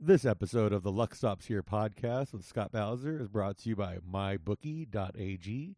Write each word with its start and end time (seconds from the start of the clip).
This 0.00 0.24
episode 0.24 0.72
of 0.72 0.84
the 0.84 0.92
Luck 0.92 1.12
Stops 1.12 1.46
Here 1.46 1.64
podcast 1.64 2.32
with 2.32 2.44
Scott 2.44 2.70
Bowser 2.70 3.20
is 3.20 3.26
brought 3.26 3.58
to 3.58 3.68
you 3.68 3.74
by 3.74 3.98
mybookie.ag. 4.08 5.74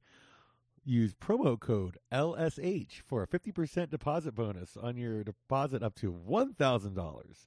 Use 0.84 1.14
promo 1.14 1.58
code 1.58 1.96
LSH 2.12 3.00
for 3.06 3.22
a 3.22 3.26
50% 3.26 3.88
deposit 3.88 4.34
bonus 4.34 4.76
on 4.76 4.98
your 4.98 5.24
deposit 5.24 5.82
up 5.82 5.94
to 5.94 6.12
$1,000. 6.12 7.46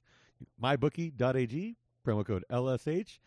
Mybookie.ag, 0.60 1.76
promo 2.04 2.26
code 2.26 2.44
LSH 2.50 3.20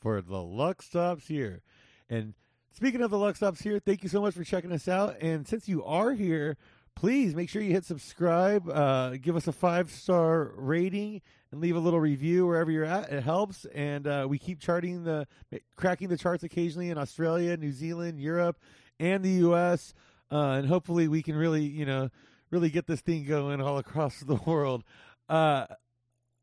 for 0.00 0.22
the 0.22 0.42
Luck 0.42 0.80
Stops 0.80 1.28
Here. 1.28 1.60
And 2.08 2.32
speaking 2.72 3.02
of 3.02 3.10
the 3.10 3.18
Luck 3.18 3.36
Stops 3.36 3.60
Here, 3.60 3.78
thank 3.78 4.04
you 4.04 4.08
so 4.08 4.22
much 4.22 4.32
for 4.32 4.42
checking 4.42 4.72
us 4.72 4.88
out. 4.88 5.20
And 5.20 5.46
since 5.46 5.68
you 5.68 5.84
are 5.84 6.14
here, 6.14 6.56
please 6.94 7.34
make 7.34 7.50
sure 7.50 7.60
you 7.60 7.72
hit 7.72 7.84
subscribe, 7.84 8.66
uh, 8.70 9.18
give 9.18 9.36
us 9.36 9.46
a 9.46 9.52
five 9.52 9.90
star 9.90 10.54
rating, 10.56 11.20
and 11.56 11.62
leave 11.62 11.74
a 11.74 11.80
little 11.80 12.00
review 12.00 12.46
wherever 12.46 12.70
you're 12.70 12.84
at. 12.84 13.10
It 13.10 13.22
helps, 13.22 13.64
and 13.74 14.06
uh, 14.06 14.26
we 14.28 14.38
keep 14.38 14.60
charting 14.60 15.04
the 15.04 15.26
cracking 15.74 16.08
the 16.08 16.18
charts 16.18 16.44
occasionally 16.44 16.90
in 16.90 16.98
Australia, 16.98 17.56
New 17.56 17.72
Zealand, 17.72 18.20
Europe, 18.20 18.58
and 19.00 19.24
the 19.24 19.30
U.S. 19.30 19.94
Uh, 20.30 20.58
and 20.58 20.68
hopefully, 20.68 21.08
we 21.08 21.22
can 21.22 21.34
really, 21.34 21.62
you 21.62 21.86
know, 21.86 22.10
really 22.50 22.68
get 22.68 22.86
this 22.86 23.00
thing 23.00 23.24
going 23.24 23.62
all 23.62 23.78
across 23.78 24.20
the 24.26 24.34
world. 24.34 24.84
Uh, 25.30 25.64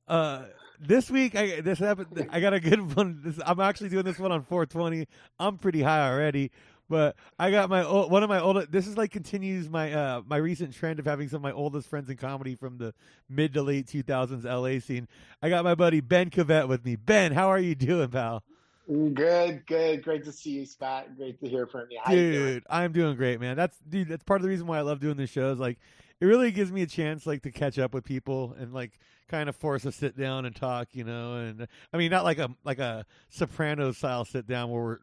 uh, 0.07 0.45
this 0.79 1.11
week, 1.11 1.35
I 1.35 1.61
this 1.61 1.77
happened. 1.77 2.27
I 2.31 2.39
got 2.39 2.55
a 2.55 2.59
good 2.59 2.95
one. 2.95 3.21
This, 3.23 3.39
I'm 3.45 3.59
actually 3.59 3.89
doing 3.89 4.05
this 4.05 4.17
one 4.17 4.31
on 4.31 4.41
420. 4.41 5.07
I'm 5.39 5.59
pretty 5.59 5.83
high 5.83 6.09
already. 6.09 6.49
But 6.89 7.15
I 7.39 7.49
got 7.51 7.69
my 7.69 7.83
old, 7.83 8.11
one 8.11 8.23
of 8.23 8.29
my 8.29 8.39
old. 8.39 8.71
This 8.71 8.87
is 8.87 8.97
like 8.97 9.11
continues 9.11 9.69
my 9.69 9.93
uh 9.93 10.21
my 10.27 10.37
recent 10.37 10.73
trend 10.73 10.99
of 10.99 11.05
having 11.05 11.29
some 11.29 11.37
of 11.37 11.43
my 11.43 11.51
oldest 11.51 11.87
friends 11.89 12.09
in 12.09 12.17
comedy 12.17 12.55
from 12.55 12.77
the 12.77 12.93
mid 13.29 13.53
to 13.53 13.61
late 13.61 13.87
2000s 13.87 14.43
LA 14.43 14.79
scene. 14.79 15.07
I 15.41 15.49
got 15.49 15.63
my 15.63 15.75
buddy 15.75 16.01
Ben 16.01 16.29
Covette 16.29 16.67
with 16.67 16.85
me. 16.85 16.95
Ben, 16.95 17.31
how 17.31 17.47
are 17.47 17.59
you 17.59 17.75
doing, 17.75 18.09
pal? 18.09 18.43
Good, 18.87 19.65
good, 19.65 20.03
great 20.03 20.25
to 20.25 20.31
see 20.33 20.49
you, 20.51 20.65
Scott. 20.65 21.15
Great 21.15 21.39
to 21.39 21.47
hear 21.47 21.65
from 21.65 21.87
you, 21.89 21.99
How 22.03 22.11
dude. 22.11 22.55
You 22.55 22.61
I'm 22.69 22.91
doing 22.91 23.15
great, 23.15 23.39
man. 23.39 23.55
That's 23.55 23.77
dude. 23.87 24.09
That's 24.09 24.23
part 24.23 24.41
of 24.41 24.43
the 24.43 24.49
reason 24.49 24.67
why 24.67 24.77
I 24.77 24.81
love 24.81 24.99
doing 24.99 25.15
this 25.15 25.29
show. 25.29 25.51
Is 25.51 25.59
like 25.59 25.79
it 26.19 26.25
really 26.25 26.51
gives 26.51 26.71
me 26.71 26.81
a 26.81 26.87
chance 26.87 27.25
like 27.25 27.43
to 27.43 27.51
catch 27.51 27.79
up 27.79 27.93
with 27.93 28.03
people 28.03 28.55
and 28.59 28.73
like 28.73 28.99
kind 29.29 29.47
of 29.47 29.55
force 29.55 29.85
a 29.85 29.91
sit 29.91 30.17
down 30.17 30.45
and 30.45 30.53
talk, 30.53 30.89
you 30.91 31.05
know. 31.05 31.35
And 31.35 31.67
I 31.93 31.97
mean, 31.97 32.11
not 32.11 32.25
like 32.25 32.39
a 32.39 32.49
like 32.65 32.79
a 32.79 33.05
Soprano 33.29 33.93
style 33.93 34.25
sit 34.25 34.47
down 34.47 34.69
where 34.69 34.83
we're 34.83 34.99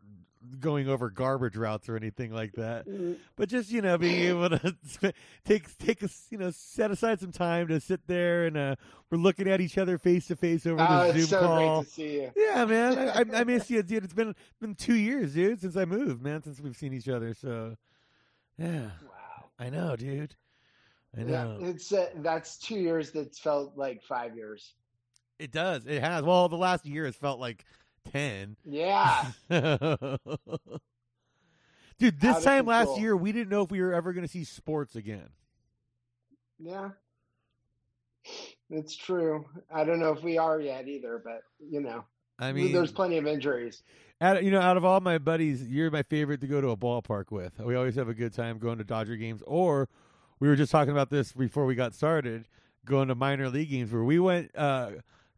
going 0.59 0.89
over 0.89 1.11
garbage 1.11 1.57
routes 1.57 1.89
or 1.89 1.97
anything 1.97 2.33
like 2.33 2.53
that. 2.55 2.89
Mm. 2.89 3.17
But 3.37 3.49
just 3.49 3.71
you 3.71 3.83
know, 3.83 3.97
being 3.99 4.29
able 4.29 4.51
to 4.51 4.75
take 5.45 5.79
take 5.79 6.03
a 6.03 6.09
you 6.31 6.39
know 6.39 6.51
set 6.51 6.91
aside 6.91 7.21
some 7.21 7.33
time 7.33 7.69
to 7.69 7.81
sit 7.81 8.07
there 8.07 8.47
and 8.47 8.57
uh, 8.57 8.77
we're 9.11 9.19
looking 9.19 9.49
at 9.49 9.61
each 9.61 9.79
other 9.79 9.99
face 9.99 10.27
to 10.29 10.37
face 10.37 10.67
over 10.67 10.87
oh, 10.89 11.13
the 11.13 11.21
Zoom 11.21 11.29
so 11.29 11.41
call. 11.41 11.77
Great 11.77 11.89
to 11.89 11.95
see 11.95 12.15
you. 12.15 12.33
Yeah, 12.37 12.65
man, 12.65 12.99
I, 12.99 13.41
I, 13.41 13.45
miss 13.45 13.71
you, 13.71 13.83
dude. 13.83 14.05
It's 14.05 14.15
been 14.15 14.35
been 14.61 14.75
two 14.75 14.95
years, 14.95 15.35
dude, 15.35 15.61
since 15.61 15.77
I 15.77 15.85
moved, 15.85 16.23
man, 16.23 16.43
since 16.43 16.61
we've 16.61 16.77
seen 16.77 16.93
each 16.93 17.09
other. 17.09 17.35
So, 17.35 17.77
yeah, 18.59 18.91
wow, 19.05 19.51
I 19.59 19.71
know, 19.71 19.97
dude. 19.97 20.35
I 21.17 21.23
know. 21.23 21.59
Yeah, 21.61 21.69
it's 21.69 21.93
uh, 21.93 22.09
that's 22.17 22.57
two 22.57 22.77
years. 22.77 23.11
That's 23.11 23.39
felt 23.39 23.77
like 23.77 24.03
five 24.03 24.37
years. 24.37 24.75
It 25.39 25.53
does. 25.53 25.87
It 25.87 26.03
has. 26.03 26.23
Well, 26.23 26.49
the 26.49 26.57
last 26.57 26.87
year 26.87 27.07
has 27.07 27.17
felt 27.17 27.41
like 27.41 27.65
10. 28.13 28.57
Yeah. 28.65 29.31
Dude, 31.99 32.19
this 32.21 32.43
time 32.45 32.67
last 32.67 32.99
year, 32.99 33.17
we 33.17 33.33
didn't 33.33 33.51
know 33.51 33.63
if 33.63 33.71
we 33.71 33.81
were 33.81 33.93
ever 33.93 34.13
going 34.13 34.27
to 34.27 34.31
see 34.31 34.45
sports 34.45 34.97
again. 34.97 35.29
Yeah. 36.59 36.91
It's 38.71 38.97
true. 38.97 39.45
I 39.73 39.85
don't 39.85 40.01
know 40.01 40.13
if 40.13 40.23
we 40.23 40.39
are 40.39 40.61
yet 40.61 40.89
either, 40.89 41.21
but, 41.23 41.43
you 41.59 41.81
know. 41.81 42.05
I 42.39 42.53
mean, 42.53 42.73
there's 42.73 42.93
plenty 42.93 43.19
of 43.19 43.27
injuries. 43.27 43.83
Out, 44.23 44.43
you 44.43 44.51
know, 44.51 44.61
out 44.61 44.77
of 44.77 44.85
all 44.85 45.01
my 45.01 45.19
buddies, 45.19 45.67
you're 45.69 45.91
my 45.91 46.03
favorite 46.03 46.41
to 46.41 46.47
go 46.47 46.61
to 46.61 46.71
a 46.71 46.77
ballpark 46.77 47.31
with. 47.31 47.59
We 47.59 47.75
always 47.75 47.97
have 47.97 48.09
a 48.09 48.15
good 48.15 48.33
time 48.33 48.59
going 48.59 48.79
to 48.79 48.85
Dodger 48.85 49.17
games, 49.17 49.43
or 49.47 49.89
we 50.41 50.49
were 50.49 50.57
just 50.57 50.73
talking 50.73 50.93
about 50.93 51.11
this 51.11 51.33
before 51.33 51.67
we 51.67 51.75
got 51.75 51.95
started, 51.95 52.47
going 52.85 53.09
to 53.09 53.15
minor 53.15 53.51
league 53.51 53.71
games 53.71 53.93
where 53.93 54.05
we 54.05 54.19
went 54.19 54.51
uh, 54.57 54.91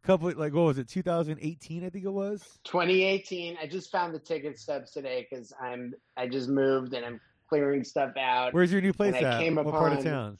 couple 0.03 0.31
like 0.35 0.53
what 0.53 0.63
was 0.63 0.77
it 0.77 0.87
2018 0.87 1.85
i 1.85 1.89
think 1.89 2.05
it 2.05 2.09
was? 2.09 2.59
2018 2.65 3.57
i 3.61 3.65
just 3.65 3.91
found 3.91 4.13
the 4.13 4.19
ticket 4.19 4.59
stubs 4.59 4.91
today 4.91 5.25
because 5.29 5.53
i'm 5.61 5.93
i 6.17 6.27
just 6.27 6.49
moved 6.49 6.93
and 6.93 7.05
i'm 7.05 7.19
clearing 7.53 7.83
stuff 7.83 8.17
out. 8.17 8.53
Where's 8.53 8.71
your 8.71 8.81
new 8.81 8.93
place 8.93 9.13
at 9.13 9.23
I 9.23 9.43
came 9.43 9.55
what 9.55 9.69
part 9.69 9.93
of 9.93 10.03
town? 10.03 10.39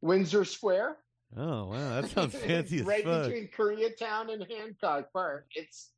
Windsor 0.00 0.46
square. 0.46 0.96
Oh 1.36 1.66
wow. 1.66 2.00
That 2.00 2.10
sounds 2.10 2.34
fancy 2.46 2.80
right 2.82 3.04
fuck. 3.04 3.24
between 3.24 3.48
koreatown 3.48 4.32
and 4.32 4.46
hancock 4.50 5.12
park. 5.12 5.46
It's 5.54 5.90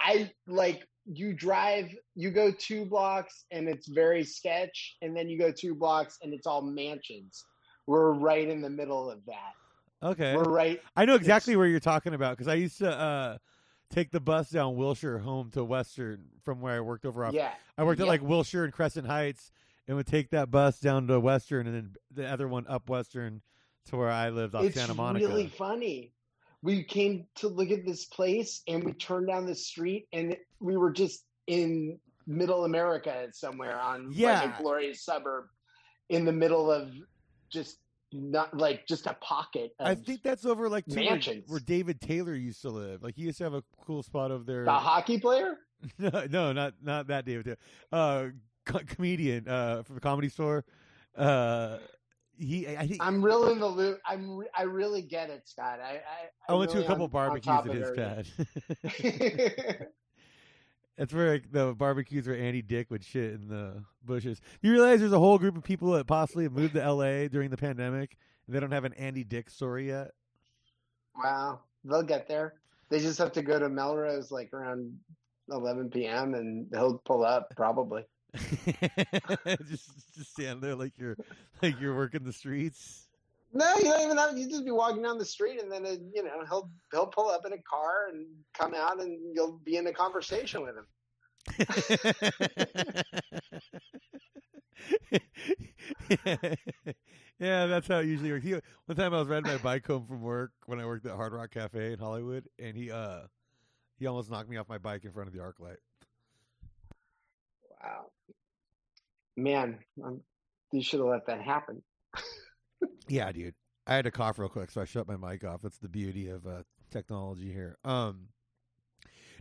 i 0.00 0.30
like 0.46 0.86
you 1.04 1.34
drive 1.34 1.94
you 2.14 2.30
go 2.30 2.50
two 2.50 2.86
blocks 2.86 3.44
and 3.50 3.68
it's 3.68 3.88
very 3.88 4.24
sketch 4.24 4.96
and 5.02 5.14
then 5.14 5.28
you 5.28 5.38
go 5.38 5.52
two 5.52 5.74
blocks 5.74 6.18
and 6.22 6.32
it's 6.32 6.46
all 6.46 6.62
mansions. 6.62 7.44
We're 7.86 8.12
right 8.12 8.48
in 8.48 8.62
the 8.62 8.70
middle 8.70 9.10
of 9.10 9.24
that 9.26 9.59
Okay. 10.02 10.36
We're 10.36 10.44
right. 10.44 10.82
I 10.96 11.04
know 11.04 11.14
exactly 11.14 11.56
where 11.56 11.66
you're 11.66 11.80
talking 11.80 12.14
about 12.14 12.36
because 12.36 12.48
I 12.48 12.54
used 12.54 12.78
to 12.78 12.90
uh, 12.90 13.38
take 13.90 14.10
the 14.10 14.20
bus 14.20 14.50
down 14.50 14.76
Wilshire 14.76 15.18
home 15.18 15.50
to 15.50 15.64
Western 15.64 16.24
from 16.42 16.60
where 16.60 16.74
I 16.76 16.80
worked 16.80 17.04
over 17.04 17.24
off. 17.24 17.34
Yeah. 17.34 17.52
I 17.76 17.84
worked 17.84 18.00
yeah. 18.00 18.06
at 18.06 18.08
like 18.08 18.22
Wilshire 18.22 18.64
and 18.64 18.72
Crescent 18.72 19.06
Heights 19.06 19.52
and 19.86 19.96
would 19.96 20.06
take 20.06 20.30
that 20.30 20.50
bus 20.50 20.80
down 20.80 21.06
to 21.08 21.20
Western 21.20 21.66
and 21.66 21.76
then 21.76 21.94
the 22.12 22.26
other 22.26 22.48
one 22.48 22.66
up 22.68 22.88
Western 22.88 23.42
to 23.86 23.96
where 23.96 24.10
I 24.10 24.30
lived 24.30 24.54
off 24.54 24.64
it's 24.64 24.76
Santa 24.76 24.94
Monica. 24.94 25.24
It's 25.24 25.32
really 25.32 25.48
funny. 25.48 26.12
We 26.62 26.82
came 26.84 27.26
to 27.36 27.48
look 27.48 27.70
at 27.70 27.84
this 27.84 28.04
place 28.04 28.62
and 28.68 28.84
we 28.84 28.92
turned 28.92 29.28
down 29.28 29.46
the 29.46 29.54
street 29.54 30.06
and 30.12 30.36
we 30.60 30.76
were 30.76 30.92
just 30.92 31.24
in 31.46 31.98
middle 32.26 32.64
America 32.64 33.28
somewhere 33.32 33.78
on 33.80 34.10
yeah. 34.12 34.40
like 34.40 34.58
a 34.58 34.62
glorious 34.62 35.02
suburb 35.02 35.46
in 36.08 36.24
the 36.24 36.32
middle 36.32 36.70
of 36.70 36.90
just 37.50 37.78
not 38.12 38.56
like 38.56 38.86
just 38.86 39.06
a 39.06 39.14
pocket. 39.14 39.72
I 39.78 39.94
think 39.94 40.22
that's 40.22 40.44
over 40.44 40.68
like 40.68 40.86
mansions 40.88 41.48
where, 41.48 41.56
where, 41.56 41.60
David 41.60 42.00
Taylor 42.00 42.34
used 42.34 42.62
to 42.62 42.70
live. 42.70 43.02
Like 43.02 43.16
he 43.16 43.22
used 43.22 43.38
to 43.38 43.44
have 43.44 43.54
a 43.54 43.62
cool 43.84 44.02
spot 44.02 44.30
over 44.30 44.44
there. 44.44 44.64
The 44.64 44.72
hockey 44.72 45.18
player? 45.18 45.56
no, 45.98 46.26
no, 46.30 46.52
not 46.52 46.74
not 46.82 47.06
that 47.08 47.24
David 47.24 47.44
Taylor. 47.44 47.58
Uh, 47.92 48.26
co- 48.64 48.84
comedian 48.86 49.48
uh, 49.48 49.82
from 49.82 49.94
the 49.94 50.00
Comedy 50.00 50.28
Store. 50.28 50.64
Uh, 51.16 51.78
he, 52.36 52.66
I 52.68 52.86
think 52.86 53.04
I'm 53.04 53.22
real 53.22 53.50
in 53.50 53.58
the 53.58 53.66
loop. 53.66 54.00
I'm, 54.06 54.38
re- 54.38 54.48
I 54.56 54.62
really 54.62 55.02
get 55.02 55.28
it, 55.28 55.46
Scott. 55.46 55.78
I, 55.80 55.96
I, 55.96 56.52
I 56.52 56.54
went 56.54 56.72
really 56.72 56.84
to 56.84 56.86
a 56.86 56.88
couple 56.88 57.04
on, 57.04 57.10
barbecues 57.10 57.66
at 57.66 57.74
his 57.74 57.90
pad. 59.66 59.86
That's 61.00 61.14
where 61.14 61.32
like, 61.32 61.50
the 61.50 61.72
barbecues 61.72 62.26
where 62.26 62.36
Andy 62.36 62.60
Dick 62.60 62.90
would 62.90 63.02
shit 63.02 63.32
in 63.32 63.48
the 63.48 63.82
bushes. 64.04 64.38
You 64.60 64.72
realize 64.72 65.00
there's 65.00 65.14
a 65.14 65.18
whole 65.18 65.38
group 65.38 65.56
of 65.56 65.64
people 65.64 65.92
that 65.92 66.06
possibly 66.06 66.44
have 66.44 66.52
moved 66.52 66.74
to 66.74 66.82
L.A. 66.82 67.26
during 67.26 67.48
the 67.48 67.56
pandemic, 67.56 68.18
and 68.46 68.54
they 68.54 68.60
don't 68.60 68.70
have 68.70 68.84
an 68.84 68.92
Andy 68.92 69.24
Dick 69.24 69.48
story 69.48 69.86
yet. 69.86 70.10
Wow, 71.16 71.60
they'll 71.86 72.02
get 72.02 72.28
there. 72.28 72.52
They 72.90 73.00
just 73.00 73.16
have 73.16 73.32
to 73.32 73.40
go 73.40 73.58
to 73.58 73.70
Melrose 73.70 74.30
like 74.30 74.52
around 74.52 74.94
11 75.50 75.88
p.m. 75.88 76.34
and 76.34 76.66
he'll 76.70 76.98
pull 76.98 77.24
up 77.24 77.48
probably. 77.56 78.04
just 78.34 80.14
just 80.14 80.32
stand 80.32 80.60
there 80.60 80.74
like 80.74 80.92
you're 80.98 81.16
like 81.62 81.80
you're 81.80 81.96
working 81.96 82.24
the 82.24 82.32
streets. 82.32 83.08
No, 83.52 83.76
you 83.78 83.84
don't 83.84 84.02
even 84.02 84.16
have. 84.16 84.38
You 84.38 84.48
just 84.48 84.64
be 84.64 84.70
walking 84.70 85.02
down 85.02 85.18
the 85.18 85.24
street, 85.24 85.60
and 85.60 85.70
then 85.70 85.84
it, 85.84 86.00
you 86.14 86.22
know 86.22 86.44
he'll 86.48 86.70
he'll 86.92 87.08
pull 87.08 87.28
up 87.28 87.44
in 87.44 87.52
a 87.52 87.58
car 87.58 88.06
and 88.12 88.26
come 88.56 88.74
out, 88.74 89.00
and 89.00 89.18
you'll 89.34 89.58
be 89.64 89.76
in 89.76 89.86
a 89.88 89.92
conversation 89.92 90.62
with 90.62 90.76
him. 90.76 90.86
yeah, 97.38 97.66
that's 97.66 97.88
how 97.88 97.98
it 97.98 98.06
usually 98.06 98.30
works. 98.30 98.44
He, 98.44 98.52
one 98.52 98.96
time 98.96 99.14
I 99.14 99.18
was 99.18 99.28
riding 99.28 99.50
my 99.50 99.58
bike 99.58 99.86
home 99.86 100.06
from 100.06 100.22
work 100.22 100.52
when 100.66 100.80
I 100.80 100.86
worked 100.86 101.06
at 101.06 101.16
Hard 101.16 101.32
Rock 101.32 101.50
Cafe 101.50 101.92
in 101.92 101.98
Hollywood, 101.98 102.48
and 102.58 102.76
he 102.76 102.90
uh 102.90 103.20
he 103.98 104.06
almost 104.06 104.30
knocked 104.30 104.48
me 104.48 104.56
off 104.58 104.68
my 104.68 104.78
bike 104.78 105.04
in 105.04 105.12
front 105.12 105.28
of 105.28 105.34
the 105.34 105.40
ArcLight. 105.40 105.76
Wow, 107.82 108.10
man, 109.36 109.78
um, 110.04 110.20
you 110.72 110.82
should 110.82 111.00
have 111.00 111.08
let 111.08 111.26
that 111.26 111.40
happen. 111.40 111.82
yeah, 113.10 113.32
dude. 113.32 113.54
I 113.86 113.96
had 113.96 114.04
to 114.04 114.10
cough 114.10 114.38
real 114.38 114.48
quick, 114.48 114.70
so 114.70 114.80
I 114.80 114.84
shut 114.84 115.08
my 115.08 115.16
mic 115.16 115.44
off. 115.44 115.62
That's 115.62 115.78
the 115.78 115.88
beauty 115.88 116.28
of 116.28 116.46
uh, 116.46 116.62
technology 116.90 117.52
here. 117.52 117.76
Um, 117.84 118.28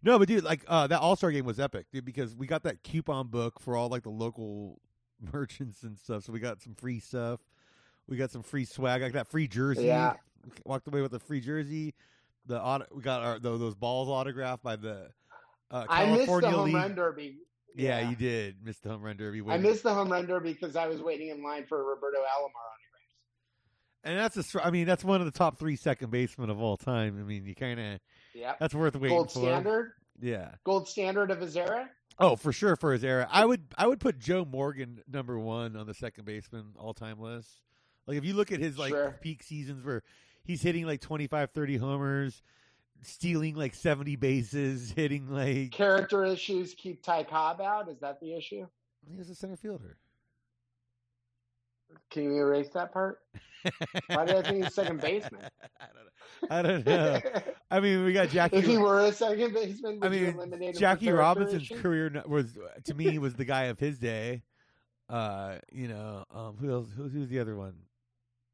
no, 0.02 0.18
but 0.18 0.28
dude, 0.28 0.44
like 0.44 0.64
uh, 0.68 0.88
that 0.88 1.00
All 1.00 1.16
Star 1.16 1.32
game 1.32 1.46
was 1.46 1.60
epic, 1.60 1.86
dude, 1.92 2.06
because 2.06 2.36
we 2.36 2.48
got 2.48 2.64
that 2.64 2.82
coupon 2.84 3.28
book 3.28 3.60
for 3.60 3.76
all 3.76 3.90
like 3.90 4.04
the 4.04 4.10
local 4.10 4.80
merchants 5.34 5.84
and 5.84 5.98
stuff. 5.98 6.24
So 6.24 6.34
we 6.34 6.40
got 6.40 6.62
some 6.62 6.74
free 6.74 7.00
stuff. 7.00 7.42
We 8.08 8.18
got 8.18 8.32
some 8.32 8.42
free 8.42 8.66
swag. 8.66 9.04
I 9.04 9.10
got 9.10 9.14
that 9.14 9.28
free 9.28 9.48
jersey. 9.48 9.86
Yeah. 9.86 10.14
Walked 10.66 10.88
away 10.88 11.02
with 11.02 11.14
a 11.14 11.20
free 11.20 11.42
jersey. 11.42 11.94
The 12.48 12.60
auto, 12.60 12.86
we 12.92 13.04
got 13.04 13.22
our 13.22 13.40
those 13.40 13.76
balls 13.76 14.10
autographed 14.10 14.64
by 14.64 14.78
the 14.78 15.10
uh, 15.70 15.86
California 15.86 16.16
I 16.16 16.18
missed 16.18 16.42
the 16.42 16.50
home 16.50 16.66
League. 16.66 16.76
run 16.76 16.96
derby. 16.96 17.38
Yeah, 17.76 18.00
yeah, 18.00 18.10
you 18.10 18.16
did 18.16 18.56
miss 18.64 18.80
the 18.80 18.90
home 18.90 19.04
run 19.04 19.18
derby. 19.18 19.44
I 19.48 19.58
missed 19.58 19.84
the 19.84 19.94
home 19.94 20.10
run 20.10 20.26
derby 20.26 20.54
because 20.54 20.76
I 20.76 20.88
was 20.88 21.02
waiting 21.02 21.30
in 21.30 21.44
line 21.44 21.66
for 21.68 21.84
Roberto 21.84 22.18
Alomar 22.18 22.79
and 24.04 24.18
that's 24.18 24.38
a. 24.38 24.44
str- 24.44 24.62
I 24.62 24.72
mean, 24.72 24.86
that's 24.86 25.04
one 25.04 25.22
of 25.22 25.26
the 25.26 25.38
top 25.38 25.58
three 25.58 25.76
second 25.76 26.12
basemen 26.12 26.50
of 26.50 26.60
all 26.62 26.78
time. 26.78 27.18
I 27.20 27.24
mean, 27.24 27.46
you 27.46 27.56
kind 27.56 27.80
of 27.80 28.00
Yeah. 28.34 28.56
that's 28.60 28.74
worth 28.74 28.96
waiting 28.96 29.18
Gold 29.18 29.32
for. 29.32 29.40
standard. 29.40 29.92
Yeah. 30.22 30.52
Gold 30.64 30.88
standard 30.88 31.32
of 31.32 31.40
his 31.42 31.56
era. 31.58 31.90
Oh, 32.18 32.36
for 32.36 32.52
sure 32.52 32.76
for 32.76 32.92
his 32.92 33.04
era. 33.04 33.28
I 33.32 33.46
would 33.46 33.64
I 33.78 33.88
would 33.88 34.00
put 34.00 34.20
Joe 34.20 34.44
Morgan 34.46 35.02
number 35.10 35.40
one 35.40 35.76
on 35.78 35.88
the 35.88 35.94
second 35.94 36.26
baseman 36.26 36.74
all 36.78 36.94
time 36.94 37.20
list. 37.20 37.50
Like 38.08 38.18
if 38.18 38.26
you 38.26 38.34
look 38.34 38.52
at 38.52 38.60
his 38.60 38.78
like 38.78 38.90
Sure. 38.92 39.16
peak 39.22 39.42
seasons 39.44 39.86
where 39.86 40.04
he's 40.44 40.62
hitting 40.62 40.86
like 40.86 41.00
25, 41.00 41.52
30 41.52 41.78
homers, 41.78 42.42
stealing 43.02 43.56
like 43.56 43.74
70 43.74 44.18
bases, 44.18 44.92
hitting 44.92 45.30
like 45.30 45.72
Character 45.72 46.26
issues 46.26 46.74
keep 46.74 47.02
Ty 47.04 47.24
Cobb 47.24 47.62
out. 47.62 47.88
Is 47.88 48.00
that 48.00 48.20
the 48.20 48.34
issue? 48.34 48.68
he 49.10 49.16
was 49.16 49.30
a 49.30 49.36
center 49.36 49.56
fielder. 49.56 49.96
Can 52.10 52.24
you 52.24 52.38
erase 52.38 52.70
that 52.74 52.92
part? 52.92 53.20
Why 54.08 54.26
did 54.26 54.36
I 54.38 54.42
think 54.42 54.64
he's 54.64 54.74
second 54.74 55.02
baseman? 55.02 55.42
I 56.50 56.62
don't 56.62 56.86
know. 56.86 57.16
I 57.16 57.20
don't 57.20 57.26
know. 57.26 57.42
I 57.72 57.80
mean, 57.80 58.04
we 58.06 58.14
got 58.14 58.30
Jackie 58.30 58.58
if 58.58 58.66
he 58.66 58.78
were 58.78 59.02
a 59.02 59.12
second 59.12 59.54
baseman, 59.54 60.00
would 60.00 60.06
I 60.06 60.10
mean, 60.10 60.74
Jackie 60.74 61.12
Robinson's 61.12 61.70
career 61.82 62.24
was 62.28 62.58
to 62.86 62.94
me 62.94 63.18
was 63.18 63.36
the 63.36 63.46
guy 63.46 63.66
of 63.66 63.80
his 63.80 63.98
day. 63.98 64.44
Uh, 65.10 65.58
you 65.72 65.88
know, 65.88 66.24
um, 66.32 66.56
who 66.60 66.72
else? 66.72 66.88
Who's, 66.96 67.12
who's 67.12 67.30
the 67.30 67.40
other 67.40 67.56
one? 67.56 67.74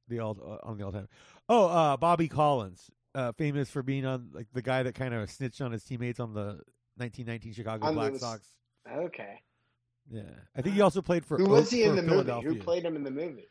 The 0.08 0.20
all 0.20 0.38
uh, 0.42 0.68
on 0.68 0.78
the 0.78 0.86
all 0.86 0.92
time. 0.92 1.08
Oh, 1.50 1.68
uh, 1.68 1.98
Bobby 1.98 2.28
Collins, 2.28 2.90
uh, 3.14 3.34
famous 3.34 3.70
for 3.70 3.84
being 3.84 4.06
on 4.06 4.30
like 4.34 4.48
the 4.54 4.62
guy 4.62 4.84
that 4.84 4.96
kind 4.96 5.14
of 5.14 5.30
snitched 5.30 5.62
on 5.62 5.72
his 5.72 5.84
teammates 5.84 6.20
on 6.20 6.34
the 6.34 6.62
1919 6.98 7.54
Chicago 7.54 7.86
On 7.86 7.94
Black 7.96 8.16
Sox. 8.16 8.48
Okay. 8.90 9.42
Yeah, 10.10 10.22
I 10.56 10.62
think 10.62 10.76
he 10.76 10.82
also 10.82 11.02
played 11.02 11.26
for. 11.26 11.38
Who 11.38 11.46
was 11.50 11.70
he 11.70 11.84
in 11.84 11.96
the 11.96 12.04
movie? 12.04 12.32
Who 12.44 12.56
played 12.56 12.84
him 12.84 12.96
in 12.96 13.04
the 13.04 13.12
movie? 13.12 13.48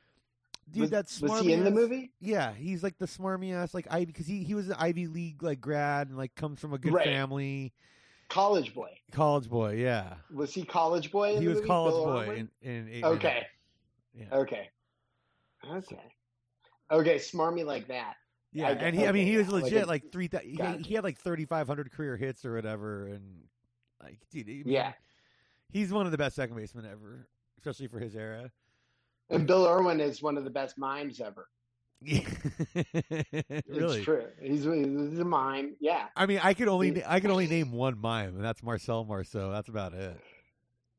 Dude, 0.71 0.81
was, 0.83 0.91
that's 0.91 1.21
was 1.21 1.41
he 1.41 1.53
in 1.53 1.65
the 1.65 1.71
movie? 1.71 2.11
Yeah, 2.21 2.53
he's 2.55 2.83
like 2.83 2.97
the 2.99 3.07
smarmy 3.07 3.53
ass 3.55 3.75
like 3.75 3.87
I 3.91 4.05
because 4.05 4.27
he 4.27 4.45
he 4.45 4.55
was 4.55 4.69
an 4.69 4.77
Ivy 4.79 5.07
League 5.09 5.43
like 5.43 5.61
grad 5.61 6.09
and 6.09 6.17
like 6.17 6.35
comes 6.35 6.61
from 6.61 6.73
a 6.73 6.79
good 6.79 6.93
Right. 6.95 7.05
family, 7.05 7.73
College 8.31 8.75
boy. 8.75 8.91
college 9.13 9.49
boy. 9.51 9.75
Yeah, 9.75 10.15
Was 10.33 10.55
he 10.55 10.65
college 10.65 11.11
boy? 11.13 11.35
In 11.35 11.43
he 11.43 11.49
was 11.49 11.57
movie? 11.57 11.67
college 11.67 11.95
Bill 11.95 12.05
boy 12.05 12.23
Irwin? 12.29 12.51
in 12.63 12.89
in 12.89 13.05
Okay. 13.05 13.47
Yeah. 14.15 14.27
Okay. 14.33 14.71
Okay. 15.69 16.01
Okay. 16.91 17.17
Smarmy 17.17 17.65
like 17.65 17.89
that. 17.89 18.15
Yeah, 18.53 18.69
I 18.69 18.71
and 18.73 18.97
he, 18.97 19.07
I 19.07 19.13
mean, 19.13 19.27
he 19.27 19.37
was 19.37 19.49
like 19.49 19.65
legit 19.65 19.85
a- 19.85 19.87
like, 19.87 20.13
three. 20.13 20.31
He, 20.43 20.57
he 20.85 20.95
had 20.95 21.03
like 21.03 21.19
thirty 21.19 21.45
five 21.45 21.67
hundred 21.67 21.91
career 21.91 22.17
hits 22.17 22.45
or 22.45 22.55
whatever, 22.55 23.09
and 23.09 23.43
like, 24.03 24.19
dude, 24.31 24.49
Yeah. 24.65 24.93
He's 25.71 25.93
one 25.93 26.07
of 26.07 26.13
the 26.13 26.19
best 26.19 26.37
second 26.37 26.57
basemen 26.57 26.87
ever, 26.87 27.27
especially 27.59 27.87
for 27.89 27.99
his 27.99 28.15
era. 28.15 28.51
And 29.31 29.47
Bill 29.47 29.67
Irwin 29.67 30.01
is 30.01 30.23
one 30.23 30.37
of 30.37 30.45
the 30.45 30.51
best 30.51 30.79
mimes 30.79 31.21
ever. 31.21 31.49
Really? 33.69 33.97
It's 33.97 34.05
true. 34.05 34.27
He's, 34.41 34.65
he's 34.65 35.19
a 35.19 35.25
mime. 35.25 35.75
Yeah. 35.81 36.07
I 36.17 36.27
mean, 36.27 36.41
I 36.43 36.55
could 36.55 36.69
only 36.69 37.03
I 37.05 37.21
could 37.21 37.31
only 37.31 37.47
name 37.47 37.73
one 37.73 37.99
mime, 37.99 38.37
and 38.37 38.45
that's 38.45 38.63
Marcel 38.63 39.05
Marceau. 39.05 39.51
That's 39.51 39.69
about 39.69 39.95
it. 39.95 40.21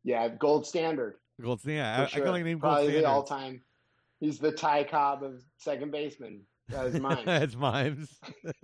Yeah. 0.04 0.28
Gold 0.30 0.66
standard. 0.66 1.16
Gold, 1.42 1.60
yeah, 1.66 1.96
For 1.96 2.02
I, 2.02 2.06
I 2.06 2.08
sure. 2.08 2.20
can 2.22 2.28
only 2.30 2.44
name 2.44 2.60
Gold 2.60 2.74
Probably 2.74 2.92
the 2.94 3.06
all 3.06 3.24
time. 3.24 3.62
He's 4.20 4.40
the 4.40 4.52
Ty 4.52 4.86
Cobb 4.86 5.24
of 5.24 5.44
second 5.58 5.92
baseman. 5.92 6.42
That 6.70 6.88
is 6.88 7.00
mine. 7.00 7.24
it's 7.28 7.56
mimes. 7.58 8.10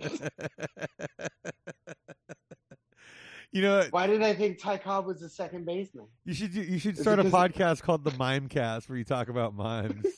you 3.52 3.62
know. 3.62 3.84
Why 3.90 4.06
did 4.06 4.22
I 4.22 4.34
think 4.34 4.58
Ty 4.58 4.78
Cobb 4.78 5.06
was 5.06 5.20
the 5.20 5.28
second 5.28 5.64
baseman? 5.64 6.06
you 6.24 6.34
should 6.34 6.54
you 6.54 6.78
should 6.78 6.98
start 6.98 7.18
a 7.18 7.26
it 7.26 7.32
podcast 7.32 7.82
called 7.82 8.04
the 8.04 8.12
Mime 8.12 8.48
Cast 8.48 8.88
where 8.88 8.98
you 8.98 9.04
talk 9.04 9.28
about 9.28 9.54
mimes. 9.54 10.06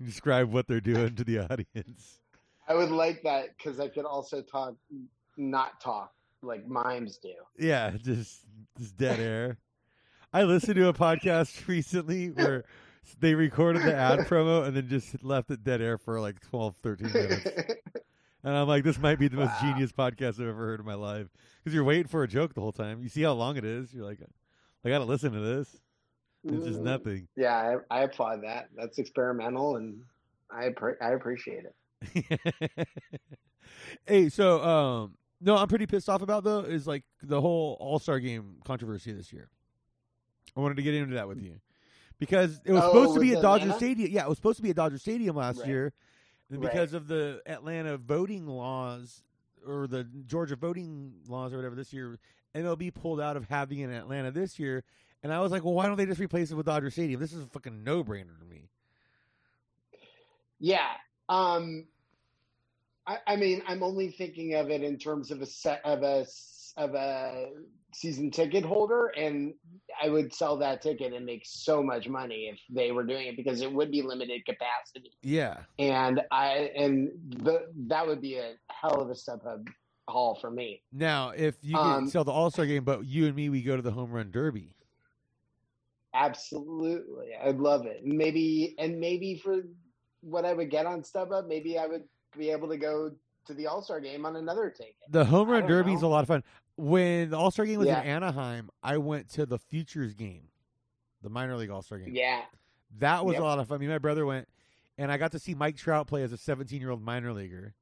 You 0.00 0.06
describe 0.06 0.52
what 0.52 0.66
they're 0.66 0.80
doing 0.80 1.14
to 1.14 1.22
the 1.22 1.38
audience. 1.38 2.18
I 2.66 2.74
would 2.74 2.90
like 2.90 3.22
that 3.22 3.56
because 3.56 3.78
I 3.78 3.86
could 3.86 4.04
also 4.04 4.42
talk, 4.42 4.74
not 5.36 5.80
talk 5.80 6.12
like 6.42 6.66
mimes 6.66 7.18
do. 7.18 7.34
Yeah, 7.58 7.92
just 8.02 8.40
just 8.78 8.96
dead 8.96 9.20
air. 9.20 9.58
I 10.32 10.42
listened 10.42 10.76
to 10.76 10.88
a 10.88 10.92
podcast 10.92 11.66
recently 11.68 12.30
where 12.30 12.64
they 13.20 13.34
recorded 13.34 13.82
the 13.82 13.94
ad 13.94 14.18
promo 14.28 14.66
and 14.66 14.76
then 14.76 14.88
just 14.88 15.22
left 15.22 15.50
it 15.50 15.62
dead 15.62 15.80
air 15.80 15.98
for 15.98 16.20
like 16.20 16.40
12, 16.40 16.76
13 16.82 17.12
minutes. 17.12 17.72
And 18.44 18.54
I'm 18.54 18.68
like, 18.68 18.84
this 18.84 18.98
might 18.98 19.18
be 19.18 19.26
the 19.28 19.36
most 19.38 19.52
Wow. 19.62 19.72
genius 19.72 19.90
podcast 19.92 20.34
I've 20.40 20.48
ever 20.48 20.66
heard 20.66 20.80
in 20.80 20.86
my 20.86 20.94
life. 20.94 21.28
Because 21.62 21.74
you're 21.74 21.84
waiting 21.84 22.06
for 22.08 22.22
a 22.22 22.28
joke 22.28 22.54
the 22.54 22.60
whole 22.60 22.72
time. 22.72 23.02
You 23.02 23.08
see 23.08 23.22
how 23.22 23.32
long 23.32 23.56
it 23.56 23.64
is. 23.64 23.92
You're 23.94 24.04
like, 24.04 24.18
I 24.84 24.88
got 24.90 24.98
to 24.98 25.04
listen 25.04 25.32
to 25.32 25.40
this. 25.40 25.80
It's 26.44 26.64
just 26.66 26.80
nothing. 26.80 27.26
Yeah, 27.36 27.78
I, 27.90 28.00
I 28.00 28.02
applaud 28.02 28.42
that. 28.44 28.68
That's 28.76 28.98
experimental, 28.98 29.76
and 29.76 30.02
I 30.50 30.68
I 31.00 31.10
appreciate 31.12 31.64
it. 31.64 32.86
hey, 34.06 34.28
so 34.28 34.62
um, 34.62 35.14
no, 35.40 35.56
I'm 35.56 35.68
pretty 35.68 35.86
pissed 35.86 36.10
off 36.10 36.20
about 36.20 36.44
though 36.44 36.60
is 36.60 36.86
like 36.86 37.02
the 37.22 37.40
whole 37.40 37.78
All 37.80 37.98
Star 37.98 38.20
Game 38.20 38.56
controversy 38.66 39.12
this 39.12 39.32
year. 39.32 39.48
I 40.54 40.60
wanted 40.60 40.76
to 40.76 40.82
get 40.82 40.92
into 40.92 41.14
that 41.14 41.26
with 41.28 41.40
you 41.40 41.60
because 42.18 42.60
it 42.66 42.72
was 42.72 42.82
Oh, 42.84 42.88
supposed 42.92 43.14
to 43.14 43.20
be 43.20 43.32
at 43.32 43.40
Dodger 43.42 43.72
Stadium. 43.72 44.10
Yeah, 44.12 44.24
it 44.24 44.28
was 44.28 44.36
supposed 44.36 44.58
to 44.58 44.62
be 44.62 44.68
at 44.70 44.76
Dodger 44.76 44.98
Stadium 44.98 45.34
last 45.34 45.60
Right. 45.60 45.68
year, 45.68 45.92
Right. 46.58 46.72
because 46.72 46.94
of 46.94 47.08
the 47.08 47.42
Atlanta 47.46 47.96
voting 47.96 48.46
laws 48.46 49.22
or 49.66 49.86
the 49.86 50.04
Georgia 50.26 50.56
voting 50.56 51.14
laws 51.28 51.52
or 51.52 51.56
whatever 51.56 51.74
this 51.74 51.92
year, 51.92 52.18
MLB 52.54 52.94
pulled 52.94 53.20
out 53.20 53.36
of 53.36 53.48
having 53.48 53.80
it 53.80 53.84
in 53.84 53.92
Atlanta 53.92 54.30
this 54.30 54.58
year. 54.58 54.84
And 55.22 55.32
I 55.32 55.40
was 55.40 55.50
like, 55.52 55.64
well, 55.64 55.74
why 55.74 55.86
don't 55.86 55.96
they 55.96 56.06
just 56.06 56.20
replace 56.20 56.50
it 56.50 56.54
with 56.54 56.66
Dodger 56.66 56.90
Stadium? 56.90 57.20
This 57.20 57.32
is 57.32 57.44
a 57.44 57.46
fucking 57.46 57.82
no 57.82 58.04
brainer 58.04 58.38
to 58.38 58.44
me. 58.44 58.68
Yeah. 60.60 60.90
Um, 61.28 61.86
I, 63.06 63.18
I 63.26 63.36
mean, 63.36 63.62
I'm 63.66 63.82
only 63.82 64.10
thinking 64.10 64.54
of 64.54 64.70
it 64.70 64.82
in 64.82 64.98
terms 64.98 65.30
of 65.30 65.42
a 65.42 65.46
set 65.46 65.80
of 65.84 66.02
a 66.02 66.26
of 66.76 66.94
a 66.94 67.50
season 67.92 68.30
ticket 68.30 68.64
holder, 68.64 69.06
and 69.16 69.54
I 70.02 70.08
would 70.08 70.34
sell 70.34 70.56
that 70.58 70.82
ticket 70.82 71.12
and 71.12 71.24
make 71.24 71.42
so 71.44 71.82
much 71.82 72.08
money 72.08 72.50
if 72.52 72.58
they 72.68 72.90
were 72.90 73.04
doing 73.04 73.28
it 73.28 73.36
because 73.36 73.60
it 73.60 73.72
would 73.72 73.90
be 73.90 74.02
limited 74.02 74.44
capacity, 74.44 75.12
Yeah. 75.22 75.58
and 75.78 76.20
I 76.30 76.72
and 76.76 77.10
the 77.28 77.68
that 77.88 78.06
would 78.06 78.20
be 78.20 78.36
a 78.36 78.54
hell 78.70 79.00
of 79.00 79.10
a 79.10 79.14
StubHub 79.14 79.68
haul 80.08 80.34
for 80.34 80.50
me. 80.50 80.82
Now, 80.92 81.30
if 81.30 81.56
you 81.62 81.76
Um, 81.76 82.08
sell 82.08 82.24
the 82.24 82.32
All 82.32 82.50
Star 82.50 82.66
game, 82.66 82.84
but 82.84 83.04
you 83.06 83.26
and 83.26 83.36
me, 83.36 83.48
we 83.48 83.62
go 83.62 83.76
to 83.76 83.82
the 83.82 83.92
Home 83.92 84.10
Run 84.10 84.30
Derby. 84.32 84.74
Absolutely, 86.12 87.34
I'd 87.42 87.58
love 87.58 87.86
it. 87.86 88.04
Maybe 88.04 88.74
and 88.78 88.98
maybe 89.00 89.36
for 89.36 89.62
what 90.20 90.44
I 90.44 90.52
would 90.52 90.70
get 90.70 90.86
on 90.86 91.02
StubHub, 91.02 91.48
maybe 91.48 91.78
I 91.78 91.86
would 91.86 92.04
be 92.36 92.50
able 92.50 92.68
to 92.68 92.76
go 92.76 93.10
to 93.46 93.54
the 93.54 93.66
All 93.66 93.82
Star 93.82 94.00
game 94.00 94.24
on 94.24 94.36
another 94.36 94.70
ticket. 94.70 94.94
The 95.10 95.24
Home 95.24 95.48
Run 95.48 95.66
Derby 95.66 95.92
is 95.92 96.02
a 96.02 96.06
lot 96.08 96.22
of 96.22 96.28
fun. 96.28 96.42
When 96.76 97.30
the 97.30 97.36
All 97.38 97.50
Star 97.50 97.66
game 97.66 97.78
was 97.78 97.86
Yeah. 97.88 98.00
in 98.02 98.08
Anaheim, 98.08 98.70
I 98.82 98.98
went 98.98 99.28
to 99.30 99.46
the 99.46 99.58
Futures 99.58 100.14
game, 100.14 100.48
the 101.22 101.30
minor 101.30 101.56
league 101.56 101.70
All 101.70 101.82
Star 101.82 101.98
game. 101.98 102.14
Yeah, 102.14 102.42
That 102.98 103.24
was 103.24 103.34
Yep. 103.34 103.42
a 103.42 103.44
lot 103.44 103.58
of 103.58 103.68
fun. 103.68 103.78
Me 103.80 103.86
and 103.86 103.94
my 103.94 103.98
brother 103.98 104.24
went, 104.26 104.48
and 104.98 105.10
I 105.10 105.16
got 105.16 105.32
to 105.32 105.38
see 105.38 105.54
Mike 105.54 105.76
Trout 105.76 106.06
play 106.06 106.22
as 106.22 106.32
a 106.32 106.36
17 106.36 106.80
year 106.80 106.90
old 106.90 107.02
minor 107.02 107.32
leaguer, 107.32 107.74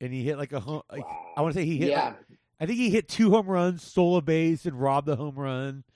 and 0.00 0.12
he 0.12 0.22
hit 0.24 0.36
like 0.38 0.52
a 0.52 0.60
home. 0.60 0.82
Like, 0.90 1.04
Wow. 1.06 1.32
I 1.36 1.42
want 1.42 1.54
to 1.54 1.60
say 1.60 1.64
he 1.66 1.78
hit. 1.78 1.90
yeah. 1.90 2.04
like- 2.08 2.38
I 2.62 2.66
think 2.66 2.78
he 2.78 2.90
hit 2.90 3.08
two 3.08 3.30
home 3.30 3.46
runs, 3.46 3.82
stole 3.82 4.16
a 4.18 4.22
base, 4.22 4.66
and 4.66 4.78
robbed 4.78 5.06
the 5.06 5.16
home 5.16 5.36
run. 5.36 5.84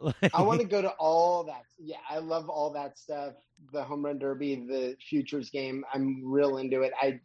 Like, 0.00 0.34
I 0.34 0.42
want 0.42 0.60
to 0.60 0.66
go 0.66 0.82
to 0.82 0.90
all 0.98 1.44
that. 1.44 1.62
Yeah, 1.78 1.98
I 2.10 2.18
love 2.18 2.48
all 2.50 2.70
that 2.72 2.98
stuff. 2.98 3.34
The 3.72 3.82
home 3.84 4.04
run 4.04 4.18
derby, 4.18 4.56
the 4.56 4.96
futures 5.00 5.50
game. 5.50 5.84
I'm 5.94 6.20
real 6.24 6.58
into 6.58 6.82
it. 6.82 6.92
I, 7.00 7.20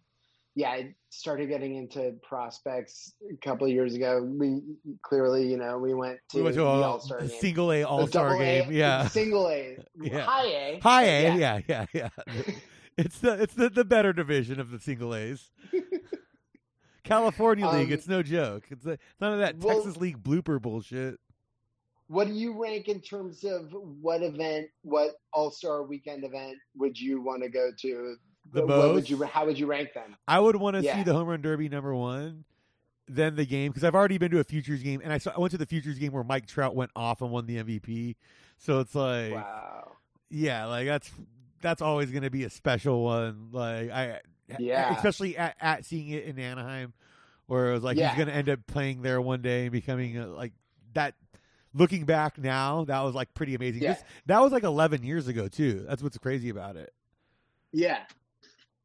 yeah, 0.59 0.71
I 0.71 0.93
started 1.09 1.47
getting 1.47 1.75
into 1.77 2.15
prospects 2.21 3.13
a 3.31 3.37
couple 3.37 3.65
of 3.65 3.71
years 3.71 3.95
ago. 3.95 4.21
We 4.21 4.61
clearly, 5.03 5.49
you 5.49 5.55
know, 5.55 5.77
we 5.77 5.93
went 5.93 6.19
to, 6.31 6.37
we 6.37 6.43
went 6.43 6.55
to 6.55 6.61
the 6.63 6.67
a, 6.67 6.81
All 6.81 6.99
Star 6.99 7.19
a 7.19 7.27
game, 7.27 7.39
single 7.39 7.71
A 7.71 7.83
All 7.83 8.05
Star 8.07 8.31
double 8.31 8.41
A, 8.41 8.61
game. 8.63 8.71
Yeah, 8.73 9.07
single 9.07 9.47
A, 9.47 9.77
Yeah. 10.01 10.25
high 10.25 10.45
A, 10.47 10.79
high 10.83 11.03
A. 11.05 11.37
Yeah. 11.37 11.61
Yeah, 11.69 11.85
yeah, 11.93 12.09
yeah. 12.27 12.41
it's 12.97 13.19
the 13.19 13.41
it's 13.41 13.53
the, 13.53 13.69
the 13.69 13.85
better 13.85 14.11
division 14.11 14.59
of 14.59 14.69
the 14.69 14.79
single 14.79 15.15
A's. 15.15 15.49
California 17.05 17.65
League, 17.69 17.87
Um, 17.87 17.93
it's 17.93 18.07
no 18.09 18.21
joke. 18.21 18.65
It's 18.69 18.85
a, 18.85 18.97
none 19.21 19.31
of 19.31 19.39
that 19.39 19.59
well- 19.59 19.77
Texas 19.77 19.95
League 19.95 20.21
blooper 20.21 20.61
bullshit. 20.61 21.19
What 22.07 22.27
do 22.27 22.33
you 22.33 22.61
rank 22.61 22.87
in 22.89 22.99
terms 23.01 23.45
of 23.45 23.71
what 24.01 24.23
event, 24.23 24.67
what 24.81 25.11
All 25.31 25.51
Star 25.51 25.83
Weekend 25.83 26.25
event 26.25 26.57
would 26.75 26.99
you 26.99 27.21
want 27.21 27.43
to 27.43 27.49
go 27.49 27.69
to? 27.81 28.15
The 28.51 28.65
what 28.65 28.77
would 28.79 28.93
most? 28.95 29.09
you? 29.09 29.23
How 29.23 29.45
would 29.45 29.59
you 29.59 29.65
rank 29.67 29.93
them? 29.93 30.15
I 30.27 30.39
would 30.39 30.55
want 30.55 30.75
to 30.75 30.83
see 30.83 31.03
the 31.03 31.13
home 31.13 31.27
run 31.27 31.41
derby 31.41 31.69
number 31.69 31.93
one, 31.95 32.45
then 33.07 33.35
the 33.35 33.45
game 33.45 33.71
because 33.71 33.83
I've 33.83 33.95
already 33.95 34.17
been 34.17 34.31
to 34.31 34.39
a 34.39 34.43
futures 34.43 34.81
game 34.83 35.01
and 35.03 35.11
I 35.13 35.17
saw 35.19 35.31
I 35.35 35.39
went 35.39 35.51
to 35.51 35.57
the 35.57 35.65
futures 35.65 35.97
game 35.99 36.11
where 36.13 36.23
Mike 36.23 36.47
Trout 36.47 36.75
went 36.75 36.91
off 36.95 37.21
and 37.21 37.29
won 37.31 37.45
the 37.45 37.57
MVP. 37.63 38.15
So 38.57 38.79
it's 38.79 38.93
like, 38.95 39.33
Wow. 39.33 39.91
yeah, 40.29 40.65
like 40.65 40.85
that's 40.87 41.11
that's 41.61 41.81
always 41.81 42.11
going 42.11 42.23
to 42.23 42.29
be 42.29 42.43
a 42.43 42.49
special 42.49 43.03
one. 43.03 43.49
Like 43.51 43.89
I, 43.91 44.19
Yeah. 44.57 44.95
especially 44.95 45.37
at, 45.37 45.55
at 45.61 45.85
seeing 45.85 46.09
it 46.09 46.25
in 46.25 46.39
Anaheim, 46.39 46.93
where 47.47 47.69
it 47.69 47.73
was 47.73 47.83
like 47.83 47.97
Yeah. 47.97 48.09
he's 48.09 48.17
going 48.17 48.27
to 48.29 48.33
end 48.33 48.49
up 48.49 48.65
playing 48.67 49.01
there 49.01 49.19
one 49.21 49.41
day 49.41 49.63
and 49.63 49.71
becoming 49.71 50.17
a, 50.17 50.27
like 50.27 50.53
that. 50.93 51.15
Looking 51.75 52.05
back 52.05 52.39
now, 52.39 52.85
that 52.85 53.01
was 53.01 53.13
like 53.13 53.31
pretty 53.35 53.53
amazing. 53.53 53.83
Yeah. 53.83 53.93
This- 53.93 54.03
that 54.25 54.41
was 54.41 54.51
like 54.51 54.63
11 54.63 55.03
years 55.03 55.27
ago 55.27 55.47
too. 55.47 55.85
That's 55.87 56.01
what's 56.01 56.17
crazy 56.17 56.49
about 56.49 56.75
it. 56.77 56.91
Yeah. 57.71 57.99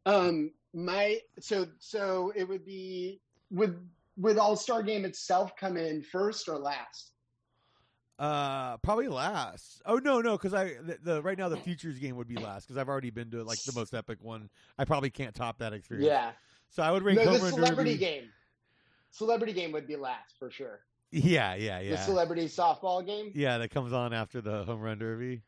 Um, 0.07 0.51
my 0.75 1.19
so 1.41 1.67
so 1.79 2.33
it 2.35 2.49
would 2.49 2.65
be 2.65 3.21
would 3.51 3.79
would 4.17 4.39
All 4.39 4.57
Star 4.57 4.83
Game 4.83 5.05
itself 5.05 5.57
come 5.57 5.77
in 5.77 6.03
first 6.03 6.49
or 6.49 6.59
last? 6.59 7.13
Uh, 8.19 8.77
probably 8.79 9.09
last. 9.09 9.83
Oh 9.87 9.97
no, 9.97 10.21
no, 10.21 10.33
because 10.37 10.55
I 10.55 10.75
the, 10.83 10.99
the 11.03 11.23
right 11.23 11.37
now 11.37 11.49
the 11.49 11.57
futures 11.57 11.99
game 11.99 12.17
would 12.17 12.29
be 12.29 12.37
last 12.37 12.67
because 12.67 12.77
I've 12.77 12.89
already 12.89 13.11
been 13.11 13.31
to 13.33 13.43
like 13.43 13.63
the 13.65 13.73
most 13.73 13.93
epic 13.93 14.19
one. 14.23 14.49
I 14.79 14.85
probably 14.85 15.11
can't 15.11 15.35
top 15.35 15.59
that 15.59 15.73
experience. 15.73 16.07
Yeah. 16.07 16.31
So 16.71 16.83
I 16.83 16.91
would 16.93 17.03
rank 17.03 17.19
No, 17.19 17.33
the 17.33 17.51
celebrity 17.51 17.97
game. 17.97 18.25
Celebrity 19.11 19.53
game 19.53 19.73
would 19.73 19.87
be 19.87 19.97
last 19.97 20.35
for 20.39 20.51
sure. 20.51 20.81
Yeah, 21.11 21.55
yeah, 21.55 21.81
yeah. 21.81 21.91
The 21.93 21.99
celebrity 21.99 22.47
softball 22.47 23.05
game. 23.07 23.31
yeah, 23.35 23.59
that 23.59 23.71
comes 23.71 23.93
on 23.93 24.13
after 24.13 24.41
the 24.41 24.65
home 24.65 24.81
run 24.81 24.99
derby. 24.99 25.43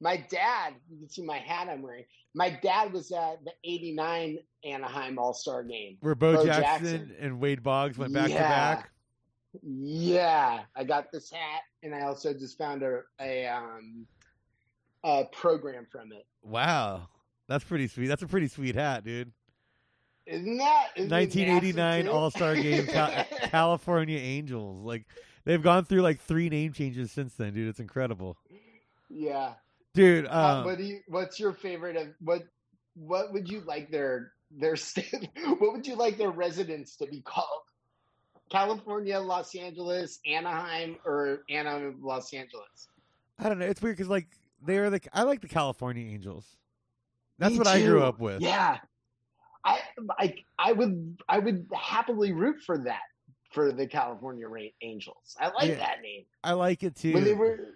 My 0.00 0.16
dad, 0.30 0.74
you 0.90 0.98
can 0.98 1.08
see 1.08 1.22
my 1.22 1.38
hat 1.38 1.68
I'm 1.68 1.82
wearing. 1.82 2.04
My 2.34 2.48
dad 2.50 2.92
was 2.92 3.12
at 3.12 3.44
the 3.44 3.52
'89 3.64 4.38
Anaheim 4.64 5.18
All 5.18 5.34
Star 5.34 5.62
game. 5.62 5.96
Where 6.00 6.14
Bo, 6.14 6.36
Bo 6.36 6.46
Jackson, 6.46 6.62
Jackson. 7.08 7.16
and 7.20 7.40
Wade 7.40 7.62
Boggs 7.62 7.98
went 7.98 8.12
back 8.12 8.26
to 8.26 8.32
Yeah. 8.32 8.48
back. 8.74 8.90
Yeah, 9.62 10.60
I 10.76 10.84
got 10.84 11.10
this 11.12 11.30
hat, 11.30 11.62
and 11.82 11.94
I 11.94 12.02
also 12.02 12.32
just 12.32 12.56
found 12.56 12.82
a 12.82 13.00
a 13.20 13.46
um 13.46 14.06
a 15.04 15.24
program 15.32 15.86
from 15.90 16.12
it. 16.12 16.26
Wow. 16.42 17.08
That's 17.48 17.64
pretty 17.64 17.88
sweet. 17.88 18.06
That's 18.06 18.22
a 18.22 18.28
pretty 18.28 18.46
sweet 18.46 18.76
hat, 18.76 19.04
dude. 19.04 19.32
Isn't 20.24 20.58
that 20.58 20.88
isn't 20.94 21.10
1989? 21.10 22.06
All 22.06 22.30
Star 22.30 22.54
Game, 22.54 22.86
Cal- 22.86 23.24
California 23.42 24.18
Angels. 24.18 24.84
Like 24.84 25.04
they've 25.44 25.60
gone 25.62 25.84
through 25.84 26.02
like 26.02 26.20
three 26.20 26.48
name 26.48 26.72
changes 26.72 27.10
since 27.10 27.34
then, 27.34 27.52
dude. 27.52 27.68
It's 27.68 27.80
incredible, 27.80 28.36
yeah. 29.08 29.54
Dude. 29.94 30.26
Uh, 30.26 30.58
Um, 30.60 30.64
what 30.64 30.78
do 30.78 30.84
you? 30.84 31.00
What's 31.08 31.38
your 31.40 31.52
favorite 31.52 31.96
of 31.96 32.08
what? 32.20 32.42
What 32.94 33.32
would 33.32 33.48
you 33.48 33.60
like 33.62 33.90
their 33.90 34.32
their 34.50 34.76
state? 34.76 35.28
What 35.58 35.72
would 35.72 35.86
you 35.86 35.96
like 35.96 36.18
their 36.18 36.30
residents 36.30 36.96
to 36.96 37.06
be 37.06 37.20
called? 37.22 37.62
California, 38.50 39.18
Los 39.20 39.54
Angeles, 39.54 40.18
Anaheim, 40.26 40.96
or 41.04 41.44
Anaheim, 41.48 41.98
Los 42.02 42.34
Angeles? 42.34 42.88
I 43.38 43.48
don't 43.48 43.58
know. 43.60 43.66
It's 43.66 43.80
weird 43.80 43.96
because 43.96 44.10
like 44.10 44.26
they're 44.64 44.90
the 44.90 45.00
I 45.12 45.22
like 45.22 45.40
the 45.40 45.48
California 45.48 46.04
Angels. 46.12 46.56
That's 47.38 47.52
Me 47.52 47.58
what 47.58 47.66
I 47.68 47.80
grew 47.80 48.02
up 48.02 48.18
with. 48.18 48.42
Yeah, 48.42 48.78
I, 49.64 49.78
I 50.18 50.34
I 50.58 50.72
would 50.72 51.16
I 51.28 51.38
would 51.38 51.66
happily 51.72 52.32
root 52.32 52.60
for 52.66 52.76
that 52.78 53.00
for 53.52 53.72
the 53.72 53.86
California 53.86 54.46
Angels. 54.82 55.36
I 55.40 55.48
like 55.48 55.68
Yeah. 55.68 55.76
that 55.76 56.02
name. 56.02 56.24
I 56.44 56.52
like 56.52 56.82
it 56.82 56.96
too. 56.96 57.14
When 57.14 57.24
they 57.24 57.34
were, 57.34 57.74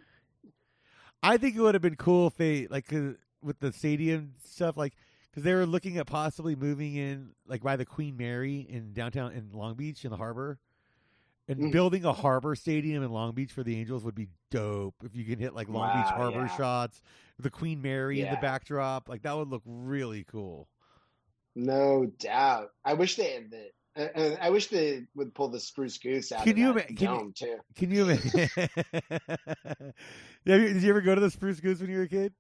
I 1.25 1.37
think 1.39 1.57
it 1.57 1.61
would 1.61 1.75
have 1.75 1.83
been 1.83 1.97
cool 1.97 2.27
if 2.29 2.37
they 2.37 2.67
like 2.69 2.91
with 3.43 3.59
the 3.59 3.73
stadium 3.73 4.35
stuff, 4.45 4.77
like 4.77 4.93
because 5.31 5.43
they 5.43 5.55
were 5.55 5.67
looking 5.67 5.99
at 5.99 6.07
possibly 6.07 6.55
moving 6.55 6.95
in 6.95 7.31
like 7.47 7.63
by 7.63 7.77
the 7.77 7.85
Queen 7.87 8.17
Mary 8.17 8.61
in 8.69 8.93
downtown 8.93 9.33
in 9.33 9.51
Long 9.53 9.75
Beach 9.75 10.05
in 10.05 10.11
the 10.11 10.17
harbor, 10.17 10.59
and 11.49 11.59
Mm. 11.59 11.73
building 11.73 12.05
a 12.05 12.13
harbor 12.13 12.55
stadium 12.55 13.03
in 13.03 13.11
Long 13.11 13.33
Beach 13.33 13.53
for 13.53 13.63
the 13.63 13.77
Angels 13.79 14.05
would 14.05 14.15
be 14.15 14.29
dope. 14.51 14.95
If 15.03 15.17
you 15.17 15.25
can 15.25 15.39
hit 15.39 15.55
like 15.55 15.69
Long 15.69 15.89
Beach 16.03 16.13
harbor 16.13 16.41
yeah. 16.47 16.57
shots, 16.57 17.01
the 17.39 17.51
Queen 17.51 17.81
Mary 17.83 18.21
in 18.21 18.31
the 18.31 18.39
backdrop, 18.41 19.09
like 19.09 19.23
that 19.23 19.37
would 19.37 19.49
look 19.49 19.63
really 19.67 20.25
cool. 20.25 20.69
no 21.55 22.07
doubt. 22.19 22.71
I 22.85 22.95
wish 22.95 23.17
they 23.17 23.31
had 23.33 23.51
the. 23.51 23.71
Uh, 23.97 24.31
I 24.41 24.51
wish 24.51 24.69
they 24.69 25.05
would 25.15 25.35
pull 25.35 25.49
the 25.49 25.61
spruce 25.61 25.99
goose 25.99 26.33
out 26.33 26.43
Can 26.43 26.53
of 26.53 26.59
you 26.59 26.73
that 26.75 26.91
ima- 26.91 26.97
can 26.97 27.33
you-. 27.41 27.61
Can 27.77 27.91
you? 27.93 28.05
imagine? 28.09 28.51
Did 30.45 30.83
you 30.83 30.91
ever 30.91 31.01
go 31.01 31.15
to 31.15 31.21
the 31.21 31.31
Spruce 31.31 31.61
Goose 31.61 31.81
when 31.81 31.91
you 31.91 31.99
were 31.99 32.03
a 32.03 32.09
kid? 32.09 32.33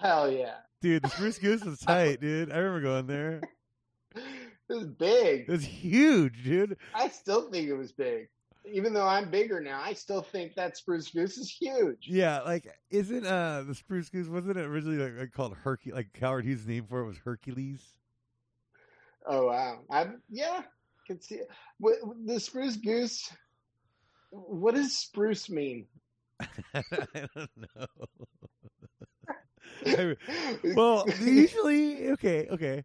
Hell 0.00 0.30
yeah, 0.30 0.56
Dude, 0.82 1.02
the 1.02 1.08
Spruce 1.08 1.38
Goose 1.38 1.64
was 1.64 1.78
tight, 1.80 2.20
dude. 2.20 2.52
I 2.52 2.58
remember 2.58 2.80
going 2.82 3.06
there. 3.06 3.40
it 4.16 4.22
was 4.68 4.86
big. 4.86 5.42
It 5.42 5.48
was 5.48 5.64
huge, 5.64 6.44
dude. 6.44 6.76
I 6.94 7.08
still 7.08 7.48
think 7.50 7.68
it 7.68 7.74
was 7.74 7.92
big, 7.92 8.28
even 8.70 8.92
though 8.92 9.06
I'm 9.06 9.30
bigger 9.30 9.60
now. 9.60 9.80
I 9.82 9.94
still 9.94 10.20
think 10.20 10.54
that 10.56 10.76
spruce 10.76 11.08
goose 11.10 11.38
is 11.38 11.48
huge. 11.50 12.06
Yeah, 12.08 12.40
like 12.40 12.66
isn't 12.90 13.24
uh 13.24 13.64
the 13.66 13.74
Spruce 13.74 14.10
Goose 14.10 14.28
wasn't 14.28 14.58
it 14.58 14.66
originally 14.66 14.98
like, 14.98 15.18
like 15.18 15.32
called 15.32 15.56
Hercules? 15.56 15.94
Like 15.96 16.18
Howard 16.20 16.44
Hughes' 16.44 16.66
name 16.66 16.84
for 16.88 17.00
it 17.00 17.06
was 17.06 17.18
Hercules. 17.18 17.80
Oh 19.26 19.46
wow, 19.46 19.80
I 19.90 20.06
yeah, 20.30 20.62
can 21.06 21.20
see 21.20 21.36
it. 21.36 21.48
What, 21.78 21.96
the 22.26 22.40
spruce 22.40 22.76
goose. 22.76 23.30
What 24.30 24.74
does 24.74 24.96
spruce 24.98 25.50
mean? 25.50 25.86
I 26.74 26.82
don't 27.34 27.50
know. 27.56 27.86
I- 29.86 30.16
well, 30.74 31.06
usually, 31.20 32.10
okay, 32.12 32.48
okay. 32.50 32.84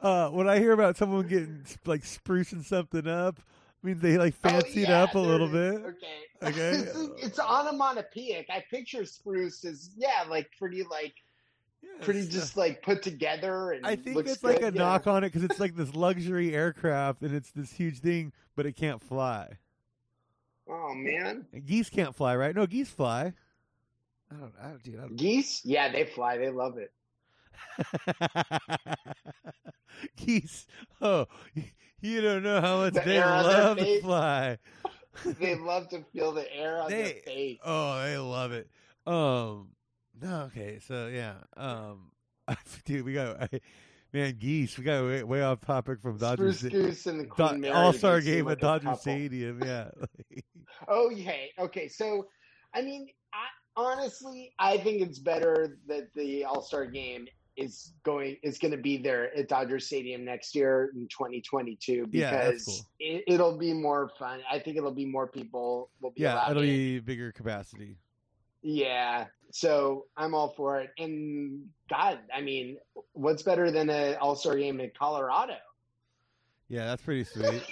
Uh, 0.00 0.28
when 0.30 0.48
I 0.48 0.58
hear 0.58 0.72
about 0.72 0.96
someone 0.96 1.26
getting 1.26 1.64
like 1.86 2.02
sprucing 2.02 2.64
something 2.64 3.06
up, 3.06 3.40
I 3.82 3.86
mean 3.86 3.98
they 4.00 4.18
like 4.18 4.34
Oh, 4.44 4.62
yeah, 4.66 4.90
up 4.90 5.14
a 5.14 5.18
little 5.18 5.48
it 5.48 5.52
bit. 5.52 5.82
Okay. 5.84 6.26
Okay. 6.42 6.70
it's, 6.78 6.96
it's 7.22 7.38
onomatopoeic. 7.38 8.46
I 8.50 8.64
picture 8.70 9.04
spruce 9.04 9.64
as 9.64 9.90
yeah, 9.96 10.24
like 10.28 10.50
pretty 10.58 10.84
like 10.90 11.14
Yeah, 11.82 12.04
pretty 12.04 12.28
just 12.28 12.56
like 12.56 12.82
put 12.82 13.02
together 13.02 13.72
and 13.72 13.84
I 13.84 13.96
think 13.96 14.18
it's 14.18 14.44
like 14.44 14.60
a 14.60 14.64
yeah. 14.64 14.70
knock 14.70 15.06
on 15.06 15.24
it 15.24 15.28
because 15.28 15.44
it's 15.44 15.58
like 15.58 15.74
this 15.74 15.94
luxury 15.94 16.54
aircraft 16.54 17.22
and 17.22 17.34
it's 17.34 17.50
this 17.50 17.72
huge 17.72 17.98
thing, 17.98 18.32
but 18.54 18.66
it 18.66 18.76
can't 18.76 19.02
fly. 19.02 19.58
Oh 20.68 20.94
man, 20.94 21.46
geese 21.66 21.90
can't 21.90 22.14
fly, 22.14 22.36
right? 22.36 22.54
No, 22.54 22.66
geese 22.66 22.90
fly. 22.90 23.32
I 24.30 24.40
don't, 24.40 24.52
I 24.62 24.68
don't, 24.68 24.82
dude, 24.82 24.98
I 24.98 25.02
don't 25.02 25.16
geese? 25.16 25.62
Yeah, 25.64 25.90
they 25.90 26.04
fly. 26.04 26.38
They 26.38 26.50
love 26.50 26.78
it. 26.78 26.92
geese. 30.16 30.66
Oh, 31.00 31.26
you 32.00 32.20
don't 32.20 32.42
know 32.42 32.60
how 32.60 32.78
much 32.78 32.94
The 32.94 33.00
they 33.00 33.18
air 33.18 33.26
on 33.26 33.44
their 33.44 33.64
love 33.64 33.78
to 33.78 34.00
fly. 34.00 34.58
They 35.38 35.56
love 35.56 35.90
to 35.90 36.02
feel 36.14 36.32
the 36.32 36.50
air 36.54 36.80
on 36.80 36.90
their 36.90 37.12
face. 37.26 37.58
Oh, 37.62 38.02
they 38.02 38.16
love 38.16 38.52
it. 38.52 38.70
Um, 39.06 39.68
no, 40.20 40.42
okay, 40.42 40.78
so 40.86 41.08
yeah, 41.08 41.34
um, 41.56 42.10
dude, 42.84 43.04
we 43.04 43.14
got 43.14 43.50
man 44.12 44.36
geese. 44.38 44.76
We 44.78 44.84
got 44.84 45.04
way, 45.04 45.22
way 45.22 45.42
off 45.42 45.60
topic 45.60 46.00
from 46.00 46.18
Dodgers. 46.18 46.58
Spruce 46.58 46.72
Goose 46.72 47.06
and 47.06 47.20
the 47.20 47.26
Queen 47.26 47.60
Mary. 47.60 47.74
All 47.74 47.92
Star 47.92 48.20
game 48.20 48.46
like 48.46 48.54
at 48.54 48.60
Dodger. 48.60 48.94
Stadium. 49.00 49.60
Yeah, 49.64 49.90
Oh 50.88 51.10
yeah. 51.10 51.32
Okay. 51.58 51.88
So, 51.88 52.26
I 52.74 52.82
mean, 52.82 53.08
I, 53.32 53.46
honestly, 53.76 54.52
I 54.58 54.78
think 54.78 55.02
it's 55.02 55.18
better 55.18 55.78
that 55.88 56.08
the 56.14 56.44
All 56.44 56.62
Star 56.62 56.86
game 56.86 57.26
is 57.56 57.92
going 58.02 58.36
is 58.42 58.58
going 58.58 58.72
to 58.72 58.78
be 58.78 58.96
there 58.96 59.34
at 59.36 59.48
Dodger 59.48 59.78
Stadium 59.78 60.24
next 60.24 60.54
year 60.54 60.90
in 60.94 61.06
2022 61.08 62.06
because 62.06 62.14
Yeah, 62.14 62.50
cool. 62.64 62.86
it, 62.98 63.24
it'll 63.34 63.58
be 63.58 63.74
more 63.74 64.10
fun. 64.18 64.40
I 64.50 64.58
think 64.58 64.76
it'll 64.78 64.90
be 64.94 65.04
more 65.04 65.26
people 65.26 65.90
will 66.00 66.12
be 66.12 66.22
yeah, 66.22 66.50
it'll 66.50 66.62
in. 66.62 66.68
be 66.68 66.98
bigger 67.00 67.30
capacity. 67.32 67.98
Yeah. 68.62 69.26
So 69.50 70.06
I'm 70.16 70.34
all 70.34 70.50
for 70.56 70.80
it. 70.80 70.90
And 70.98 71.68
God, 71.90 72.20
I 72.34 72.40
mean, 72.40 72.78
what's 73.12 73.42
better 73.42 73.70
than 73.70 73.90
an 73.90 74.16
All 74.16 74.34
Star 74.34 74.56
game 74.56 74.80
in 74.80 74.90
Colorado? 74.98 75.56
Yeah, 76.68 76.86
that's 76.86 77.02
pretty 77.02 77.24
sweet. 77.24 77.62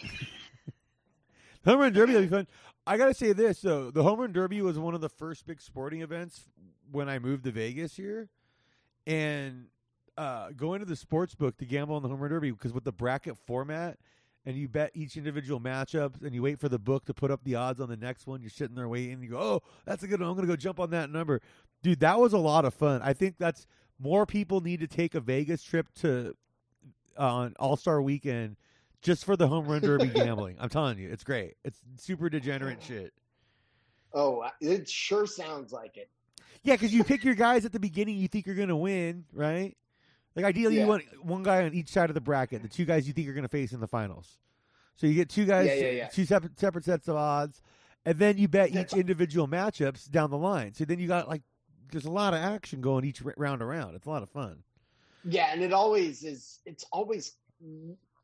home 1.64 1.80
run 1.80 1.92
derby 1.92 2.14
will 2.14 2.22
be 2.22 2.28
fun. 2.28 2.46
I 2.86 2.96
gotta 2.96 3.14
say 3.14 3.32
this 3.32 3.60
though: 3.60 3.90
the 3.90 4.02
home 4.02 4.20
run 4.20 4.32
derby 4.32 4.60
was 4.60 4.78
one 4.78 4.94
of 4.94 5.00
the 5.00 5.08
first 5.08 5.46
big 5.46 5.60
sporting 5.60 6.02
events 6.02 6.48
when 6.90 7.08
I 7.08 7.18
moved 7.18 7.44
to 7.44 7.50
Vegas 7.50 7.96
here, 7.96 8.28
and 9.06 9.66
uh, 10.18 10.50
going 10.50 10.80
to 10.80 10.86
the 10.86 10.96
sports 10.96 11.34
book 11.34 11.56
to 11.58 11.64
gamble 11.64 11.96
on 11.96 12.02
the 12.02 12.08
home 12.08 12.20
run 12.20 12.30
derby 12.30 12.50
because 12.50 12.72
with 12.72 12.84
the 12.84 12.92
bracket 12.92 13.38
format. 13.46 13.98
And 14.46 14.56
you 14.56 14.68
bet 14.68 14.90
each 14.94 15.18
individual 15.18 15.60
matchup, 15.60 16.22
and 16.24 16.34
you 16.34 16.42
wait 16.42 16.58
for 16.58 16.70
the 16.70 16.78
book 16.78 17.04
to 17.04 17.14
put 17.14 17.30
up 17.30 17.44
the 17.44 17.56
odds 17.56 17.78
on 17.78 17.90
the 17.90 17.96
next 17.96 18.26
one. 18.26 18.40
You're 18.40 18.48
sitting 18.48 18.74
there 18.74 18.88
waiting, 18.88 19.12
and 19.14 19.22
you 19.22 19.30
go, 19.30 19.38
"Oh, 19.38 19.62
that's 19.84 20.02
a 20.02 20.06
good 20.06 20.20
one. 20.20 20.30
I'm 20.30 20.34
going 20.34 20.46
to 20.46 20.52
go 20.52 20.56
jump 20.56 20.80
on 20.80 20.90
that 20.90 21.10
number." 21.10 21.42
Dude, 21.82 22.00
that 22.00 22.18
was 22.18 22.32
a 22.32 22.38
lot 22.38 22.64
of 22.64 22.72
fun. 22.72 23.02
I 23.02 23.12
think 23.12 23.36
that's 23.38 23.66
more 23.98 24.24
people 24.24 24.62
need 24.62 24.80
to 24.80 24.86
take 24.86 25.14
a 25.14 25.20
Vegas 25.20 25.62
trip 25.62 25.88
to 25.96 26.34
on 27.18 27.54
All 27.58 27.76
Star 27.76 28.00
Weekend 28.00 28.56
just 29.02 29.24
for 29.24 29.36
the 29.36 29.46
home 29.46 29.66
run 29.66 29.82
derby 29.82 30.06
gambling. 30.14 30.56
I'm 30.58 30.68
telling 30.68 30.98
you, 30.98 31.10
it's 31.10 31.24
great. 31.24 31.56
It's 31.64 31.78
super 31.98 32.28
degenerate 32.28 32.82
shit. 32.82 33.12
Oh, 34.12 34.44
it 34.60 34.88
sure 34.88 35.26
sounds 35.26 35.72
like 35.72 35.96
it. 35.96 36.08
Yeah, 36.62 36.74
because 36.74 36.92
you 36.92 37.04
pick 37.04 37.24
your 37.24 37.34
guys 37.34 37.64
at 37.64 37.72
the 37.72 37.80
beginning 37.80 38.16
you 38.16 38.28
think 38.28 38.46
you're 38.46 38.56
going 38.56 38.68
to 38.68 38.76
win, 38.76 39.24
right? 39.32 39.76
Like 40.36 40.44
ideally, 40.44 40.76
Yeah. 40.76 40.82
you 40.82 40.88
want 40.88 41.04
one 41.24 41.42
guy 41.42 41.64
on 41.64 41.74
each 41.74 41.88
side 41.88 42.10
of 42.10 42.14
the 42.14 42.20
bracket, 42.20 42.62
the 42.62 42.68
two 42.68 42.84
guys 42.84 43.06
you 43.06 43.12
think 43.12 43.24
you're 43.24 43.34
going 43.34 43.42
to 43.42 43.48
face 43.48 43.72
in 43.72 43.80
the 43.80 43.88
finals. 43.88 44.38
So 44.96 45.06
you 45.06 45.14
get 45.14 45.28
two 45.28 45.46
guys, 45.46 45.66
Yeah, 45.66 45.90
yeah, 45.90 46.08
two 46.08 46.24
separate 46.24 46.58
separate 46.58 46.84
sets 46.84 47.08
of 47.08 47.16
odds, 47.16 47.62
and 48.04 48.18
then 48.18 48.38
you 48.38 48.48
bet 48.48 48.74
each 48.74 48.92
individual 48.92 49.48
matchups 49.48 50.10
down 50.10 50.30
the 50.30 50.38
line. 50.38 50.74
So 50.74 50.84
then 50.84 50.98
you 50.98 51.08
got 51.08 51.28
like 51.28 51.42
there's 51.90 52.04
a 52.04 52.10
lot 52.10 52.34
of 52.34 52.40
action 52.40 52.80
going 52.80 53.04
each 53.04 53.22
round 53.36 53.62
around. 53.62 53.94
It's 53.94 54.06
a 54.06 54.10
lot 54.10 54.22
of 54.22 54.30
fun. 54.30 54.62
Yeah, 55.24 55.52
and 55.52 55.62
it 55.62 55.72
always 55.72 56.22
is. 56.22 56.60
It's 56.64 56.84
always. 56.92 57.32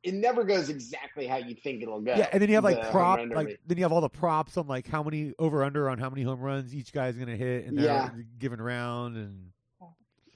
It 0.03 0.15
never 0.15 0.45
goes 0.45 0.69
exactly 0.69 1.27
how 1.27 1.37
you 1.39 1.55
think 1.55 1.83
it'll 1.83 2.01
go. 2.01 2.15
Yeah, 2.15 2.29
and 2.33 2.41
then 2.41 2.49
you 2.49 2.55
have 2.55 2.65
like 2.65 2.81
the 2.81 2.91
prop, 2.91 3.19
like 3.19 3.29
derby. 3.31 3.57
then 3.67 3.79
you 3.79 3.85
have 3.85 3.93
all 3.93 4.01
the 4.01 4.09
props 4.09 4.57
on 4.57 4.67
like 4.69 4.87
how 4.87 5.03
many 5.03 5.35
over 5.39 5.65
under 5.65 5.89
on 5.91 5.99
how 5.99 6.09
many 6.11 6.23
home 6.23 6.41
runs 6.41 6.75
each 6.75 6.93
guy's 6.93 7.17
going 7.17 7.29
to 7.29 7.37
hit 7.37 7.65
in 7.65 7.75
their 7.75 8.15
given 8.39 8.61
round, 8.61 9.17
and 9.17 9.51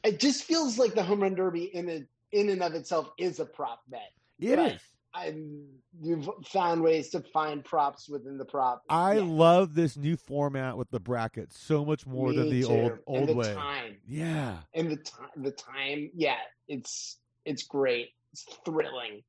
it 0.04 0.18
just 0.20 0.44
feels 0.44 0.78
like 0.78 0.94
the 0.94 1.02
home 1.02 1.20
run 1.22 1.34
derby 1.34 1.64
in 1.64 1.88
a 1.88 2.02
in 2.32 2.48
and 2.48 2.62
of 2.62 2.74
itself 2.74 3.10
is 3.18 3.40
a 3.40 3.44
prop 3.44 3.82
bet. 3.88 4.12
It 4.38 4.56
Right. 4.56 4.74
is. 4.74 4.80
And 5.12 5.66
you've 6.00 6.28
found 6.46 6.82
ways 6.84 7.08
to 7.10 7.20
find 7.20 7.64
props 7.64 8.08
within 8.08 8.38
the 8.38 8.44
prop. 8.44 8.84
I 8.88 9.14
Yeah, 9.14 9.22
love 9.24 9.74
this 9.74 9.96
new 9.96 10.16
format 10.16 10.76
with 10.76 10.88
the 10.90 11.00
brackets 11.00 11.58
so 11.58 11.84
much 11.84 12.06
more 12.06 12.32
than 12.32 12.48
the 12.48 12.62
too. 12.62 12.68
old 12.68 12.92
and 12.92 13.00
old 13.08 13.28
the 13.28 13.34
way. 13.34 13.52
time 13.54 13.96
Yeah. 14.06 14.58
and 14.72 14.88
the 14.92 14.96
time. 14.96 15.28
The 15.36 15.50
time. 15.50 16.10
Yeah, 16.14 16.36
it's 16.68 17.18
it's 17.44 17.64
great. 17.64 18.10
It's 18.32 18.44
thrilling. 18.64 19.24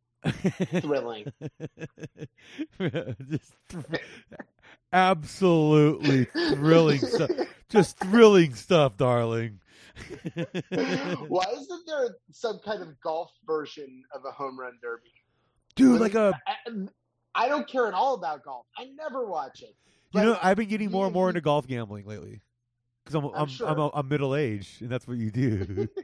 Thrilling. 0.81 1.25
Just 2.79 3.53
thr- 3.69 3.81
absolutely 4.93 6.25
thrilling 6.25 6.99
stuff. 6.99 7.31
Just 7.69 7.97
thrilling 7.97 8.53
stuff, 8.53 8.97
darling. 8.97 9.59
Why 11.27 11.45
isn't 11.53 11.88
there 11.88 12.15
some 12.31 12.60
kind 12.63 12.81
of 12.81 13.00
golf 13.01 13.31
version 13.45 14.03
of 14.13 14.21
a 14.25 14.31
home 14.31 14.60
run 14.60 14.74
derby? 14.81 15.12
Dude, 15.75 16.01
like 16.01 16.15
a 16.15 16.33
I, 16.48 16.71
I 17.36 17.48
don't 17.48 17.67
care 17.67 17.88
at 17.88 17.93
all 17.93 18.15
about 18.15 18.43
golf. 18.43 18.65
I 18.77 18.86
never 18.95 19.25
watch 19.25 19.62
it. 19.62 19.75
you 20.13 20.21
know, 20.21 20.38
I've 20.41 20.57
been 20.57 20.69
getting 20.69 20.91
more 20.91 21.05
and 21.05 21.13
more 21.13 21.29
into 21.29 21.41
golf 21.41 21.67
gambling 21.67 22.05
lately 22.05 22.41
because 23.03 23.15
I'm 23.15 23.25
I'm 23.25 23.41
I'm, 23.41 23.48
sure. 23.48 23.67
I'm, 23.67 23.91
I'm 23.93 24.07
middle 24.07 24.36
aged, 24.36 24.81
and 24.81 24.89
that's 24.89 25.07
what 25.07 25.17
you 25.17 25.31
do. 25.31 25.88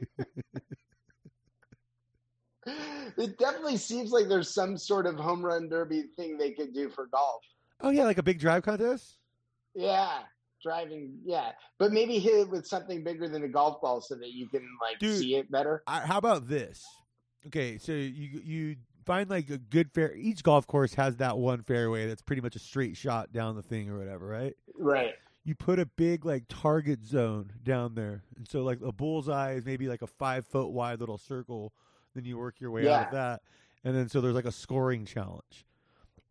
It 3.16 3.38
definitely 3.38 3.78
seems 3.78 4.10
like 4.10 4.28
there's 4.28 4.52
some 4.52 4.76
sort 4.76 5.06
of 5.06 5.16
home 5.16 5.44
run 5.44 5.68
derby 5.68 6.04
thing 6.16 6.36
they 6.36 6.52
could 6.52 6.74
do 6.74 6.88
for 6.88 7.06
golf. 7.06 7.42
oh 7.80 7.90
yeah, 7.90 8.04
like 8.04 8.18
a 8.18 8.22
big 8.22 8.38
drive 8.38 8.62
contest. 8.62 9.18
Yeah, 9.74 10.18
driving. 10.62 11.18
Yeah, 11.24 11.52
but 11.78 11.92
maybe 11.92 12.18
hit 12.18 12.34
it 12.34 12.50
with 12.50 12.66
something 12.66 13.02
bigger 13.04 13.28
than 13.28 13.44
a 13.44 13.48
golf 13.48 13.80
ball 13.80 14.00
so 14.00 14.14
that 14.16 14.32
you 14.32 14.48
can 14.48 14.66
like 14.80 14.98
Dude. 14.98 15.18
see 15.18 15.36
it 15.36 15.50
better. 15.50 15.82
I, 15.86 16.00
how 16.00 16.18
about 16.18 16.48
this? 16.48 16.84
Okay, 17.46 17.78
so 17.78 17.92
you 17.92 18.40
you 18.44 18.76
find 19.06 19.30
like 19.30 19.48
a 19.50 19.58
good 19.58 19.90
fair. 19.92 20.14
Each 20.14 20.42
golf 20.42 20.66
course 20.66 20.94
has 20.94 21.16
that 21.16 21.38
one 21.38 21.62
fairway 21.62 22.06
that's 22.06 22.22
pretty 22.22 22.42
much 22.42 22.56
a 22.56 22.58
straight 22.58 22.96
shot 22.96 23.32
down 23.32 23.56
the 23.56 23.62
thing 23.62 23.88
or 23.88 23.98
whatever, 23.98 24.26
right? 24.26 24.54
Right. 24.76 25.14
You 25.44 25.54
put 25.54 25.78
a 25.78 25.86
big 25.86 26.26
like 26.26 26.44
target 26.48 27.06
zone 27.06 27.52
down 27.62 27.94
there, 27.94 28.22
and 28.36 28.46
so 28.46 28.62
like 28.64 28.80
a 28.84 28.92
bullseye 28.92 29.52
is 29.54 29.64
maybe 29.64 29.88
like 29.88 30.02
a 30.02 30.06
five 30.06 30.46
foot 30.46 30.68
wide 30.70 31.00
little 31.00 31.16
circle. 31.16 31.72
Then 32.14 32.24
you 32.24 32.36
work 32.36 32.60
your 32.60 32.70
way 32.70 32.88
out 32.88 33.06
of 33.06 33.12
that, 33.12 33.40
and 33.84 33.96
then 33.96 34.08
so 34.08 34.20
there's 34.20 34.34
like 34.34 34.44
a 34.44 34.52
scoring 34.52 35.06
challenge, 35.06 35.64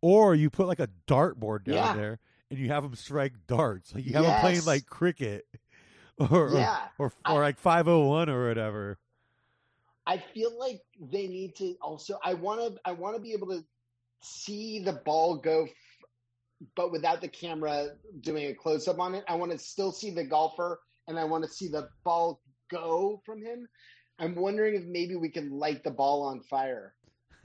or 0.01 0.35
you 0.35 0.49
put 0.51 0.67
like 0.67 0.79
a 0.79 0.89
dartboard 1.07 1.63
down 1.63 1.75
Yeah. 1.75 1.93
there, 1.95 2.19
and 2.49 2.59
you 2.59 2.67
have 2.69 2.83
them 2.83 2.95
strike 2.95 3.33
darts. 3.47 3.93
Like 3.93 4.05
you 4.05 4.13
have 4.13 4.23
them 4.23 4.39
playing 4.41 4.65
like 4.65 4.85
cricket, 4.85 5.45
or 6.17 6.49
or, 6.49 6.53
Yeah. 6.53 6.87
or, 6.97 7.13
I- 7.25 7.33
like 7.33 7.57
five 7.59 7.87
oh 7.87 8.07
one 8.07 8.29
or 8.29 8.47
whatever. 8.47 8.97
I 10.05 10.23
feel 10.33 10.57
like 10.57 10.81
they 11.11 11.27
need 11.27 11.55
to 11.57 11.75
also. 11.81 12.17
I 12.23 12.33
want 12.33 12.61
to. 12.61 12.79
I 12.85 12.93
want 12.93 13.15
to 13.17 13.21
be 13.21 13.33
able 13.33 13.47
to 13.47 13.63
see 14.23 14.79
the 14.79 14.93
ball 14.93 15.35
go, 15.35 15.65
f- 15.65 15.69
but 16.75 16.93
without 16.93 17.19
the 17.19 17.27
camera 17.27 17.89
doing 18.21 18.45
a 18.45 18.53
close 18.53 18.87
up 18.87 18.99
on 18.99 19.15
it. 19.15 19.25
I 19.27 19.35
want 19.35 19.51
to 19.51 19.57
still 19.57 19.91
see 19.91 20.11
the 20.11 20.23
golfer, 20.23 20.79
and 21.09 21.19
I 21.19 21.25
want 21.25 21.43
to 21.43 21.49
see 21.49 21.67
the 21.67 21.89
ball 22.05 22.41
go 22.71 23.21
from 23.25 23.41
him. 23.41 23.67
I'm 24.17 24.33
wondering 24.35 24.75
if 24.75 24.85
maybe 24.85 25.15
we 25.17 25.29
can 25.29 25.51
light 25.51 25.83
the 25.83 25.91
ball 25.91 26.23
on 26.23 26.39
fire, 26.41 26.93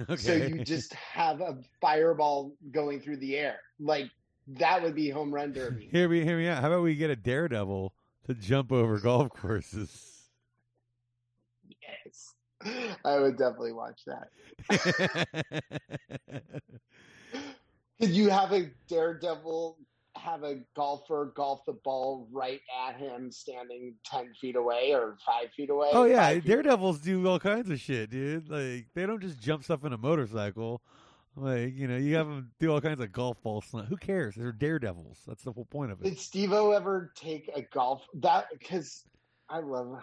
Okay. 0.00 0.16
so 0.16 0.32
you 0.32 0.64
just 0.64 0.94
have 0.94 1.40
a 1.40 1.58
fireball 1.80 2.54
going 2.70 3.00
through 3.00 3.16
the 3.18 3.36
air. 3.36 3.58
Like 3.80 4.08
that 4.46 4.82
would 4.82 4.94
be 4.94 5.10
home 5.10 5.32
run 5.32 5.52
derby. 5.52 5.88
Hear 5.90 6.08
me, 6.08 6.24
hear 6.24 6.38
me 6.38 6.48
out. 6.48 6.60
How 6.60 6.68
about 6.68 6.82
we 6.82 6.94
get 6.94 7.10
a 7.10 7.16
daredevil 7.16 7.92
to 8.26 8.34
jump 8.34 8.72
over 8.72 8.98
golf 8.98 9.30
courses? 9.30 10.12
yes, 11.82 12.34
I 13.04 13.18
would 13.18 13.36
definitely 13.36 13.72
watch 13.72 14.00
that. 14.06 14.28
Could 18.00 18.10
you 18.10 18.30
have 18.30 18.52
a 18.52 18.70
daredevil 18.88 19.78
have 20.16 20.42
a 20.42 20.56
golfer 20.76 21.32
golf 21.34 21.64
the 21.64 21.72
ball 21.72 22.28
right 22.30 22.60
at 22.86 22.96
him 22.96 23.30
standing 23.30 23.94
10 24.04 24.34
feet 24.38 24.56
away 24.56 24.92
or 24.92 25.16
5 25.24 25.50
feet 25.56 25.70
away? 25.70 25.88
oh 25.92 26.04
yeah, 26.04 26.34
daredevils 26.38 26.98
do 27.00 27.26
all 27.26 27.38
kinds 27.38 27.70
of 27.70 27.80
shit, 27.80 28.10
dude. 28.10 28.48
Like 28.48 28.88
they 28.94 29.06
don't 29.06 29.22
just 29.22 29.40
jump 29.40 29.64
stuff 29.64 29.84
in 29.84 29.92
a 29.92 29.98
motorcycle. 29.98 30.82
Like 31.36 31.74
you 31.76 31.88
know, 31.88 31.96
you 31.96 32.14
have 32.16 32.26
them 32.28 32.50
do 32.60 32.70
all 32.72 32.80
kinds 32.80 33.00
of 33.00 33.10
golf 33.12 33.40
ball. 33.42 33.62
Who 33.88 33.96
cares? 33.96 34.34
They're 34.34 34.52
daredevils. 34.52 35.20
That's 35.26 35.42
the 35.44 35.52
whole 35.52 35.64
point 35.64 35.90
of 35.92 36.00
it. 36.00 36.04
Did 36.04 36.18
Steve-O 36.18 36.72
ever 36.72 37.12
take 37.16 37.50
a 37.54 37.62
golf 37.62 38.02
that 38.14 38.46
cuz 38.68 39.04
I 39.48 39.60
love 39.60 39.94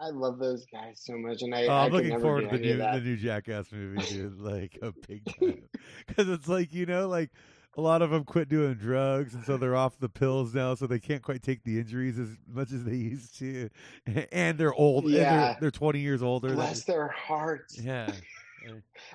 I, 0.00 0.06
I 0.06 0.10
love 0.10 0.38
those 0.38 0.64
guys 0.66 1.00
so 1.04 1.16
much 1.16 1.42
and 1.42 1.54
I, 1.54 1.66
Oh, 1.66 1.70
I 1.70 1.84
I'm 1.84 1.90
could 1.90 1.96
looking 1.96 2.10
never 2.10 2.22
forward 2.22 2.50
to 2.50 2.56
the 2.56 2.62
new 2.62 2.76
the 2.78 3.00
new 3.00 3.16
Jackass 3.16 3.72
movie, 3.72 4.06
dude. 4.06 4.38
Like 4.40 4.78
a 4.82 4.92
big 5.08 5.24
time, 5.24 5.62
because 6.06 6.28
it's 6.28 6.46
like 6.48 6.72
you 6.72 6.86
know, 6.86 7.08
like 7.08 7.30
a 7.76 7.80
lot 7.80 8.02
of 8.02 8.10
them 8.10 8.22
quit 8.22 8.48
doing 8.48 8.74
drugs, 8.74 9.34
and 9.34 9.44
so 9.44 9.56
they're 9.56 9.74
off 9.84 9.98
the 9.98 10.08
pills 10.08 10.54
now, 10.54 10.76
so 10.76 10.86
they 10.86 11.00
can't 11.00 11.22
quite 11.22 11.42
take 11.42 11.64
the 11.64 11.80
injuries 11.80 12.16
as 12.20 12.28
much 12.46 12.70
as 12.70 12.84
they 12.84 12.94
used 12.94 13.36
to, 13.40 13.68
and 14.32 14.56
they're 14.56 14.72
old. 14.74 15.08
Yeah. 15.08 15.36
they're, 15.54 15.56
they're 15.62 15.70
20 15.72 15.98
years 15.98 16.22
older. 16.22 16.46
than- 16.48 16.56
Bless 16.56 16.84
their 16.84 17.08
hearts. 17.08 17.76
Yeah, 17.80 18.12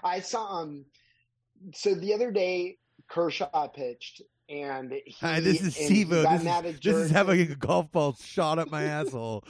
I 0.03 0.19
saw 0.19 0.45
um 0.59 0.83
so 1.73 1.95
the 1.95 2.13
other 2.13 2.31
day 2.31 2.77
Kershaw 3.09 3.67
pitched 3.67 4.21
and 4.49 4.91
he 5.05 5.15
Hi, 5.21 5.39
this 5.39 5.61
is 5.61 5.77
and 5.77 5.89
he 5.89 6.03
Steve-O. 6.03 6.23
got 6.23 6.63
This 6.63 6.75
is, 6.75 6.79
this 6.79 6.95
is 6.95 7.11
having 7.11 7.39
a 7.39 7.55
golf 7.55 7.91
ball 7.91 8.17
shot 8.19 8.57
up 8.57 8.69
my 8.69 8.83
asshole. 8.83 9.43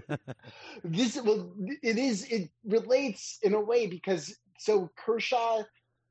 this 0.84 1.20
well 1.22 1.52
it 1.82 1.98
is 1.98 2.24
it 2.24 2.50
relates 2.64 3.38
in 3.42 3.54
a 3.54 3.60
way 3.60 3.86
because 3.86 4.36
so 4.58 4.90
Kershaw 4.96 5.62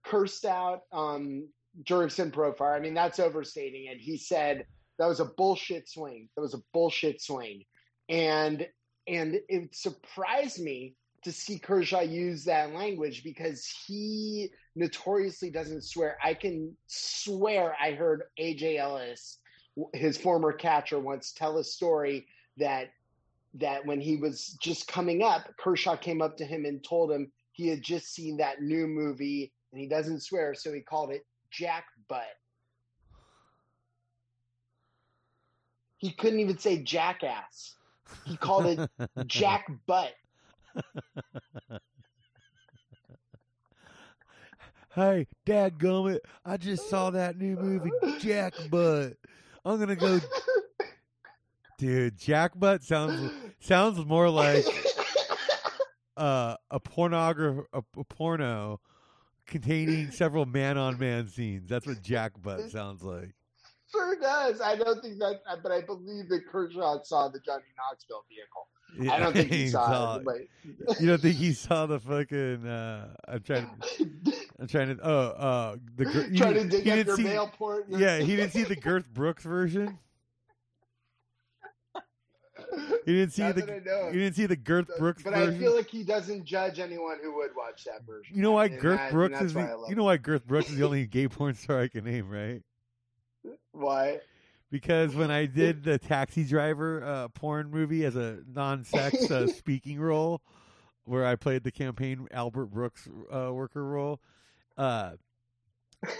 cursed 0.06 0.46
out 0.46 0.82
um 0.92 1.48
Jurickson 1.84 2.32
Profar. 2.32 2.76
I 2.76 2.80
mean 2.80 2.94
that's 2.94 3.20
overstating 3.20 3.86
it. 3.86 4.00
He 4.00 4.18
said 4.18 4.66
that 5.00 5.08
was 5.08 5.22
a 5.22 5.26
bullshit 5.38 5.90
swing. 5.90 6.30
That 6.36 6.42
was 6.42 6.54
a 6.54 6.62
bullshit 6.74 7.22
swing. 7.22 7.64
And 8.10 8.68
and 9.08 9.40
it 9.48 9.76
surprised 9.76 10.62
me 10.62 10.96
to 11.24 11.32
see 11.32 11.58
Kershaw 11.58 12.02
use 12.02 12.44
that 12.46 12.74
language 12.74 13.24
because 13.24 13.66
he 13.88 14.50
notoriously 14.76 15.50
doesn't 15.50 15.84
swear. 15.84 16.18
I 16.24 16.34
can 16.34 16.76
swear 16.88 17.76
I 17.82 17.92
heard 17.92 18.24
AJ 18.40 18.80
Ellis, 18.80 19.40
his 19.94 20.18
former 20.18 20.52
catcher, 20.54 21.00
once 21.00 21.32
tell 21.32 21.58
a 21.58 21.64
story 21.64 22.28
that 22.58 22.90
that 23.56 23.86
when 23.86 24.02
he 24.02 24.18
was 24.18 24.58
just 24.62 24.88
coming 24.88 25.22
up, 25.22 25.48
Kershaw 25.60 25.96
came 25.96 26.24
up 26.24 26.38
to 26.38 26.46
him 26.46 26.66
and 26.66 26.84
told 26.84 27.12
him 27.12 27.32
he 27.52 27.68
had 27.68 27.84
just 27.84 28.12
seen 28.14 28.38
that 28.38 28.62
new 28.62 28.88
movie 28.88 29.54
and 29.72 29.80
he 29.80 29.88
doesn't 29.88 30.22
swear, 30.22 30.56
so 30.56 30.74
he 30.74 30.82
called 30.82 31.12
it 31.12 31.24
Jack 31.52 31.86
Butt. 32.08 32.24
He 35.98 36.12
couldn't 36.12 36.40
even 36.40 36.58
say 36.58 36.84
jackass. 36.84 37.76
He 38.26 38.36
called 38.38 38.66
it 38.66 38.90
Jack 39.28 39.68
Butt. 39.88 40.14
Hey, 44.96 45.26
Dad 45.44 45.80
Gummit, 45.80 46.20
I 46.46 46.58
just 46.58 46.88
saw 46.88 47.10
that 47.10 47.36
new 47.36 47.56
movie, 47.56 47.90
Jack 48.20 48.54
Butt. 48.70 49.14
I'm 49.66 49.80
gonna 49.80 49.96
go, 49.96 50.20
dude. 51.80 52.16
Jack 52.20 52.52
Butt 52.56 52.84
sounds 52.84 53.32
sounds 53.60 54.06
more 54.06 54.30
like 54.30 54.64
uh, 56.16 56.58
a 56.70 56.80
pornograph 56.80 57.66
a, 57.74 57.82
a 57.98 58.04
porno 58.04 58.80
containing 59.48 60.12
several 60.12 60.46
man 60.46 60.78
on 60.78 61.00
man 61.00 61.28
scenes. 61.28 61.68
That's 61.68 61.88
what 61.88 62.04
Jack 62.04 62.34
Butt 62.40 62.70
sounds 62.70 63.02
like. 63.02 63.34
sure 63.92 64.16
does. 64.20 64.62
I 64.62 64.76
don't 64.76 65.02
think 65.02 65.18
that, 65.18 65.42
but 65.64 65.72
I 65.72 65.82
believe 65.82 66.30
that 66.30 66.42
Kershaw 66.52 67.02
saw 67.04 67.30
the 67.30 67.40
Johnny 67.40 67.64
Knoxville 67.78 68.26
vehicle. 68.30 68.68
I 69.10 69.20
don't 69.20 69.34
think 69.34 69.52
he 69.52 69.68
saw, 69.70 70.18
it. 70.18 70.24
But 70.26 71.00
You 71.00 71.08
don't 71.08 71.22
think 71.22 71.36
he 71.36 71.54
saw 71.54 71.86
the 71.86 72.00
fucking? 72.00 72.66
Uh, 72.68 73.14
I'm 73.28 73.42
trying. 73.42 73.70
I'm 74.60 74.68
trying 74.68 74.96
to. 74.96 75.04
Oh, 75.04 75.20
uh, 75.30 75.76
the 75.96 76.28
you 76.32 76.38
trying 76.38 76.54
to 76.54 76.64
dig 76.68 76.88
up 76.88 77.06
your 77.08 77.16
see- 77.18 77.24
mail 77.24 77.52
port. 77.58 77.86
Yeah, 77.90 78.20
he 78.20 78.36
didn't 78.36 78.52
see 78.54 78.64
the 78.64 78.76
Girth 78.76 79.08
Brooks 79.14 79.44
version. 79.44 79.98
He 83.06 83.14
didn't 83.14 83.32
see 83.34 83.42
Not 83.44 83.56
the. 83.56 83.62
that 83.62 83.70
I 83.76 83.80
know. 83.80 84.08
You 84.08 84.20
didn't 84.22 84.36
see 84.36 84.46
the 84.46 84.56
Girth 84.56 84.88
Brooks 84.98 85.22
version. 85.22 85.34
but 85.40 85.46
version. 85.46 85.56
I 85.56 85.64
feel 85.64 85.76
like 85.76 85.88
he 85.90 86.04
doesn't 86.04 86.44
judge 86.46 86.80
anyone 86.80 87.18
who 87.22 87.36
would 87.36 87.52
watch 87.56 87.84
that 87.84 88.06
version. 88.06 88.36
you 88.36 88.42
know 88.42 88.54
why 88.54 88.66
And 88.66 88.80
Girth 88.80 89.12
Brooks 89.12 89.42
is 89.42 89.54
the. 89.54 89.86
You 89.90 89.96
know 89.96 90.06
why 90.06 90.18
Girth 90.18 90.46
Brooks 90.48 90.70
is 90.70 90.78
the 90.78 90.86
only 90.86 91.06
gay 91.06 91.28
porn 91.28 91.54
star 91.56 91.82
I 91.82 91.88
can 91.88 92.06
name, 92.06 92.30
right? 92.30 92.62
why? 93.74 94.20
Because 94.74 95.14
when 95.14 95.30
I 95.30 95.46
did 95.62 95.84
the 95.84 96.00
taxi 96.00 96.44
driver 96.44 97.04
uh, 97.06 97.28
porn 97.28 97.70
movie 97.70 98.06
as 98.06 98.16
a 98.16 98.40
non-sex 98.52 99.30
uh, 99.30 99.46
speaking 99.56 100.02
role, 100.02 100.42
where 101.06 101.28
I 101.28 101.36
played 101.36 101.64
the 101.64 101.70
campaign 101.70 102.28
Albert 102.32 102.66
Brooks 102.66 103.08
uh, 103.32 103.54
worker 103.54 103.86
role, 103.86 104.20
uh, 104.76 105.12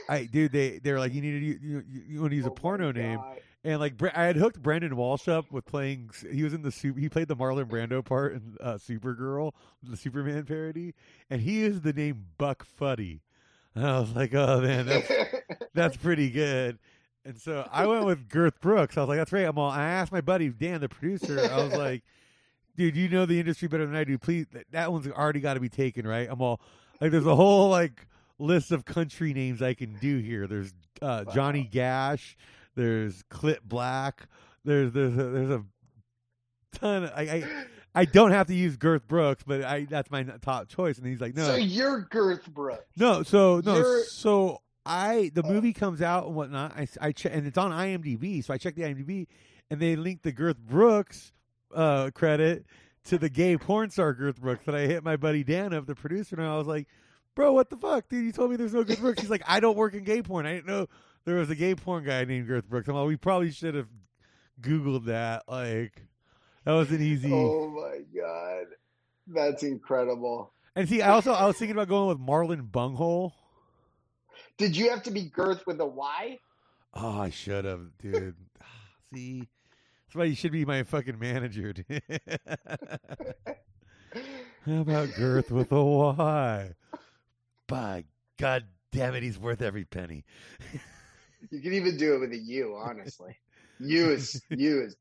I 0.08 0.26
dude, 0.26 0.52
they 0.52 0.78
they're 0.78 1.00
like, 1.00 1.16
you 1.16 1.22
need 1.22 1.32
to 1.32 1.46
you, 1.46 1.60
you, 1.90 2.04
you 2.08 2.22
want 2.22 2.30
to 2.30 2.36
use 2.36 2.46
a 2.46 2.50
Oh 2.50 2.54
my 2.54 2.62
porno 2.62 2.92
name, 2.92 3.20
And 3.64 3.80
like 3.80 3.96
I 4.16 4.26
had 4.26 4.36
hooked 4.36 4.62
Brandon 4.62 4.96
Walsh 4.96 5.28
up 5.28 5.52
with 5.52 5.66
playing. 5.66 6.12
He 6.32 6.44
was 6.44 6.54
in 6.54 6.62
the 6.62 6.72
super. 6.72 7.00
He 7.00 7.10
played 7.10 7.30
the 7.30 7.36
Marlon 7.36 7.66
Brando 7.66 8.06
part 8.06 8.34
in 8.34 8.56
uh, 8.62 8.74
Supergirl, 8.74 9.54
the 9.82 9.98
Superman 9.98 10.46
parody, 10.46 10.94
and 11.28 11.42
he 11.42 11.64
is 11.64 11.82
the 11.82 11.92
name 11.92 12.28
Buck 12.38 12.64
Fuddy. 12.66 13.22
And 13.74 13.88
I 13.88 14.00
was 14.00 14.16
like, 14.16 14.36
oh 14.36 14.62
man, 14.62 14.86
that's 14.86 15.12
that's 15.74 15.98
pretty 15.98 16.30
good. 16.30 16.78
And 17.26 17.40
so 17.40 17.68
I 17.72 17.86
went 17.86 18.06
with 18.06 18.28
Girth 18.30 18.60
Brooks. 18.60 18.98
I 18.98 19.02
was 19.02 19.10
like, 19.10 19.18
that's 19.18 19.32
right. 19.32 19.46
I'm 19.48 19.58
all. 19.58 19.70
I 19.70 19.84
asked 19.84 20.12
my 20.12 20.22
buddy 20.22 20.50
Dan, 20.50 20.82
the 20.82 20.90
producer. 20.90 21.40
I 21.40 21.64
was 21.64 21.74
like, 21.74 22.04
dude, 22.76 22.96
you 22.98 23.08
know 23.08 23.26
the 23.26 23.40
industry 23.40 23.68
better 23.68 23.86
than 23.86 23.96
I 23.96 24.04
do. 24.04 24.18
Please, 24.18 24.46
that, 24.52 24.66
that 24.72 24.92
one's 24.92 25.08
already 25.08 25.40
got 25.40 25.54
to 25.54 25.60
be 25.62 25.70
taken, 25.70 26.06
right? 26.06 26.28
I'm 26.30 26.42
all 26.42 26.60
like, 27.00 27.12
there's 27.12 27.26
a 27.26 27.36
whole 27.36 27.70
like 27.70 28.08
list 28.40 28.72
of 28.72 28.84
country 28.84 29.34
names 29.34 29.62
I 29.62 29.74
can 29.74 29.96
do 30.02 30.18
here. 30.18 30.48
There's 30.48 30.74
uh, 31.02 31.24
Johnny 31.34 31.64
Gash. 31.64 32.36
There's 32.76 33.24
Clit 33.32 33.60
Black. 33.64 34.28
There's 34.66 34.92
there's 34.92 35.14
a, 35.14 35.24
there's 35.24 35.50
a 35.52 35.64
ton. 36.74 37.04
Of, 37.06 37.12
I, 37.16 37.22
I 37.22 37.66
I 37.96 38.06
don't 38.06 38.32
have 38.32 38.48
to 38.48 38.56
use 38.56 38.76
Girth 38.76 39.08
Brooks, 39.08 39.44
but 39.46 39.64
I 39.64 39.86
that's 39.86 40.10
my 40.10 40.24
top 40.24 40.68
choice. 40.68 40.98
And 40.98 41.06
he's 41.06 41.22
like, 41.22 41.36
no, 41.36 41.46
So 41.46 41.56
you're 41.56 42.02
Girth 42.02 42.48
Brooks. 42.52 42.84
no. 42.98 43.24
So 43.24 43.62
no. 43.64 43.76
You're- 43.76 44.04
So 44.10 44.62
I 44.86 45.32
the 45.34 45.44
Oh. 45.46 45.50
movie 45.50 45.74
comes 45.74 46.02
out 46.02 46.26
and 46.28 46.36
whatnot. 46.36 46.74
I 46.76 46.88
I 47.02 47.12
check 47.12 47.32
and 47.34 47.48
it's 47.48 47.58
on 47.58 47.72
IMDb. 47.72 48.44
So 48.44 48.54
I 48.54 48.58
checked 48.58 48.76
the 48.78 48.84
IMDb 48.84 49.28
and 49.70 49.80
they 49.80 49.96
linked 49.96 50.24
the 50.24 50.32
Girth 50.32 50.58
Brooks 50.60 51.32
uh, 51.74 52.12
credit 52.14 52.66
to 53.06 53.18
the 53.18 53.30
gay 53.30 53.58
porn 53.58 53.90
star 53.90 54.14
Girth 54.14 54.40
Brooks. 54.42 54.68
And 54.68 54.76
I 54.76 54.82
hit 54.88 55.04
my 55.04 55.16
buddy 55.18 55.44
Dan 55.44 55.74
up, 55.74 55.86
the 55.86 55.96
producer, 55.96 56.36
and 56.36 56.46
I 56.46 56.58
was 56.58 56.68
like, 56.68 56.88
"Bro, 57.36 57.54
what 57.54 57.70
the 57.70 57.78
fuck, 57.78 58.08
dude? 58.10 58.26
You 58.26 58.32
told 58.32 58.52
me 58.52 58.58
there's 58.58 58.74
no 58.74 58.84
Girth 58.84 59.00
Brooks." 59.00 59.22
He's 59.22 59.30
like, 59.30 59.44
"I 59.48 59.60
don't 59.60 59.78
work 59.78 59.94
in 59.94 60.04
gay 60.04 60.22
porn. 60.22 60.46
I 60.46 60.54
didn't 60.56 60.68
know 60.68 60.88
there 61.26 61.36
was 61.36 61.50
a 61.50 61.56
gay 61.56 61.76
porn 61.76 62.04
guy 62.04 62.26
named 62.26 62.48
Girth 62.48 62.68
Brooks." 62.70 62.88
I'm 62.90 62.96
like, 62.96 63.08
"We 63.08 63.16
probably 63.18 63.52
should 63.52 63.76
have 63.76 63.88
googled 64.62 65.06
that. 65.06 65.44
Like, 65.48 66.04
that 66.66 66.74
was 66.74 66.92
an 66.92 67.02
easy." 67.02 67.32
Oh 67.34 67.70
my 67.70 68.00
god, 68.16 68.66
that's 69.28 69.64
incredible. 69.64 70.54
And 70.76 70.88
see, 70.90 71.02
I 71.02 71.12
also 71.12 71.32
I 71.34 71.46
was 71.46 71.58
thinking 71.58 71.76
about 71.76 71.88
going 71.88 72.10
with 72.10 72.20
Marlon 72.20 72.72
Bunghole. 72.72 73.34
Did 74.58 74.76
you 74.78 74.90
have 74.90 75.04
to 75.04 75.12
be 75.12 75.24
Girth 75.30 75.66
with 75.66 75.80
a 75.80 75.86
Y? 75.86 76.40
Oh, 76.94 77.22
I 77.22 77.30
should 77.30 77.66
have, 77.66 77.98
dude. 77.98 78.36
See, 79.14 79.40
that's 80.06 80.16
why 80.16 80.26
you 80.26 80.36
should 80.36 80.52
be 80.52 80.66
my 80.66 80.84
fucking 80.84 81.20
manager. 81.20 81.74
Dude. 81.74 82.02
How 84.66 84.82
about 84.82 85.14
Girth 85.16 85.52
with 85.52 85.72
a 85.72 85.84
Y? 85.84 86.72
By 87.68 88.06
God 88.38 88.66
damn 88.92 89.16
it, 89.16 89.24
he's 89.24 89.40
worth 89.40 89.62
every 89.62 89.86
penny. 89.86 90.24
You 91.52 91.60
can 91.60 91.74
even 91.74 91.98
do 91.98 92.16
it 92.16 92.20
with 92.20 92.32
a 92.32 92.38
U. 92.38 92.80
Honestly, 92.82 93.36
U 93.80 94.12
is 94.12 94.42
U 94.50 94.84
is. 94.84 94.96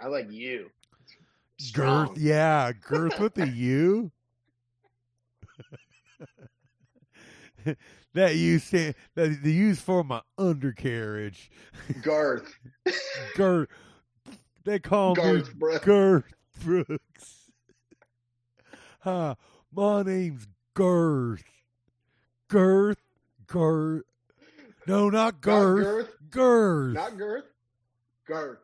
I 0.00 0.06
like 0.06 0.30
you. 0.30 0.70
Strong. 1.58 2.06
Girth, 2.06 2.18
yeah, 2.18 2.70
Girth 2.72 3.18
with 3.18 3.36
a 3.38 3.48
U. 3.48 4.12
that 8.14 8.36
you 8.36 8.58
stand 8.58 8.94
that 9.14 9.42
the 9.42 9.52
U's 9.52 9.80
for 9.80 10.02
my 10.04 10.20
undercarriage. 10.38 11.50
Garth. 12.02 12.54
Girth. 13.36 13.68
They 14.64 14.78
call 14.78 15.14
me 15.14 15.42
Garth. 15.60 15.82
Girth 15.82 16.34
Brooks. 16.62 17.50
Hi, 19.00 19.36
my 19.72 20.02
name's 20.02 20.46
Girth. 20.74 21.44
Girth. 22.48 22.98
Girth. 23.46 24.04
No, 24.86 25.08
not 25.08 25.34
Not 25.34 25.40
Girth. 25.40 25.84
Girth. 25.84 26.16
Girth. 26.30 26.94
Not 26.94 27.16
Girth. 27.18 27.44
Garth. 28.28 28.58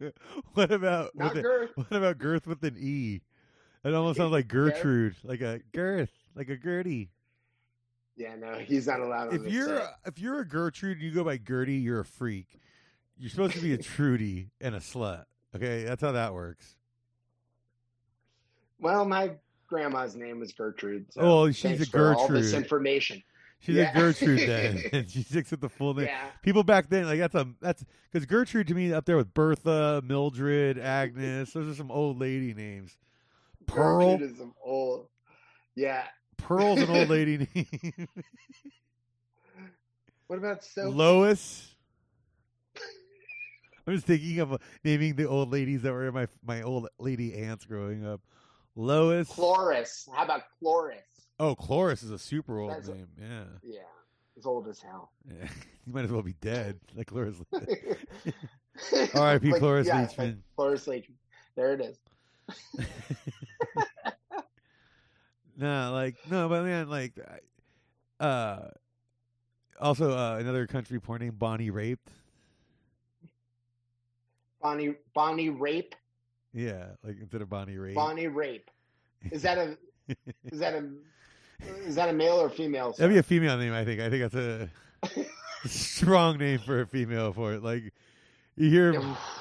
what 0.54 0.70
about 0.72 1.14
Not 1.14 1.34
with 1.34 1.38
a- 1.38 1.42
Girth. 1.42 1.70
what 1.74 1.92
about 1.92 2.18
Girth 2.18 2.46
with 2.46 2.62
an 2.64 2.76
E? 2.78 3.20
It 3.82 3.94
almost 3.94 4.18
sounds 4.18 4.32
like 4.32 4.46
Gertrude, 4.46 5.16
like 5.24 5.40
a 5.40 5.60
girth, 5.72 6.10
like 6.34 6.50
a 6.50 6.56
Gertie. 6.56 7.08
Yeah, 8.20 8.34
no, 8.36 8.58
he's 8.58 8.86
not 8.86 9.00
allowed 9.00 9.32
If 9.32 9.50
you're 9.50 9.78
set. 9.78 9.94
if 10.04 10.18
you're 10.18 10.40
a 10.40 10.44
Gertrude 10.46 10.98
and 10.98 11.06
you 11.06 11.10
go 11.10 11.24
by 11.24 11.38
Gertie, 11.38 11.76
you're 11.76 12.00
a 12.00 12.04
freak. 12.04 12.60
You're 13.16 13.30
supposed 13.30 13.54
to 13.54 13.60
be 13.60 13.72
a 13.72 13.78
Trudy 13.82 14.50
and 14.60 14.74
a 14.74 14.78
slut. 14.78 15.24
Okay, 15.56 15.84
that's 15.84 16.02
how 16.02 16.12
that 16.12 16.34
works. 16.34 16.76
Well, 18.78 19.06
my 19.06 19.32
grandma's 19.68 20.16
name 20.16 20.38
was 20.38 20.52
Gertrude. 20.52 21.06
So 21.14 21.20
Oh, 21.22 21.50
she's 21.50 21.80
a 21.80 21.86
for 21.86 22.14
All 22.14 22.28
this 22.28 22.52
information. 22.52 23.22
She's 23.60 23.76
Yeah. 23.76 23.90
a 23.90 23.94
Gertrude 23.94 24.40
then, 24.48 24.82
and 24.92 25.10
she 25.10 25.22
sticks 25.22 25.50
with 25.50 25.62
the 25.62 25.70
full 25.70 25.94
name. 25.94 26.06
Yeah. 26.06 26.26
People 26.42 26.62
back 26.62 26.90
then, 26.90 27.06
like 27.06 27.20
that's 27.20 27.34
a 27.34 27.48
that's 27.62 27.82
because 28.12 28.26
Gertrude 28.26 28.68
to 28.68 28.74
me 28.74 28.92
up 28.92 29.06
there 29.06 29.16
with 29.16 29.32
Bertha, 29.32 30.02
Mildred, 30.04 30.78
Agnes. 30.78 31.54
Those 31.54 31.68
are 31.72 31.74
some 31.74 31.90
old 31.90 32.18
lady 32.20 32.52
names. 32.52 32.98
Pearl, 33.66 34.12
Gertrude 34.18 34.30
is 34.30 34.36
some 34.38 34.54
old. 34.62 35.08
Yeah. 35.74 36.04
Pearl's 36.42 36.80
an 36.80 36.90
old 36.90 37.08
lady 37.08 37.46
name. 37.54 38.08
What 40.26 40.38
about 40.38 40.62
Sophie? 40.62 40.92
Lois. 40.92 41.74
I'm 43.86 43.94
just 43.94 44.06
thinking 44.06 44.38
of 44.38 44.52
uh, 44.52 44.58
naming 44.84 45.16
the 45.16 45.26
old 45.26 45.50
ladies 45.50 45.82
that 45.82 45.92
were 45.92 46.12
my 46.12 46.28
my 46.44 46.62
old 46.62 46.86
lady 47.00 47.34
aunts 47.34 47.64
growing 47.66 48.06
up. 48.06 48.20
Lois. 48.76 49.26
Cloris. 49.28 50.08
How 50.14 50.22
about 50.22 50.42
Cloris? 50.60 50.98
oh, 51.40 51.56
Cloris 51.56 52.04
is 52.04 52.12
a 52.12 52.18
super 52.18 52.60
old 52.60 52.70
That's 52.70 52.86
a- 52.86 52.94
name. 52.94 53.08
Yeah. 53.20 53.42
Yeah. 53.64 53.78
It's 54.36 54.46
old 54.46 54.68
as 54.68 54.80
hell. 54.80 55.10
yeah. 55.28 55.48
you 55.84 55.92
might 55.92 56.04
as 56.04 56.12
well 56.12 56.22
be 56.22 56.34
dead. 56.40 56.78
Like 56.94 57.08
Cloris. 57.08 57.34
R.I.P. 59.12 59.50
Like, 59.50 59.58
Cloris 59.58 59.88
yeah, 59.88 60.06
Leachman. 60.06 60.18
like 60.18 60.36
Cloris 60.54 60.86
Leachman. 60.86 61.14
There 61.56 61.72
it 61.74 61.80
is. 61.80 61.98
No, 65.60 65.92
like 65.92 66.16
no, 66.30 66.48
but 66.48 66.64
man, 66.64 66.88
like, 66.88 67.12
uh, 68.18 68.60
also 69.78 70.16
uh, 70.16 70.38
another 70.40 70.66
country 70.66 70.98
porn 70.98 71.20
name, 71.20 71.34
Bonnie 71.36 71.70
Raped. 71.70 72.10
Bonnie 74.62 74.94
Bonnie 75.14 75.50
Rape. 75.50 75.94
Yeah, 76.54 76.86
like 77.04 77.16
instead 77.20 77.42
of 77.42 77.50
Bonnie 77.50 77.76
Rape. 77.76 77.94
Bonnie 77.94 78.28
Rape. 78.28 78.70
Is 79.30 79.42
that 79.42 79.58
a 79.58 79.76
is 80.46 80.58
that 80.60 80.74
a 80.74 80.88
is 81.86 81.94
that 81.94 82.08
a 82.08 82.12
male 82.12 82.40
or 82.40 82.48
female? 82.48 82.92
That'd 82.92 83.12
be 83.12 83.18
a 83.18 83.22
female 83.22 83.58
name, 83.58 83.72
I 83.72 83.84
think. 83.84 84.00
I 84.00 84.08
think 84.08 84.22
that's 84.22 84.34
a 84.34 84.70
strong 85.68 86.38
name 86.38 86.60
for 86.60 86.80
a 86.80 86.86
female 86.86 87.32
for 87.32 87.52
it. 87.52 87.62
Like 87.62 87.92
you 88.56 88.70
hear 88.70 88.92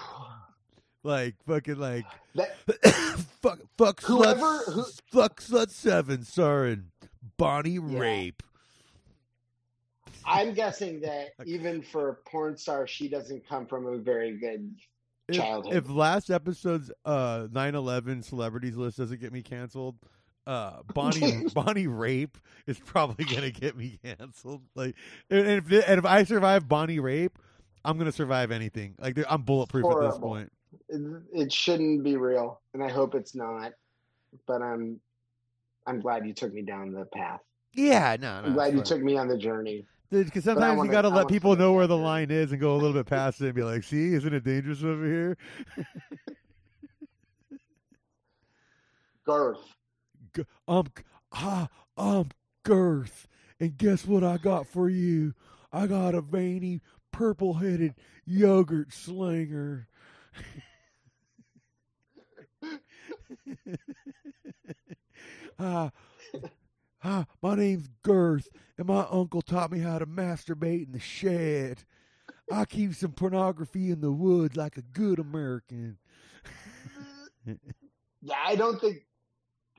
like 1.04 1.36
fucking 1.48 1.78
like 1.78 2.06
that, 2.36 2.56
fuck 3.42 3.60
fuck 3.78 4.02
Whoever- 4.02 4.40
slut 4.42 4.74
who- 4.74 4.86
fuck 5.12 5.42
slut 5.42 5.70
seven 5.70 6.24
starring 6.24 6.92
Bonnie 7.38 7.80
Rape. 7.80 8.44
I'm 10.26 10.54
guessing 10.54 11.02
that 11.02 11.30
even 11.46 11.82
for 11.82 12.10
a 12.10 12.14
porn 12.30 12.58
star, 12.58 12.88
she 12.88 13.08
doesn't 13.10 13.48
come 13.48 13.66
from 13.66 13.86
a 13.88 13.98
very 13.98 14.38
good 14.38 14.76
childhood. 15.32 15.76
if 15.76 15.90
last 15.90 16.30
episode's 16.30 16.92
uh 17.06 17.48
9/11 17.52 18.24
celebrities 18.24 18.76
list 18.76 18.98
doesn't 18.98 19.20
get 19.22 19.32
me 19.32 19.42
canceled, 19.42 19.96
uh 20.48 20.82
Bonnie 20.94 21.46
Bonnie 21.54 21.88
Rape 21.88 22.38
is 22.68 22.80
probably 22.80 23.26
gonna 23.26 23.52
get 23.52 23.78
me 23.78 24.00
canceled. 24.04 24.64
Like, 24.76 24.96
and 25.30 25.48
if 25.48 25.72
and 25.72 26.00
if 26.00 26.06
I 26.06 26.24
survive 26.24 26.68
Bonnie 26.68 27.00
Rape, 27.00 27.38
I'm 27.86 27.98
gonna 27.98 28.12
survive 28.12 28.52
anything. 28.52 28.96
Like 29.00 29.18
I'm 29.30 29.44
bulletproof 29.44 29.86
at 29.86 30.00
this 30.02 30.18
point. 30.20 30.52
It, 30.88 31.02
it 31.34 31.54
shouldn't 31.54 32.04
be 32.04 32.16
real, 32.18 32.62
and 32.74 32.84
I 32.84 32.90
hope 32.90 33.16
it's 33.16 33.36
not. 33.36 33.74
But 34.48 34.62
I'm 34.62 35.00
I'm 35.88 36.00
glad 36.00 36.26
you 36.28 36.34
took 36.34 36.54
me 36.54 36.62
down 36.62 36.92
the 36.92 37.06
path. 37.06 37.40
Yeah, 37.74 38.16
no, 38.20 38.42
no. 38.42 38.48
I'm 38.48 38.54
glad 38.54 38.74
it's 38.74 38.90
you 38.90 38.96
took 38.96 39.04
me 39.04 39.18
on 39.18 39.28
the 39.28 39.38
journey. 39.38 39.86
Because 40.12 40.44
sometimes 40.44 40.78
wanna- 40.78 40.88
you 40.90 40.92
got 40.92 41.04
to 41.04 41.10
let 41.10 41.28
people 41.28 41.56
know 41.56 41.74
where 41.74 41.86
the 41.86 41.96
there. 41.96 42.04
line 42.04 42.32
is 42.32 42.52
and 42.52 42.60
go 42.60 42.74
a 42.74 42.78
little 42.78 42.94
bit 42.94 43.06
past 43.06 43.42
it 43.42 43.46
and 43.46 43.54
be 43.56 43.62
like, 43.64 43.84
"See, 43.84 44.14
isn't 44.14 44.34
it 44.34 44.44
dangerous 44.44 44.84
over 44.84 45.06
here?" 45.06 45.38
Girth. 49.26 49.60
G- 50.36 50.46
Um, 50.68 50.88
ah, 51.32 51.68
um, 51.98 52.30
girth, 52.64 53.28
and 53.60 53.78
guess 53.78 54.06
what 54.06 54.24
I 54.24 54.38
got 54.38 54.66
for 54.68 54.90
you? 54.90 55.34
I 55.72 55.86
got 55.88 56.16
a 56.16 56.22
veiny, 56.22 56.82
purple-headed 57.12 57.96
yogurt 58.26 58.92
slinger. 58.94 59.88
ah, 65.60 65.92
ah, 67.04 67.26
my 67.42 67.56
name's 67.56 67.88
Girth, 68.04 68.48
and 68.78 68.88
my 68.88 69.06
uncle 69.10 69.42
taught 69.42 69.72
me 69.72 69.80
how 69.80 70.00
to 70.00 70.06
masturbate 70.06 70.86
in 70.86 70.92
the 70.92 71.00
shed. 71.00 71.84
I 72.52 72.66
keep 72.66 72.96
some 72.96 73.12
pornography 73.12 73.92
in 73.92 74.02
the 74.02 74.12
woods 74.12 74.56
like 74.56 74.78
a 74.78 74.82
good 74.82 75.20
American. 75.20 75.98
Yeah, 78.22 78.36
I 78.46 78.56
don't 78.58 78.80
think 78.82 79.06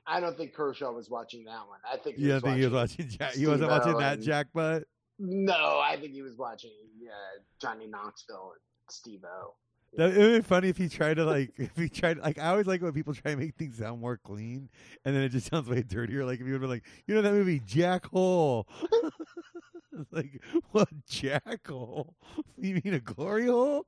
I 0.07 0.19
don't 0.19 0.35
think 0.35 0.53
Kershaw 0.53 0.91
was 0.91 1.09
watching 1.11 1.45
that 1.45 1.67
one. 1.67 1.77
I 1.89 1.97
think 1.97 2.15
he 2.17 2.23
You 2.23 2.33
was 2.33 2.41
don't 2.41 2.49
think 2.51 2.57
he 2.59 2.65
was 2.65 2.73
watching? 2.73 3.07
Jack, 3.07 3.33
he 3.35 3.45
wasn't 3.45 3.69
watching 3.69 3.97
that 3.99 4.17
Irwin. 4.17 4.27
jackbutt. 4.27 4.83
No, 5.19 5.79
I 5.79 5.95
think 6.01 6.13
he 6.13 6.23
was 6.23 6.35
watching 6.37 6.71
uh, 7.07 7.39
Johnny 7.61 7.85
Knoxville 7.85 8.53
and 8.55 8.59
Steve 8.89 9.23
O. 9.25 9.53
That 9.97 10.13
it 10.13 10.17
would 10.17 10.43
be 10.43 10.47
funny 10.47 10.69
if 10.69 10.77
he 10.77 10.87
tried 10.87 11.15
to 11.15 11.25
like 11.25 11.51
if 11.57 11.75
he 11.75 11.89
tried 11.89 12.17
like 12.19 12.39
I 12.39 12.47
always 12.47 12.67
like 12.67 12.81
when 12.81 12.93
people 12.93 13.13
try 13.13 13.31
to 13.31 13.37
make 13.37 13.55
things 13.55 13.77
sound 13.77 13.99
more 14.01 14.17
clean 14.17 14.69
and 15.03 15.15
then 15.15 15.23
it 15.23 15.29
just 15.29 15.47
sounds 15.51 15.67
way 15.69 15.83
dirtier. 15.83 16.25
Like 16.25 16.39
if 16.39 16.47
you 16.47 16.53
would 16.53 16.61
be 16.61 16.67
like, 16.67 16.83
you 17.07 17.15
know 17.15 17.21
that 17.21 17.33
movie 17.33 17.61
Jack 17.65 18.05
Hole. 18.07 18.67
like 20.11 20.41
what 20.71 20.87
Jack 21.07 21.67
Hole? 21.67 22.15
You 22.57 22.81
mean 22.83 22.93
a 22.93 22.99
glory 22.99 23.47
hole? 23.47 23.85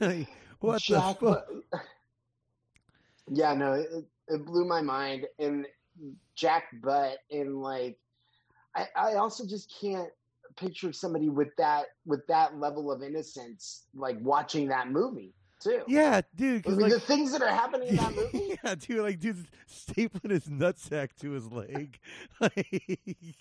like, 0.00 0.28
what 0.60 0.80
Jack, 0.80 1.20
the 1.20 1.44
fuck? 1.72 1.82
yeah, 3.30 3.54
no, 3.54 3.74
it, 3.74 3.88
it 4.28 4.46
blew 4.46 4.64
my 4.64 4.80
mind. 4.80 5.26
And 5.38 5.66
Jack 6.34 6.64
Butt 6.82 7.18
and 7.30 7.60
like, 7.60 7.98
I, 8.74 8.86
I 8.96 9.14
also 9.14 9.46
just 9.46 9.72
can't 9.80 10.10
picture 10.58 10.92
somebody 10.92 11.28
with 11.28 11.54
that 11.56 11.86
with 12.06 12.26
that 12.28 12.58
level 12.58 12.90
of 12.92 13.02
innocence 13.02 13.84
like 13.94 14.16
watching 14.20 14.68
that 14.68 14.90
movie 14.90 15.32
too. 15.60 15.82
Yeah, 15.88 16.20
dude. 16.36 16.64
'cause, 16.64 16.74
Like, 16.76 16.82
like, 16.92 16.92
the 16.92 17.00
things 17.00 17.32
that 17.32 17.42
are 17.42 17.48
happening 17.48 17.88
in 17.88 17.96
that 17.96 18.14
movie. 18.32 18.58
yeah, 18.64 18.74
dude, 18.76 19.00
like 19.00 19.18
dude's 19.20 19.46
stapling 19.68 20.30
his 20.30 20.44
nutsack 20.46 21.10
to 21.20 21.30
his 21.32 21.50
leg. 21.50 21.98
Like, 22.40 23.36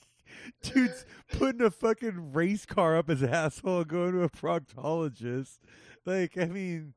dude's 0.62 1.06
putting 1.32 1.62
a 1.62 1.72
fucking 1.72 2.34
race 2.34 2.66
car 2.66 2.98
up 2.98 3.08
his 3.10 3.24
asshole 3.24 3.86
going 3.86 4.12
to 4.14 4.24
a 4.24 4.30
proctologist. 4.30 5.58
Like, 6.06 6.38
I 6.38 6.46
mean, 6.46 6.94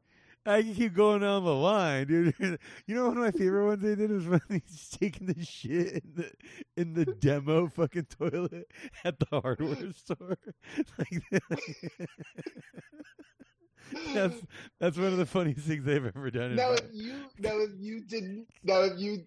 I 0.47 0.63
can 0.63 0.75
keep 0.75 0.95
going 0.95 1.21
down 1.21 1.45
the 1.45 1.55
line, 1.55 2.07
dude. 2.07 2.35
You 2.87 2.95
know 2.95 3.09
one 3.09 3.19
of 3.19 3.23
my 3.23 3.31
favorite 3.31 3.67
ones 3.67 3.83
they 3.83 3.95
did 3.95 4.11
was 4.11 4.27
when 4.29 4.41
he's 4.49 4.89
taking 4.89 5.27
the 5.27 5.45
shit 5.45 6.03
in 6.05 6.13
the 6.15 6.31
in 6.77 6.95
the 6.95 7.05
demo 7.05 7.69
fucking 7.69 8.07
toilet 8.19 8.67
at 9.05 9.19
the 9.19 9.41
hardware 9.41 9.93
store. 9.97 10.39
Like, 10.99 11.43
that's 14.15 14.37
that's 14.79 14.97
one 14.97 15.09
of 15.09 15.19
the 15.19 15.27
funniest 15.27 15.67
things 15.67 15.85
they've 15.85 16.05
ever 16.05 16.31
done. 16.31 16.57
Now, 16.57 16.73
if 16.73 16.85
you 16.93 17.27
now 17.39 17.59
if 17.59 17.71
you 17.79 18.01
didn't 18.01 18.47
now 18.65 18.81
if 18.83 18.99
you 18.99 19.25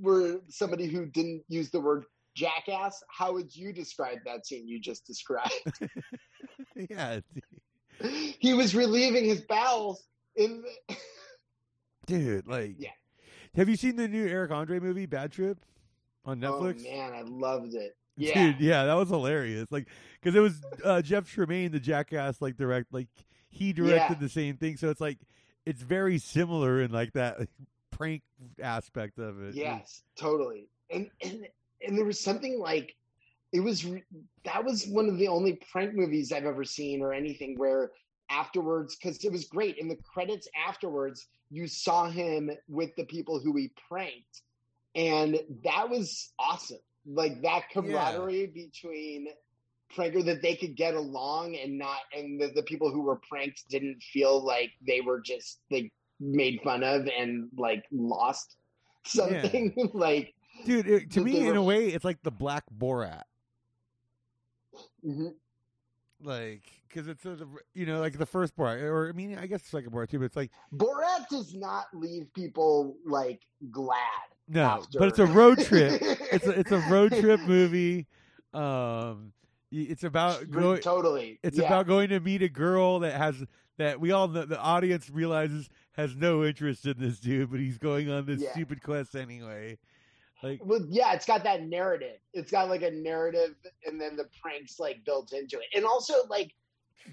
were 0.00 0.40
somebody 0.48 0.86
who 0.86 1.06
didn't 1.06 1.44
use 1.48 1.70
the 1.70 1.80
word 1.80 2.04
jackass, 2.34 3.02
how 3.08 3.32
would 3.32 3.54
you 3.54 3.72
describe 3.72 4.18
that 4.24 4.46
scene 4.46 4.66
you 4.66 4.80
just 4.80 5.06
described? 5.06 5.52
yeah, 6.90 7.20
he 8.02 8.52
was 8.52 8.74
relieving 8.74 9.24
his 9.24 9.42
bowels 9.42 10.02
in 10.36 10.62
the, 10.88 10.96
dude. 12.06 12.46
Like, 12.46 12.76
Yeah. 12.78 12.90
Have 13.54 13.68
you 13.70 13.76
seen 13.76 13.96
the 13.96 14.06
new 14.06 14.26
Eric 14.26 14.50
Andre 14.50 14.78
movie, 14.80 15.06
Bad 15.06 15.32
Trip, 15.32 15.58
on 16.26 16.40
Netflix? 16.40 16.84
Oh 16.86 16.90
man, 16.96 17.12
I 17.14 17.22
loved 17.22 17.74
it. 17.74 17.96
Yeah. 18.18 18.34
Dude, 18.52 18.60
yeah, 18.60 18.84
that 18.84 18.94
was 18.94 19.08
hilarious. 19.08 19.66
Like, 19.70 19.88
because 20.20 20.34
it 20.34 20.40
was 20.40 20.60
uh, 20.84 21.00
Jeff 21.02 21.30
Tremaine, 21.30 21.70
the 21.70 21.80
jackass, 21.80 22.40
like 22.42 22.56
direct, 22.56 22.92
like 22.92 23.08
he 23.48 23.72
directed 23.72 24.14
Yeah. 24.14 24.18
the 24.20 24.28
same 24.28 24.56
thing. 24.56 24.76
So 24.76 24.90
it's 24.90 25.00
like 25.00 25.18
it's 25.64 25.82
very 25.82 26.18
similar 26.18 26.82
in 26.82 26.92
like 26.92 27.12
that 27.14 27.40
like, 27.40 27.50
prank 27.90 28.22
aspect 28.62 29.18
of 29.18 29.42
it. 29.42 29.54
Yes, 29.54 30.02
totally. 30.18 30.68
And 30.90 31.10
and 31.22 31.46
and 31.86 31.96
there 31.96 32.04
was 32.04 32.20
something 32.20 32.58
like 32.58 32.94
it 33.52 33.60
was 33.60 33.86
that 34.44 34.64
was 34.64 34.86
one 34.86 35.08
of 35.08 35.16
the 35.18 35.28
only 35.28 35.58
prank 35.72 35.94
movies 35.94 36.30
I've 36.32 36.44
ever 36.46 36.64
seen 36.64 37.00
or 37.02 37.12
anything 37.14 37.54
where 37.56 37.90
afterwards 38.30 38.96
because 38.96 39.24
it 39.24 39.32
was 39.32 39.44
great 39.44 39.78
in 39.78 39.88
the 39.88 39.96
credits 39.96 40.48
afterwards 40.68 41.28
you 41.50 41.66
saw 41.66 42.08
him 42.08 42.50
with 42.68 42.90
the 42.96 43.04
people 43.04 43.40
who 43.40 43.56
he 43.56 43.70
pranked 43.88 44.42
and 44.94 45.38
that 45.64 45.88
was 45.88 46.32
awesome 46.38 46.78
like 47.06 47.40
that 47.42 47.62
camaraderie 47.72 48.46
between 48.46 49.28
pranker 49.96 50.24
that 50.24 50.42
they 50.42 50.56
could 50.56 50.76
get 50.76 50.94
along 50.94 51.56
and 51.56 51.78
not 51.78 51.98
and 52.16 52.40
the, 52.40 52.48
the 52.48 52.62
people 52.62 52.90
who 52.90 53.02
were 53.02 53.20
pranked 53.28 53.62
didn't 53.70 54.02
feel 54.02 54.44
like 54.44 54.72
they 54.84 55.00
were 55.00 55.20
just 55.20 55.60
like 55.70 55.92
made 56.18 56.60
fun 56.64 56.82
of 56.82 57.08
and 57.16 57.48
like 57.56 57.84
lost 57.92 58.56
something 59.06 59.72
like 59.94 60.34
dude. 60.64 60.86
It, 60.86 61.10
to 61.12 61.20
me, 61.20 61.40
they 61.40 61.48
in 61.48 61.56
a 61.56 61.62
way, 61.62 61.88
it's 61.88 62.04
like 62.04 62.22
the 62.22 62.30
Black 62.30 62.64
Borat. 62.76 63.22
mm-hmm. 65.04 65.28
Like, 66.22 66.64
because 66.88 67.08
it's 67.08 67.24
a, 67.24 67.38
you 67.74 67.86
know, 67.86 68.00
like 68.00 68.18
the 68.18 68.26
first 68.26 68.56
Borat, 68.56 68.82
or 68.82 69.08
I 69.08 69.12
mean, 69.12 69.36
I 69.38 69.46
guess 69.46 69.62
the 69.62 69.68
second 69.68 69.92
Borat 69.92 70.10
too. 70.10 70.18
But 70.18 70.26
it's 70.26 70.36
like 70.36 70.50
Borat 70.74 71.28
does 71.30 71.54
not 71.54 71.86
leave 71.94 72.32
people 72.34 72.96
like 73.06 73.40
glad. 73.70 73.98
no, 74.48 74.62
after. 74.62 74.98
but 74.98 75.08
it's 75.08 75.18
a 75.18 75.26
road 75.26 75.58
trip. 75.64 76.00
it's 76.02 76.46
a, 76.46 76.50
it's 76.58 76.72
a 76.72 76.78
road 76.90 77.12
trip 77.20 77.40
movie. 77.40 78.06
Um, 78.54 79.32
it's 79.70 80.04
about 80.04 80.50
going. 80.50 80.80
totally. 80.80 81.38
It's 81.42 81.58
yeah. 81.58 81.66
about 81.66 81.86
going 81.86 82.08
to 82.10 82.20
meet 82.20 82.42
a 82.42 82.48
girl 82.48 83.00
that 83.00 83.14
has 83.14 83.44
that 83.78 84.00
we 84.00 84.10
all 84.12 84.28
know 84.28 84.44
the 84.44 84.58
audience 84.58 85.10
realizes 85.10 85.68
has 85.92 86.14
no 86.16 86.44
interest 86.44 86.86
in 86.86 86.94
this 86.98 87.18
dude, 87.20 87.50
but 87.50 87.60
he's 87.60 87.78
going 87.78 88.10
on 88.10 88.26
this 88.26 88.40
Yeah. 88.42 88.52
stupid 88.52 88.82
quest 88.82 89.14
anyway. 89.14 89.78
Like, 90.42 90.60
Well, 90.64 90.84
yeah, 90.88 91.14
it's 91.14 91.24
got 91.26 91.42
that 91.44 91.62
narrative. 91.62 92.18
It's 92.34 92.50
got 92.50 92.68
like 92.68 92.82
a 92.82 92.90
narrative, 92.90 93.54
and 93.86 94.00
then 94.00 94.16
the 94.16 94.28
pranks 94.40 94.78
like 94.78 95.04
built 95.04 95.32
into 95.32 95.58
it, 95.58 95.64
and 95.74 95.84
also 95.84 96.14
like 96.28 96.54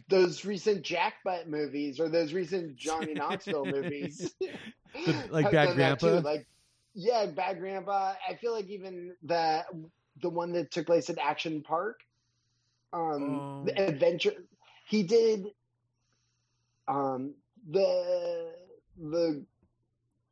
those 0.10 0.46
recent 0.46 0.84
Jack 0.84 1.16
Jackbutt 1.26 1.48
movies 1.48 2.00
or 2.00 2.10
those 2.10 2.34
recent 2.34 2.76
Johnny 2.76 3.14
Knoxville 3.16 3.66
movies, 3.68 4.36
like 5.30 5.52
Bad 5.52 5.60
done 5.62 5.78
that, 5.78 6.00
too. 6.00 6.20
Grandpa? 6.20 6.22
Like, 6.22 6.48
yeah, 6.94 7.26
Bad 7.28 7.60
Grandpa. 7.60 8.14
I 8.28 8.36
feel 8.36 8.54
like 8.54 8.68
even 8.70 9.16
the 9.24 9.64
the 10.22 10.30
one 10.30 10.54
that 10.54 10.72
took 10.72 10.88
place 10.88 11.10
at 11.10 11.18
Action 11.20 11.62
Park, 11.64 12.00
um, 12.94 13.44
Um. 13.52 13.64
the 13.64 13.80
adventure. 13.82 14.34
He 14.82 15.04
did, 15.04 15.48
um, 16.88 17.36
the 17.70 18.54
the 18.98 19.46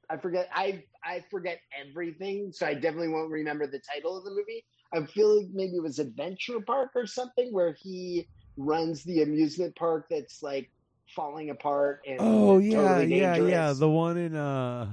I 0.09 0.17
forget. 0.17 0.49
I 0.53 0.83
I 1.03 1.21
forget 1.29 1.59
everything, 1.79 2.51
so 2.51 2.65
I 2.65 2.73
definitely 2.73 3.09
won't 3.09 3.31
remember 3.31 3.67
the 3.67 3.81
title 3.93 4.17
of 4.17 4.23
the 4.25 4.31
movie. 4.31 4.65
I 4.93 5.05
feel 5.05 5.37
like 5.39 5.49
maybe 5.53 5.77
it 5.77 5.83
was 5.83 5.99
Adventure 5.99 6.59
Park 6.61 6.91
or 6.95 7.05
something, 7.05 7.53
where 7.53 7.75
he 7.79 8.27
runs 8.57 9.03
the 9.03 9.21
amusement 9.23 9.75
park 9.75 10.07
that's 10.09 10.43
like 10.43 10.69
falling 11.15 11.49
apart 11.49 12.01
and 12.07 12.17
oh 12.19 12.57
yeah, 12.59 12.75
totally 12.99 13.17
yeah, 13.19 13.35
yeah, 13.35 13.73
the 13.73 13.89
one 13.89 14.17
in 14.17 14.35
uh, 14.35 14.87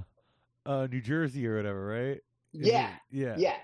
uh, 0.67 0.87
New 0.91 1.01
Jersey 1.01 1.47
or 1.47 1.57
whatever, 1.57 1.87
right? 1.87 2.21
Is 2.55 2.61
it- 2.69 2.73
yeah, 2.73 2.91
yeah, 3.11 3.35
yeah, 3.39 3.57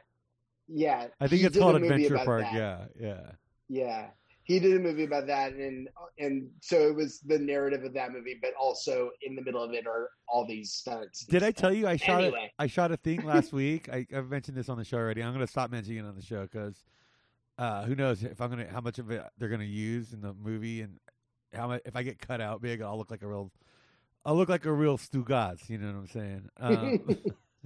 yeah. 0.68 1.06
I 1.20 1.26
think 1.26 1.40
He 1.40 1.46
it's 1.46 1.58
called 1.58 1.76
Adventure 1.76 2.18
Park. 2.18 2.42
that. 2.42 2.54
Yeah, 2.54 2.84
yeah. 3.00 3.30
Yeah. 3.68 4.06
He 4.46 4.60
did 4.60 4.76
a 4.76 4.78
movie 4.78 5.04
about 5.04 5.26
that 5.28 5.54
and 5.54 5.88
and 6.18 6.50
so 6.60 6.86
it 6.86 6.94
was 6.94 7.20
the 7.20 7.38
narrative 7.38 7.82
of 7.82 7.94
that 7.94 8.12
movie, 8.12 8.38
but 8.42 8.52
also 8.60 9.08
in 9.22 9.34
the 9.34 9.40
middle 9.42 9.62
of 9.62 9.72
it 9.72 9.86
are 9.86 10.10
all 10.28 10.46
these 10.46 10.70
stunts. 10.74 11.24
Did 11.24 11.42
I 11.42 11.50
tell 11.50 11.72
you 11.72 11.88
I 11.88 11.96
shot 11.96 12.22
Anyway. 12.22 12.52
a, 12.58 12.62
I 12.62 12.66
shot 12.66 12.92
a 12.92 12.98
thing 12.98 13.24
last 13.24 13.52
week? 13.54 13.88
I, 13.90 14.06
I've 14.14 14.28
mentioned 14.28 14.54
this 14.54 14.68
on 14.68 14.76
the 14.76 14.84
show 14.84 14.98
already. 14.98 15.22
I'm 15.22 15.32
going 15.32 15.44
to 15.46 15.50
stop 15.50 15.70
mentioning 15.70 16.04
it 16.04 16.06
on 16.06 16.14
the 16.14 16.20
show 16.22 16.42
because 16.42 16.84
uh, 17.58 17.84
who 17.84 17.94
knows 17.94 18.22
if 18.22 18.40
I'm 18.40 18.50
gonna 18.50 18.66
how 18.70 18.80
much 18.80 18.98
of 18.98 19.10
it 19.10 19.22
they're 19.38 19.48
going 19.48 19.60
to 19.60 19.66
use 19.66 20.12
in 20.12 20.20
the 20.20 20.34
movie 20.34 20.80
and 20.80 20.98
how 21.52 21.68
much 21.68 21.82
if 21.84 21.96
I 21.96 22.02
get 22.02 22.18
cut 22.18 22.40
out 22.40 22.60
big, 22.60 22.82
I'll 22.82 22.98
look 22.98 23.10
like 23.10 23.22
a 23.22 23.28
real 23.28 23.52
I'll 24.24 24.36
look 24.36 24.48
like 24.48 24.64
a 24.64 24.72
real 24.72 24.98
Stugatz. 24.98 25.68
You 25.68 25.78
know 25.78 25.88
what 25.88 25.96
I'm 25.96 26.06
saying? 26.08 26.48
Um, 26.58 27.00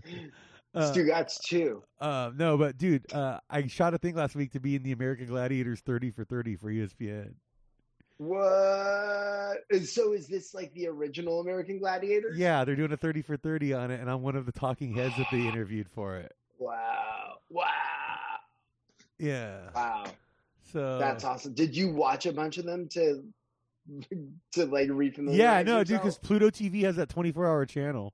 uh, 0.74 0.92
Stugatz 0.92 1.40
too. 1.40 1.83
uh, 2.01 2.31
no, 2.37 2.59
but 2.59 2.77
dude, 2.77 3.11
uh, 3.12 3.40
I 3.48 3.66
shot 3.66 3.94
a 3.94 3.98
thing 3.98 4.14
last 4.14 4.35
week 4.35 4.53
to 4.53 4.61
be 4.61 4.74
in 4.74 4.83
the 4.83 4.92
American 4.92 5.27
Gladiators 5.27 5.81
30 5.81 6.11
for 6.11 6.24
30 6.24 6.57
for 6.57 6.70
ESPN. 6.70 7.35
What? 8.18 9.59
So 9.85 10.12
is 10.12 10.27
this 10.27 10.53
like 10.53 10.74
the 10.74 10.88
original 10.88 11.40
American 11.40 11.79
Gladiator? 11.79 12.33
Yeah, 12.35 12.64
they're 12.64 12.74
doing 12.74 12.92
a 12.92 12.96
30 12.96 13.22
for 13.22 13.37
30 13.37 13.72
on 13.74 13.90
it, 13.92 14.01
and 14.01 14.11
I'm 14.11 14.22
one 14.22 14.35
of 14.35 14.44
the 14.44 14.53
talking 14.53 14.92
heads 14.92 15.16
that 15.16 15.29
they 15.31 15.38
interviewed 15.48 15.88
for 15.88 16.16
it. 16.16 16.33
Wow. 16.59 17.38
Wow. 17.48 17.64
Yeah. 19.18 19.70
Wow. 19.74 20.04
So 20.72 20.98
That's 20.98 21.24
awesome. 21.24 21.54
Did 21.54 21.76
you 21.76 21.90
watch 21.90 22.26
a 22.26 22.33
bunch 22.33 22.59
of 22.59 22.64
them 22.64 22.88
to 22.88 23.24
to 24.52 24.66
like 24.66 24.88
refamiliarize 24.88 25.37
Yeah, 25.37 25.62
no, 25.62 25.83
dude, 25.85 25.98
because 25.98 26.18
Pluto 26.18 26.50
TV 26.50 26.83
has 26.83 26.96
that 26.96 27.09
24 27.09 27.46
hour 27.46 27.66
channel 27.66 28.12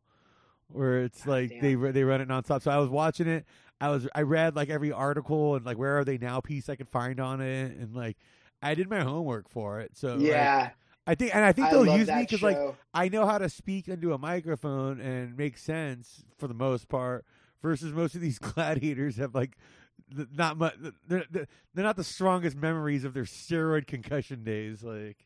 where 0.68 1.02
it's 1.02 1.26
like 1.26 1.50
damn. 1.50 1.60
they 1.60 1.92
they 1.92 2.04
run 2.04 2.20
it 2.20 2.28
nonstop. 2.28 2.62
So 2.62 2.70
I 2.70 2.78
was 2.78 2.88
watching 2.88 3.26
it. 3.26 3.44
I 3.80 3.88
was 3.88 4.08
I 4.14 4.22
read 4.22 4.56
like 4.56 4.70
every 4.70 4.92
article 4.92 5.56
and 5.56 5.66
like 5.66 5.78
where 5.78 5.98
are 5.98 6.04
they 6.04 6.18
now 6.18 6.40
piece 6.40 6.68
I 6.68 6.76
could 6.76 6.88
find 6.88 7.20
on 7.20 7.40
it, 7.40 7.76
and 7.76 7.94
like 7.94 8.16
I 8.62 8.74
did 8.74 8.88
my 8.88 9.00
homework 9.00 9.48
for 9.48 9.80
it. 9.80 9.92
So 9.94 10.14
like, 10.14 10.26
yeah, 10.26 10.70
I 11.06 11.14
think 11.14 11.34
and 11.34 11.44
I 11.44 11.52
think 11.52 11.70
they'll 11.70 11.84
love 11.84 11.98
use 11.98 12.08
me 12.08 12.20
because 12.20 12.42
like. 12.42 12.58
I 12.92 13.08
know 13.08 13.26
how 13.26 13.38
to 13.38 13.48
speak 13.48 13.88
into 13.88 14.12
a 14.12 14.18
microphone 14.18 15.00
and 15.00 15.36
make 15.36 15.58
sense 15.58 16.24
for 16.38 16.48
the 16.48 16.54
most 16.54 16.88
part. 16.88 17.24
Versus 17.62 17.94
most 17.94 18.14
of 18.14 18.20
these 18.20 18.38
gladiators 18.40 19.16
have 19.16 19.34
like 19.34 19.56
not 20.34 20.58
much. 20.58 20.74
They're, 21.06 21.24
they're 21.30 21.46
they're 21.74 21.84
not 21.84 21.96
the 21.96 22.04
strongest 22.04 22.56
memories 22.56 23.04
of 23.04 23.14
their 23.14 23.24
steroid 23.24 23.86
concussion 23.86 24.44
days. 24.44 24.82
Like 24.82 25.24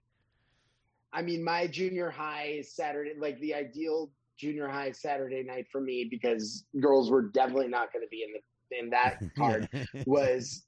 I 1.13 1.23
mean, 1.23 1.43
my 1.43 1.67
junior 1.67 2.11
high 2.11 2.55
is 2.59 2.73
Saturday, 2.73 3.13
like 3.19 3.41
the 3.41 3.55
ideal 3.55 4.11
junior 4.37 4.69
high 4.69 4.93
Saturday 4.93 5.43
night 5.43 5.67
for 5.71 5.81
me, 5.81 6.07
because 6.09 6.65
girls 6.81 7.11
were 7.11 7.23
definitely 7.23 7.69
not 7.69 7.93
going 7.93 8.05
to 8.05 8.09
be 8.09 8.25
in 8.25 8.33
the 8.33 8.79
in 8.79 8.91
that 8.91 9.21
card, 9.37 9.69
was 10.07 10.65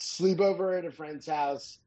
sleepover 0.00 0.76
at 0.78 0.84
a 0.84 0.90
friend's 0.90 1.26
house, 1.26 1.78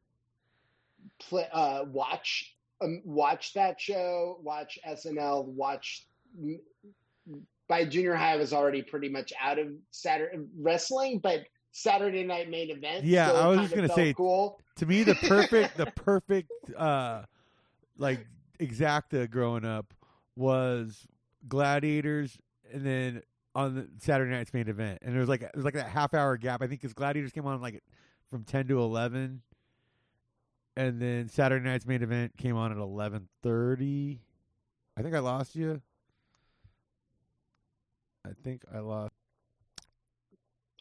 play, 1.19 1.47
uh, 1.51 1.83
watch 1.87 2.55
um, 2.81 3.01
watch 3.03 3.53
that 3.53 3.79
show, 3.79 4.39
watch 4.41 4.79
SNL, 4.87 5.45
watch. 5.45 6.07
By 7.67 7.83
junior 7.83 8.15
high, 8.15 8.33
I 8.33 8.37
was 8.37 8.53
already 8.53 8.81
pretty 8.81 9.09
much 9.09 9.33
out 9.41 9.59
of 9.59 9.67
Saturday 9.91 10.37
wrestling, 10.57 11.19
but 11.19 11.41
Saturday 11.77 12.23
Night 12.23 12.49
Main 12.49 12.71
Event. 12.71 13.05
Yeah, 13.05 13.29
still 13.29 13.41
I 13.41 13.47
was 13.47 13.59
just 13.59 13.75
gonna 13.75 13.89
say, 13.89 14.13
cool. 14.13 14.59
to 14.77 14.85
me 14.87 15.03
the 15.03 15.13
perfect 15.13 15.77
the 15.77 15.85
perfect 15.95 16.51
uh 16.75 17.21
like 17.97 18.25
exacta 18.59 19.29
growing 19.29 19.63
up 19.63 19.93
was 20.35 21.07
gladiators 21.47 22.37
and 22.73 22.83
then 22.83 23.21
on 23.53 23.75
the 23.75 23.87
saturday 23.99 24.31
night's 24.31 24.53
main 24.53 24.67
event 24.67 24.99
and 25.03 25.13
there 25.13 25.19
was 25.19 25.29
like 25.29 25.41
it 25.41 25.55
was 25.55 25.65
like 25.65 25.75
that 25.75 25.87
half 25.87 26.13
hour 26.13 26.35
gap 26.37 26.61
i 26.61 26.67
think 26.67 26.81
because 26.81 26.93
gladiators 26.93 27.31
came 27.31 27.45
on 27.45 27.61
like 27.61 27.83
from 28.29 28.43
10 28.43 28.67
to 28.67 28.79
11 28.79 29.41
and 30.75 31.01
then 31.01 31.29
saturday 31.29 31.63
night's 31.63 31.85
main 31.85 32.01
event 32.03 32.35
came 32.37 32.55
on 32.55 32.71
at 32.71 32.77
11.30 32.77 34.19
i 34.97 35.01
think 35.01 35.15
i 35.15 35.19
lost 35.19 35.55
you 35.55 35.81
i 38.25 38.31
think 38.43 38.63
i 38.73 38.79
lost 38.79 39.16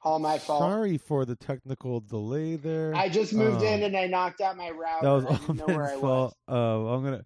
All 0.03 0.19
my 0.19 0.39
fault. 0.39 0.61
sorry 0.61 0.99
for 0.99 1.25
the 1.25 1.35
technical 1.37 2.01
delay 2.01 2.57
there 2.57 2.95
I 2.95 3.09
just 3.09 3.33
moved 3.35 3.59
Um, 3.59 3.65
in 3.65 3.83
and 3.85 3.97
I 3.97 4.07
knocked 4.07 4.41
out 4.41 4.57
my 4.57 4.71
router. 4.71 5.03
That 5.03 5.11
was 5.11 5.25
I 5.27 5.37
didn't 5.39 5.57
know 5.57 5.67
where 5.75 5.83
I 5.89 5.97
was. 5.97 6.01
fault. 6.01 6.37
Uh, 6.49 6.95
I'm 6.95 7.05
gonna. 7.05 7.25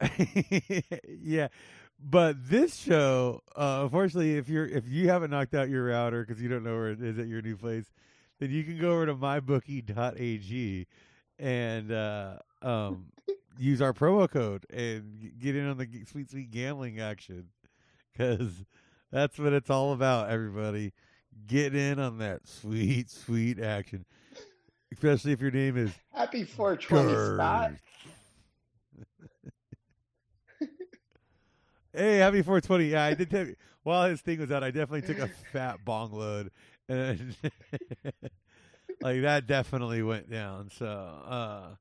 yeah, 1.20 1.48
but 1.98 2.36
this 2.48 2.76
show, 2.76 3.42
uh, 3.56 3.80
unfortunately, 3.82 4.36
if 4.36 4.48
you're 4.48 4.66
if 4.66 4.88
you 4.88 5.08
haven't 5.08 5.30
knocked 5.30 5.54
out 5.54 5.68
your 5.68 5.84
router 5.86 6.24
because 6.24 6.40
you 6.40 6.48
don't 6.48 6.62
know 6.62 6.74
where 6.74 6.90
it 6.90 7.02
is 7.02 7.18
at 7.18 7.26
your 7.26 7.42
new 7.42 7.56
place, 7.56 7.86
then 8.38 8.50
you 8.50 8.62
can 8.64 8.78
go 8.80 8.92
over 8.92 9.06
to 9.06 9.14
mybookie.ag 9.14 10.86
and 11.40 11.92
uh, 11.92 12.36
um, 12.62 13.06
use 13.58 13.82
our 13.82 13.92
promo 13.92 14.30
code 14.30 14.64
and 14.70 15.32
get 15.40 15.56
in 15.56 15.66
on 15.68 15.76
the 15.76 15.86
g- 15.86 16.04
sweet 16.04 16.30
sweet 16.30 16.50
gambling 16.52 17.00
action 17.00 17.48
because 18.12 18.64
that's 19.10 19.38
what 19.38 19.52
it's 19.52 19.70
all 19.70 19.92
about. 19.92 20.30
Everybody, 20.30 20.92
get 21.46 21.74
in 21.74 21.98
on 21.98 22.18
that 22.18 22.46
sweet 22.46 23.10
sweet 23.10 23.60
action, 23.60 24.04
especially 24.92 25.32
if 25.32 25.40
your 25.40 25.50
name 25.50 25.76
is 25.76 25.92
Happy 26.12 26.44
420, 26.44 27.36
Scott. 27.36 27.72
Hey, 31.94 32.18
happy 32.18 32.42
420. 32.42 32.84
Yeah, 32.84 33.04
I 33.04 33.14
did. 33.14 33.30
Take, 33.30 33.56
while 33.82 34.08
his 34.08 34.20
thing 34.20 34.38
was 34.38 34.52
out, 34.52 34.62
I 34.62 34.70
definitely 34.70 35.02
took 35.02 35.18
a 35.18 35.28
fat 35.52 35.84
bong 35.84 36.12
load, 36.12 36.50
and 36.88 37.34
like 39.00 39.22
that 39.22 39.46
definitely 39.46 40.02
went 40.02 40.30
down. 40.30 40.70
So, 40.70 40.86
uh, 40.86 41.74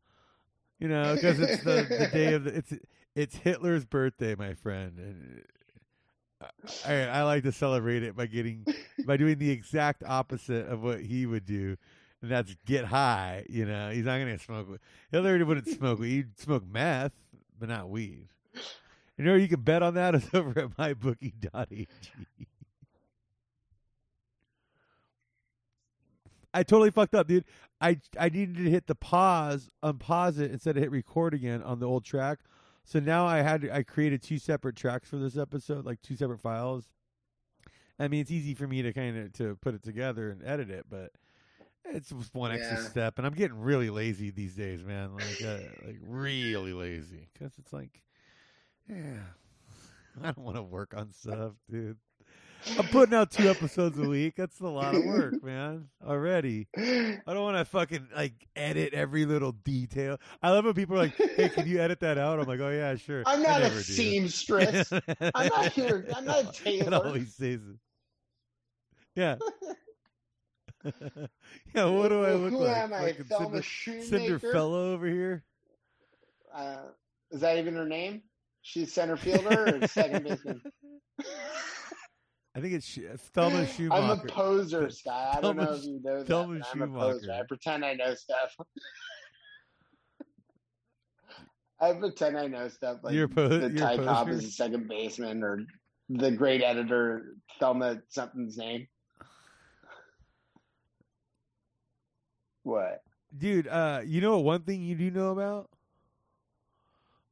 you 0.79 0.87
know, 0.87 1.13
because 1.13 1.39
it's 1.39 1.63
the, 1.63 1.85
the 1.87 2.09
day 2.11 2.33
of 2.33 2.45
the 2.45 2.55
it's 2.55 2.73
it's 3.15 3.35
Hitler's 3.35 3.85
birthday, 3.85 4.33
my 4.33 4.53
friend, 4.53 4.97
and 4.97 5.43
I, 6.85 6.93
I 7.03 7.23
like 7.23 7.43
to 7.43 7.51
celebrate 7.51 8.03
it 8.03 8.15
by 8.15 8.27
getting 8.27 8.65
by 9.05 9.17
doing 9.17 9.39
the 9.39 9.49
exact 9.49 10.03
opposite 10.05 10.67
of 10.67 10.83
what 10.83 11.01
he 11.01 11.25
would 11.25 11.45
do, 11.45 11.77
and 12.21 12.31
that's 12.31 12.55
get 12.65 12.85
high. 12.85 13.45
You 13.49 13.65
know, 13.65 13.89
he's 13.89 14.05
not 14.05 14.19
gonna 14.19 14.37
smoke. 14.37 14.79
Hitler 15.11 15.43
wouldn't 15.45 15.67
smoke. 15.67 16.03
He'd 16.03 16.39
smoke 16.39 16.63
meth, 16.67 17.13
but 17.59 17.69
not 17.69 17.89
weed. 17.89 18.27
You 19.17 19.25
know, 19.25 19.35
you 19.35 19.47
can 19.47 19.61
bet 19.61 19.81
on 19.81 19.95
that. 19.95 20.13
is 20.15 20.29
over 20.33 20.59
at 20.59 20.77
mybookie.ag. 20.77 21.87
I 26.53 26.63
totally 26.63 26.91
fucked 26.91 27.15
up, 27.15 27.27
dude. 27.27 27.45
I 27.81 27.99
I 28.19 28.29
needed 28.29 28.57
to 28.57 28.69
hit 28.69 28.87
the 28.87 28.95
pause, 28.95 29.69
unpause 29.83 30.39
it 30.39 30.51
instead 30.51 30.77
of 30.77 30.83
hit 30.83 30.91
record 30.91 31.33
again 31.33 31.63
on 31.63 31.79
the 31.79 31.87
old 31.87 32.05
track. 32.05 32.39
So 32.87 33.01
now 33.01 33.25
I 33.25 33.41
had 33.41 33.69
I 33.69 33.83
created 33.83 34.23
two 34.23 34.37
separate 34.37 34.77
tracks 34.77 35.09
for 35.09 35.17
this 35.17 35.37
episode, 35.37 35.85
like 35.85 36.01
two 36.01 36.15
separate 36.15 36.39
files. 36.39 36.85
I 37.99 38.07
mean, 38.07 38.21
it's 38.21 38.31
easy 38.31 38.53
for 38.53 38.65
me 38.65 38.81
to 38.81 38.93
kind 38.93 39.17
of 39.17 39.33
to 39.33 39.57
put 39.61 39.75
it 39.75 39.83
together 39.83 40.29
and 40.29 40.41
edit 40.41 40.69
it, 40.69 40.85
but 40.89 41.11
it's 41.83 42.09
just 42.09 42.33
one 42.33 42.53
extra 42.53 42.77
step. 42.77 43.17
And 43.17 43.27
I'm 43.27 43.33
getting 43.33 43.59
really 43.59 43.89
lazy 43.89 44.31
these 44.31 44.55
days, 44.55 44.85
man. 44.85 45.15
Like, 45.15 45.41
uh, 45.43 45.57
like 45.85 45.97
really 46.01 46.71
lazy 46.71 47.27
because 47.33 47.51
it's 47.57 47.73
like, 47.73 48.01
yeah, 48.87 49.19
I 50.23 50.27
don't 50.27 50.37
want 50.37 50.55
to 50.55 50.63
work 50.63 50.93
on 50.95 51.11
stuff, 51.11 51.55
dude. 51.69 51.97
I'm 52.77 52.87
putting 52.87 53.13
out 53.15 53.31
two 53.31 53.49
episodes 53.49 53.97
a 53.99 54.07
week. 54.07 54.35
That's 54.35 54.59
a 54.59 54.67
lot 54.67 54.95
of 54.95 55.03
work, 55.05 55.43
man. 55.43 55.87
Already. 56.05 56.67
I 56.75 57.19
don't 57.25 57.43
want 57.43 57.57
to 57.57 57.65
fucking 57.65 58.07
like 58.15 58.33
edit 58.55 58.93
every 58.93 59.25
little 59.25 59.51
detail. 59.51 60.19
I 60.41 60.51
love 60.51 60.65
when 60.65 60.73
people 60.73 60.95
are 60.95 61.03
like, 61.03 61.15
"Hey, 61.15 61.49
can 61.49 61.67
you 61.67 61.79
edit 61.79 61.99
that 62.01 62.17
out?" 62.17 62.39
I'm 62.39 62.45
like, 62.47 62.59
"Oh 62.59 62.69
yeah, 62.69 62.95
sure." 62.95 63.23
I'm 63.25 63.41
not 63.41 63.61
a 63.61 63.69
seamstress. 63.71 64.91
I'm 64.91 65.47
not 65.47 65.71
here. 65.73 66.07
I'm 66.15 66.25
not 66.25 66.45
a 66.45 66.49
It 66.65 66.83
tailor. 66.83 67.05
always 67.05 67.33
says 67.35 67.59
it. 67.61 67.77
Yeah. 69.15 69.35
yeah. 71.73 71.85
What 71.85 72.09
do 72.09 72.23
I 72.23 72.33
look 72.33 72.51
like? 72.51 72.51
Who 72.51 72.57
like? 72.59 72.77
am 72.77 72.93
I? 72.93 73.07
Fucking 73.11 73.25
Thelma 73.25 73.63
Cinder, 73.63 73.63
Shoemaker? 73.63 74.39
Cinderfella 74.39 74.93
over 74.93 75.07
here. 75.07 75.43
Uh, 76.53 76.77
is 77.31 77.41
that 77.41 77.57
even 77.57 77.75
her 77.75 77.85
name? 77.87 78.21
She's 78.61 78.93
center 78.93 79.17
fielder 79.17 79.79
or 79.81 79.87
second 79.87 80.23
baseman? 80.25 80.61
I 82.57 82.59
think 82.59 82.73
it's 82.73 82.87
Sh- 82.87 83.01
Thelma 83.33 83.67
Schumacher. 83.67 84.01
I'm 84.01 84.09
a 84.09 84.17
poser, 84.17 84.89
Scott. 84.89 85.35
I 85.37 85.41
don't 85.41 85.57
know 85.57 85.73
if 85.73 85.83
you 85.83 86.01
know 86.03 86.17
that. 86.17 86.25
Thelma 86.27 86.59
I'm 86.73 86.81
a 86.81 86.87
poser. 86.87 87.31
I 87.31 87.43
pretend 87.43 87.85
I 87.85 87.93
know 87.93 88.15
stuff. 88.15 88.55
I 91.79 91.93
pretend 91.93 92.35
I 92.35 92.47
know 92.47 92.67
stuff 92.67 92.97
like 93.03 93.13
You're 93.13 93.27
po- 93.27 93.47
the 93.47 93.69
Ty 93.69 93.97
Cobb 93.97 94.29
is 94.29 94.43
a 94.43 94.49
second 94.49 94.87
baseman 94.87 95.43
or 95.43 95.67
the 96.09 96.31
great 96.31 96.63
editor 96.63 97.35
Thelma 97.59 98.01
something's 98.09 98.57
name. 98.57 98.87
What? 102.63 103.03
dude 103.37 103.67
uh 103.67 104.01
you 104.05 104.21
know 104.21 104.39
one 104.39 104.61
thing 104.61 104.81
you 104.81 104.95
do 104.95 105.11
know 105.11 105.31
about 105.31 105.69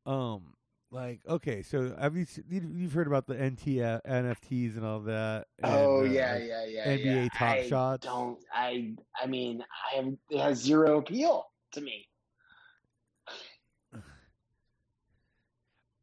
um 0.05 0.54
like 0.91 1.19
okay 1.27 1.61
so 1.61 1.95
have 1.99 2.15
you 2.15 2.25
you've 2.49 2.93
heard 2.93 3.07
about 3.07 3.25
the 3.27 3.33
NT 3.33 3.65
nfts 4.07 4.77
and 4.77 4.85
all 4.85 5.01
that 5.01 5.47
and, 5.61 5.73
oh 5.73 5.99
uh, 6.01 6.03
yeah, 6.03 6.37
yeah, 6.37 6.65
yeah. 6.65 6.87
NBA 6.87 7.23
yeah. 7.23 7.27
Top 7.33 7.57
I 7.57 7.67
Shots? 7.67 8.05
Don't 8.05 8.37
I? 8.53 8.93
I 9.21 9.27
mean, 9.27 9.63
I 9.93 9.97
am. 9.97 10.17
It 10.29 10.39
has 10.39 10.59
zero 10.59 10.99
appeal 10.99 11.47
to 11.73 11.81
me. 11.81 12.07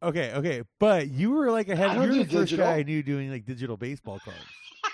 okay 0.03 0.33
okay 0.33 0.61
but 0.79 1.09
you 1.09 1.31
were 1.31 1.49
like 1.49 1.69
ahead 1.69 1.91
I 1.91 2.03
you 2.03 2.09
don't 2.09 2.17
the 2.19 2.25
first 2.25 2.57
guy 2.57 2.75
i 2.75 2.83
knew 2.83 3.01
doing 3.01 3.31
like 3.31 3.45
digital 3.45 3.77
baseball 3.77 4.19
cards 4.19 4.37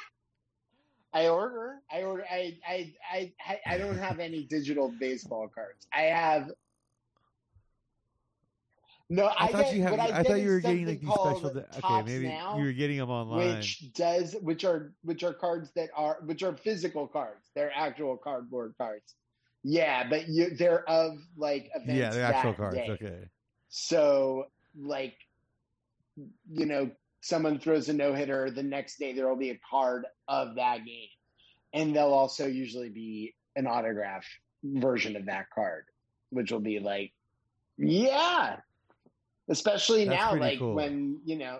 I 1.11 1.27
order. 1.27 1.81
I 1.91 2.03
order. 2.03 2.23
I. 2.29 2.57
I. 2.67 2.93
I. 3.11 3.33
I- 3.47 3.59
I 3.65 3.77
don't 3.77 3.97
have 3.97 4.19
any 4.19 4.43
digital 4.43 4.93
baseball 4.99 5.49
cards. 5.53 5.87
I 5.93 6.01
have. 6.03 6.51
No, 9.11 9.25
I, 9.25 9.45
i, 9.45 9.47
thought 9.47 9.63
get, 9.63 9.75
you 9.75 9.81
had 9.81 9.99
i, 9.99 10.19
I, 10.19 10.23
thought 10.23 10.39
you 10.39 10.49
were 10.49 10.59
getting 10.59 10.85
like 10.85 11.01
these 11.01 11.09
special 11.09 11.65
okay 11.83 12.01
maybe 12.03 12.27
now, 12.27 12.57
you 12.59 12.65
were 12.65 12.71
getting 12.71 12.97
them 12.97 13.09
online 13.09 13.57
which 13.57 13.91
does 13.93 14.35
which 14.41 14.63
are 14.63 14.93
which 15.01 15.23
are 15.23 15.33
cards 15.33 15.71
that 15.75 15.89
are 15.95 16.19
which 16.25 16.43
are 16.43 16.55
physical 16.55 17.07
cards. 17.07 17.49
They're 17.55 17.71
actual 17.75 18.17
cardboard 18.17 18.75
cards. 18.77 19.15
Yeah, 19.63 20.07
but 20.07 20.29
you 20.29 20.55
they're 20.55 20.87
of 20.87 21.17
like 21.35 21.69
events. 21.73 21.93
yeah 21.93 22.11
the 22.11 22.21
actual 22.21 22.53
cards 22.53 22.75
day. 22.75 22.89
okay 22.91 23.23
So, 23.69 24.45
like, 24.77 25.15
you 26.51 26.65
know, 26.65 26.91
someone 27.21 27.59
throws 27.59 27.89
a 27.89 27.93
no 27.93 28.13
hitter, 28.13 28.49
the 28.51 28.63
next 28.63 28.97
day 28.97 29.13
there 29.13 29.27
will 29.27 29.37
be 29.37 29.51
a 29.51 29.59
card 29.69 30.05
of 30.27 30.55
that 30.55 30.85
game. 30.85 31.07
And 31.73 31.95
there'll 31.95 32.13
also 32.13 32.47
usually 32.47 32.89
be 32.89 33.35
an 33.55 33.67
autograph 33.67 34.25
version 34.63 35.15
of 35.15 35.25
that 35.27 35.45
card, 35.53 35.85
which 36.31 36.51
will 36.51 36.59
be 36.59 36.79
like, 36.79 37.13
yeah. 37.77 38.57
Especially 39.49 40.05
That's 40.05 40.23
now, 40.23 40.35
like 40.35 40.59
cool. 40.59 40.75
when, 40.75 41.19
you 41.25 41.37
know, 41.37 41.59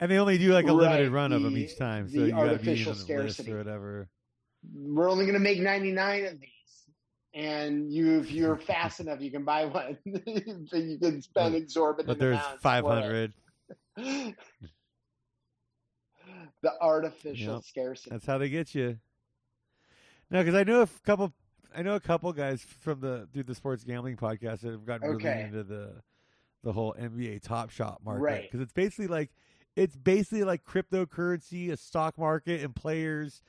and 0.00 0.10
they 0.10 0.18
only 0.18 0.38
do 0.38 0.52
like 0.52 0.66
a 0.66 0.72
limited 0.72 1.10
Right, 1.10 1.12
run 1.12 1.32
of 1.32 1.42
them 1.42 1.56
each 1.56 1.76
time 1.76 2.08
so 2.08 2.18
you 2.18 2.30
gotta 2.32 2.58
be 2.58 2.68
artificial 2.76 2.92
on 2.92 2.98
the 2.98 3.04
list 3.04 3.40
scarcity. 3.40 3.52
or 3.52 3.58
whatever 3.58 4.08
we're 4.72 5.10
only 5.10 5.24
going 5.24 5.34
to 5.34 5.40
make 5.40 5.60
99 5.60 6.24
of 6.26 6.40
these. 6.40 6.50
And 7.34 7.92
you, 7.92 8.20
if 8.20 8.30
you're 8.30 8.56
fast 8.56 9.00
enough, 9.00 9.20
you 9.20 9.30
can 9.30 9.44
buy 9.44 9.66
one. 9.66 9.98
so 10.68 10.76
you 10.76 10.98
can 10.98 11.20
spend 11.20 11.54
exorbitant 11.54 12.06
but 12.06 12.18
there's 12.20 12.38
it. 12.38 12.60
500 12.60 13.32
the 13.96 14.34
artificial 16.80 17.56
Yep. 17.56 17.64
scarcity. 17.64 18.10
That's 18.10 18.26
how 18.26 18.38
they 18.38 18.48
get 18.48 18.74
you. 18.74 18.98
No, 20.30 20.40
because 20.40 20.54
I 20.54 20.64
know 20.64 20.82
a 20.82 20.88
couple. 21.04 21.32
I 21.76 21.82
know 21.82 21.94
a 21.96 22.00
couple 22.00 22.32
guys 22.32 22.62
from 22.62 23.00
the 23.00 23.28
through 23.32 23.44
the 23.44 23.54
sports 23.54 23.84
gambling 23.84 24.16
podcast 24.16 24.60
that 24.60 24.70
have 24.72 24.84
gotten 24.86 25.10
really 25.10 25.40
into 25.40 25.62
the 25.64 26.02
the 26.62 26.72
whole 26.72 26.94
NBA 26.98 27.42
Top 27.42 27.70
Shot 27.70 28.00
market 28.04 28.22
Right. 28.22 28.42
because 28.42 28.60
it's 28.60 28.72
basically 28.72 29.08
like 29.08 29.30
it's 29.76 29.96
basically 29.96 30.44
like 30.44 30.64
cryptocurrency, 30.64 31.70
a 31.70 31.76
stock 31.76 32.16
market, 32.16 32.62
and 32.62 32.74
players, 32.74 33.42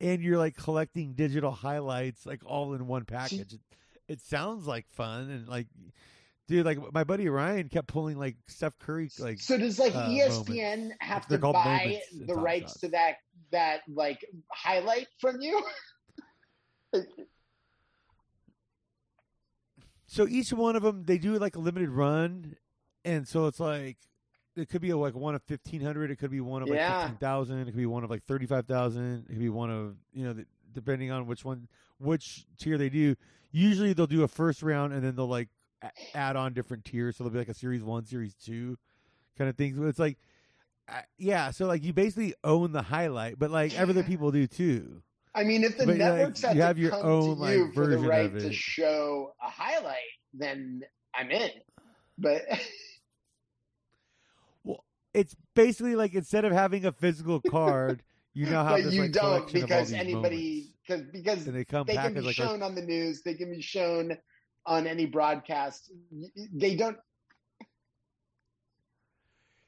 and 0.00 0.22
you're 0.22 0.38
like 0.38 0.56
collecting 0.56 1.12
digital 1.14 1.50
highlights 1.50 2.24
like 2.24 2.40
all 2.46 2.72
in 2.74 2.86
one 2.86 3.04
package. 3.04 3.54
It, 3.54 3.60
it 4.08 4.20
sounds 4.20 4.66
like 4.66 4.86
fun 4.88 5.28
and 5.30 5.48
like 5.48 5.66
dude, 6.48 6.64
like 6.64 6.78
my 6.92 7.04
buddy 7.04 7.28
Ryan 7.28 7.68
kept 7.68 7.88
pulling 7.88 8.18
like 8.18 8.36
Steph 8.46 8.78
Curry 8.78 9.10
like 9.18 9.40
So 9.40 9.58
does 9.58 9.78
like 9.78 9.94
uh, 9.94 10.06
ESPN 10.08 10.78
moments. 10.78 10.96
have 11.00 11.28
They're 11.28 11.38
to 11.38 11.52
buy 11.52 12.00
the 12.26 12.34
rights 12.34 12.72
Shots. 12.72 12.80
to 12.80 12.88
that 12.90 13.16
that 13.50 13.80
like 13.88 14.24
highlight 14.50 15.08
from 15.20 15.40
you? 15.40 15.62
so 20.12 20.28
each 20.28 20.52
one 20.52 20.76
of 20.76 20.82
them 20.82 21.04
they 21.04 21.16
do 21.16 21.38
like 21.38 21.56
a 21.56 21.58
limited 21.58 21.88
run 21.88 22.54
and 23.04 23.26
so 23.26 23.46
it's 23.46 23.58
like 23.58 23.96
it 24.54 24.68
could 24.68 24.82
be 24.82 24.90
a, 24.90 24.96
like 24.96 25.14
one 25.14 25.34
of 25.34 25.40
1500 25.46 26.10
it 26.10 26.16
could 26.16 26.30
be 26.30 26.40
one 26.42 26.62
of 26.62 26.68
like 26.68 26.76
Yeah. 26.76 27.06
15000 27.08 27.58
it 27.60 27.64
could 27.64 27.76
be 27.76 27.86
one 27.86 28.04
of 28.04 28.10
like 28.10 28.22
35000 28.26 29.24
it 29.24 29.26
could 29.28 29.38
be 29.38 29.48
one 29.48 29.70
of 29.70 29.96
you 30.12 30.24
know 30.24 30.34
the, 30.34 30.44
depending 30.72 31.10
on 31.10 31.26
which 31.26 31.44
one 31.44 31.66
which 31.98 32.44
tier 32.58 32.76
they 32.76 32.88
do. 32.90 33.14
Usually 33.52 33.92
they'll 33.92 34.06
do 34.06 34.22
a 34.22 34.28
first 34.28 34.62
round 34.62 34.92
and 34.92 35.02
then 35.02 35.14
they'll 35.16 35.26
like 35.26 35.48
add 36.14 36.36
on 36.36 36.52
different 36.52 36.84
tiers. 36.84 37.16
So 37.16 37.24
there'll 37.24 37.32
be 37.32 37.38
like 37.38 37.48
a 37.48 37.54
series 37.54 37.82
1 37.82 38.04
series 38.04 38.34
2 38.34 38.76
kind 39.38 39.48
of 39.48 39.56
things. 39.56 39.78
But 39.78 39.86
it's 39.86 39.98
like 39.98 40.18
uh, 40.88 41.00
yeah 41.16 41.50
so 41.50 41.66
like 41.66 41.82
you 41.84 41.92
basically 41.92 42.34
own 42.44 42.72
the 42.72 42.82
highlight 42.82 43.38
but 43.38 43.50
like 43.50 43.78
other 43.78 44.02
people 44.02 44.30
do 44.32 44.46
too 44.46 45.00
I 45.34 45.44
mean, 45.44 45.64
if 45.64 45.78
the 45.78 45.86
But, 45.86 45.98
like, 45.98 45.98
networks 45.98 46.42
have 46.42 46.54
you 46.54 46.60
to 46.60 46.66
have 46.66 46.78
your 46.78 46.90
come 46.90 47.06
own, 47.06 47.36
to 47.36 47.40
like, 47.40 47.56
you 47.56 47.72
for 47.72 47.86
the 47.86 47.98
right 47.98 48.38
to 48.38 48.52
show 48.52 49.32
a 49.42 49.50
highlight, 49.50 49.96
then 50.34 50.82
I'm 51.14 51.30
in. 51.30 51.50
But 52.18 52.42
well, 54.64 54.84
it's 55.14 55.34
basically 55.54 55.96
like 55.96 56.14
instead 56.14 56.44
of 56.44 56.52
having 56.52 56.84
a 56.84 56.92
physical 56.92 57.40
card 57.40 58.02
you 58.34 58.46
now 58.46 58.64
have 58.64 58.78
but 58.78 58.84
this 58.84 58.94
you 58.94 59.02
like, 59.02 59.12
don't 59.12 59.52
because 59.52 59.92
anybody 59.92 60.74
because 60.86 61.02
because 61.12 61.46
and 61.46 61.56
they 61.56 61.64
come 61.64 61.86
they 61.86 61.94
can 61.94 62.12
be 62.12 62.20
like 62.20 62.38
a- 62.38 62.42
shown 62.42 62.62
on 62.62 62.74
the 62.74 62.82
news, 62.82 63.22
they 63.22 63.34
can 63.34 63.50
be 63.50 63.62
shown 63.62 64.16
on 64.66 64.86
any 64.86 65.06
broadcast. 65.06 65.90
They 66.52 66.76
don't. 66.76 66.98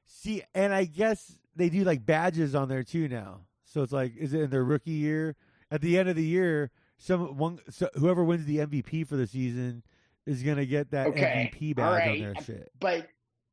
See, 0.06 0.42
and 0.54 0.72
I 0.72 0.84
guess 0.84 1.38
they 1.56 1.68
do 1.68 1.84
like 1.84 2.04
badges 2.04 2.54
on 2.54 2.68
there 2.68 2.82
too 2.82 3.08
now. 3.08 3.40
So 3.64 3.82
it's 3.82 3.92
like, 3.92 4.16
is 4.16 4.34
it 4.34 4.42
in 4.42 4.50
their 4.50 4.64
rookie 4.64 4.92
year? 4.92 5.36
At 5.74 5.80
the 5.80 5.98
end 5.98 6.08
of 6.08 6.14
the 6.14 6.22
year, 6.22 6.70
some 6.98 7.36
one 7.36 7.58
so 7.68 7.88
whoever 7.94 8.22
wins 8.22 8.46
the 8.46 8.58
MVP 8.58 9.08
for 9.08 9.16
the 9.16 9.26
season 9.26 9.82
is 10.24 10.40
gonna 10.44 10.66
get 10.66 10.92
that 10.92 11.08
Okay, 11.08 11.50
MVP 11.52 11.74
badge 11.74 12.06
all 12.06 12.12
on 12.12 12.20
their 12.20 12.36
shit. 12.44 12.70
But 12.78 13.08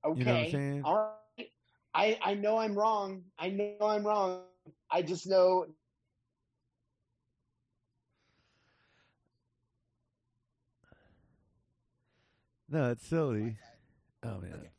okay, 0.06 0.20
You 0.20 0.26
know 0.26 0.34
what 0.34 0.46
I'm 0.46 0.52
saying? 0.52 0.82
all 0.86 1.16
right. 1.40 1.50
I 1.96 2.20
I 2.22 2.34
know 2.36 2.60
I'm 2.60 2.76
wrong. 2.76 3.24
I 3.40 3.50
know 3.50 3.74
I'm 3.82 4.06
wrong. 4.06 4.44
I 4.92 5.02
just 5.02 5.26
know 5.26 5.66
No, 12.70 12.92
it's 12.92 13.08
silly. 13.08 13.58
Oh 14.22 14.40
man. 14.40 14.70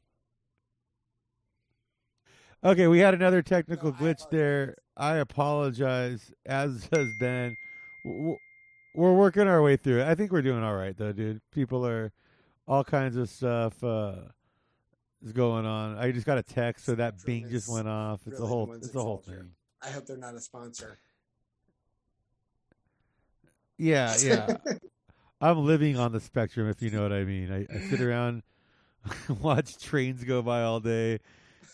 Okay, 2.62 2.86
we 2.86 3.00
had 3.00 3.14
another 3.14 3.42
technical 3.42 3.92
glitch 3.92 4.30
there. 4.30 4.76
I 4.96 5.16
apologize, 5.16 6.32
as 6.46 6.88
has 6.92 7.08
been. 7.18 7.56
We're 8.04 9.14
working 9.14 9.48
our 9.48 9.62
way 9.62 9.76
through 9.76 10.00
it. 10.00 10.06
I 10.06 10.14
think 10.14 10.32
we're 10.32 10.42
doing 10.42 10.62
all 10.62 10.76
right, 10.76 10.96
though, 10.96 11.12
dude. 11.12 11.40
People 11.50 11.86
are 11.86 12.12
all 12.68 12.84
kinds 12.84 13.16
of 13.16 13.28
stuff 13.30 13.82
uh, 13.82 14.16
is 15.24 15.32
going 15.32 15.64
on. 15.64 15.96
I 15.96 16.10
just 16.12 16.26
got 16.26 16.38
a 16.38 16.42
text, 16.42 16.84
so 16.84 16.94
that 16.96 17.24
Bing 17.24 17.48
just 17.48 17.68
went 17.68 17.88
off. 17.88 18.20
It's 18.26 18.38
a 18.38 18.42
really 18.42 18.48
whole, 18.48 18.72
it's 18.74 18.94
a 18.94 19.00
whole 19.00 19.18
thing. 19.18 19.50
I 19.82 19.90
hope 19.90 20.06
they're 20.06 20.16
not 20.16 20.34
a 20.34 20.40
sponsor. 20.40 20.98
Yeah, 23.78 24.14
yeah. 24.22 24.56
I'm 25.40 25.64
living 25.64 25.98
on 25.98 26.12
the 26.12 26.20
spectrum, 26.20 26.68
if 26.68 26.80
you 26.82 26.90
know 26.90 27.02
what 27.02 27.12
I 27.12 27.24
mean. 27.24 27.50
I, 27.50 27.74
I 27.74 27.80
sit 27.88 28.00
around, 28.00 28.42
watch 29.40 29.78
trains 29.78 30.22
go 30.22 30.40
by 30.42 30.62
all 30.62 30.78
day, 30.78 31.18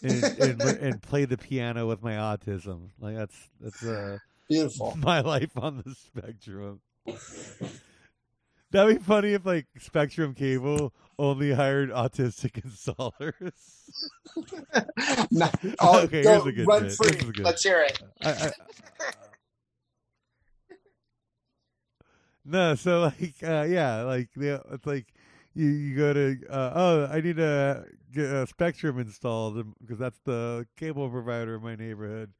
and, 0.02 0.22
and 0.24 0.62
and 0.62 1.02
play 1.02 1.24
the 1.24 1.38
piano 1.38 1.86
with 1.86 2.02
my 2.02 2.12
autism. 2.12 2.90
Like 3.00 3.16
that's 3.16 3.36
that's 3.60 3.82
uh, 3.84 4.18
Beautiful. 4.48 4.96
my 5.02 5.20
life 5.20 5.56
on 5.56 5.82
the 5.84 5.94
spectrum. 5.94 6.80
That'd 8.70 8.98
be 8.98 9.02
funny 9.02 9.32
if 9.32 9.46
like 9.46 9.66
Spectrum 9.78 10.34
Cable 10.34 10.92
only 11.18 11.52
hired 11.52 11.90
autistic 11.90 12.52
installers. 12.66 13.52
No, 15.30 15.50
oh, 15.80 16.02
Okay, 16.02 16.22
go, 16.22 16.32
here's 16.32 16.46
a 16.46 16.52
good 16.52 16.66
run 16.66 16.82
bit. 16.82 16.92
free. 16.92 17.10
This 17.12 17.22
is 17.22 17.30
good. 17.30 17.44
Let's 17.44 17.62
hear 17.62 17.80
it. 17.80 17.98
I, 18.22 18.30
I, 18.30 18.52
no, 22.44 22.74
so 22.74 23.00
like, 23.02 23.34
uh, 23.42 23.66
yeah, 23.68 24.02
like 24.02 24.28
yeah, 24.36 24.58
it's 24.72 24.86
like 24.86 25.06
you, 25.58 25.66
you 25.66 25.96
go 25.96 26.12
to 26.12 26.38
uh, 26.48 26.72
oh, 26.74 27.06
I 27.10 27.20
need 27.20 27.36
get 27.36 28.24
a 28.24 28.46
Spectrum 28.46 28.98
installed 28.98 29.74
because 29.80 29.98
that's 29.98 30.20
the 30.24 30.66
cable 30.76 31.10
provider 31.10 31.56
in 31.56 31.62
my 31.62 31.74
neighborhood. 31.74 32.32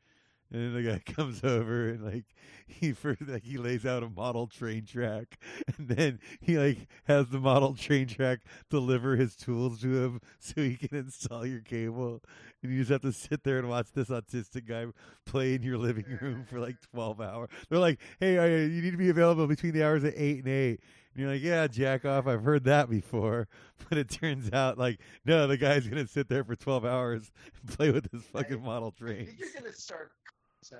And 0.50 0.62
then 0.62 0.82
the 0.82 0.90
guy 0.90 0.98
comes 1.12 1.44
over 1.44 1.88
and 1.88 2.02
like 2.02 2.24
he 2.66 2.92
first 2.92 3.20
like 3.26 3.42
he 3.42 3.58
lays 3.58 3.84
out 3.84 4.02
a 4.02 4.08
model 4.08 4.46
train 4.46 4.86
track, 4.86 5.38
and 5.78 5.88
then 5.88 6.20
he 6.40 6.58
like 6.58 6.86
has 7.04 7.28
the 7.28 7.40
model 7.40 7.74
train 7.74 8.06
track 8.06 8.40
deliver 8.70 9.16
his 9.16 9.34
tools 9.34 9.80
to 9.80 10.04
him 10.04 10.20
so 10.38 10.62
he 10.62 10.76
can 10.76 10.96
install 10.96 11.44
your 11.44 11.60
cable, 11.60 12.22
and 12.62 12.72
you 12.72 12.78
just 12.78 12.90
have 12.90 13.02
to 13.02 13.12
sit 13.12 13.42
there 13.42 13.58
and 13.58 13.68
watch 13.68 13.88
this 13.92 14.08
autistic 14.08 14.66
guy 14.66 14.86
play 15.26 15.54
in 15.54 15.62
your 15.62 15.76
living 15.76 16.18
room 16.20 16.46
for 16.48 16.60
like 16.60 16.76
12 16.92 17.20
hours. 17.20 17.48
They're 17.68 17.78
like, 17.78 18.00
hey, 18.20 18.34
you 18.66 18.80
need 18.80 18.92
to 18.92 18.96
be 18.96 19.10
available 19.10 19.46
between 19.46 19.72
the 19.72 19.84
hours 19.84 20.04
of 20.04 20.14
8 20.16 20.38
and 20.44 20.48
8. 20.48 20.80
And 21.18 21.24
you're 21.24 21.34
like, 21.34 21.42
yeah, 21.42 21.66
jack 21.66 22.04
off. 22.04 22.28
I've 22.28 22.44
heard 22.44 22.62
that 22.64 22.88
before. 22.88 23.48
But 23.88 23.96
it 23.96 24.10
turns 24.10 24.52
out, 24.52 24.76
like, 24.76 25.00
no, 25.24 25.46
the 25.46 25.56
guy's 25.56 25.86
going 25.86 26.04
to 26.04 26.12
sit 26.12 26.28
there 26.28 26.44
for 26.44 26.54
12 26.54 26.84
hours 26.84 27.30
and 27.62 27.76
play 27.76 27.90
with 27.90 28.10
his 28.12 28.22
fucking 28.24 28.62
model 28.62 28.90
train. 28.92 29.34
You're 29.38 29.48
gonna 29.58 29.72
start. 29.72 30.10
So 30.62 30.76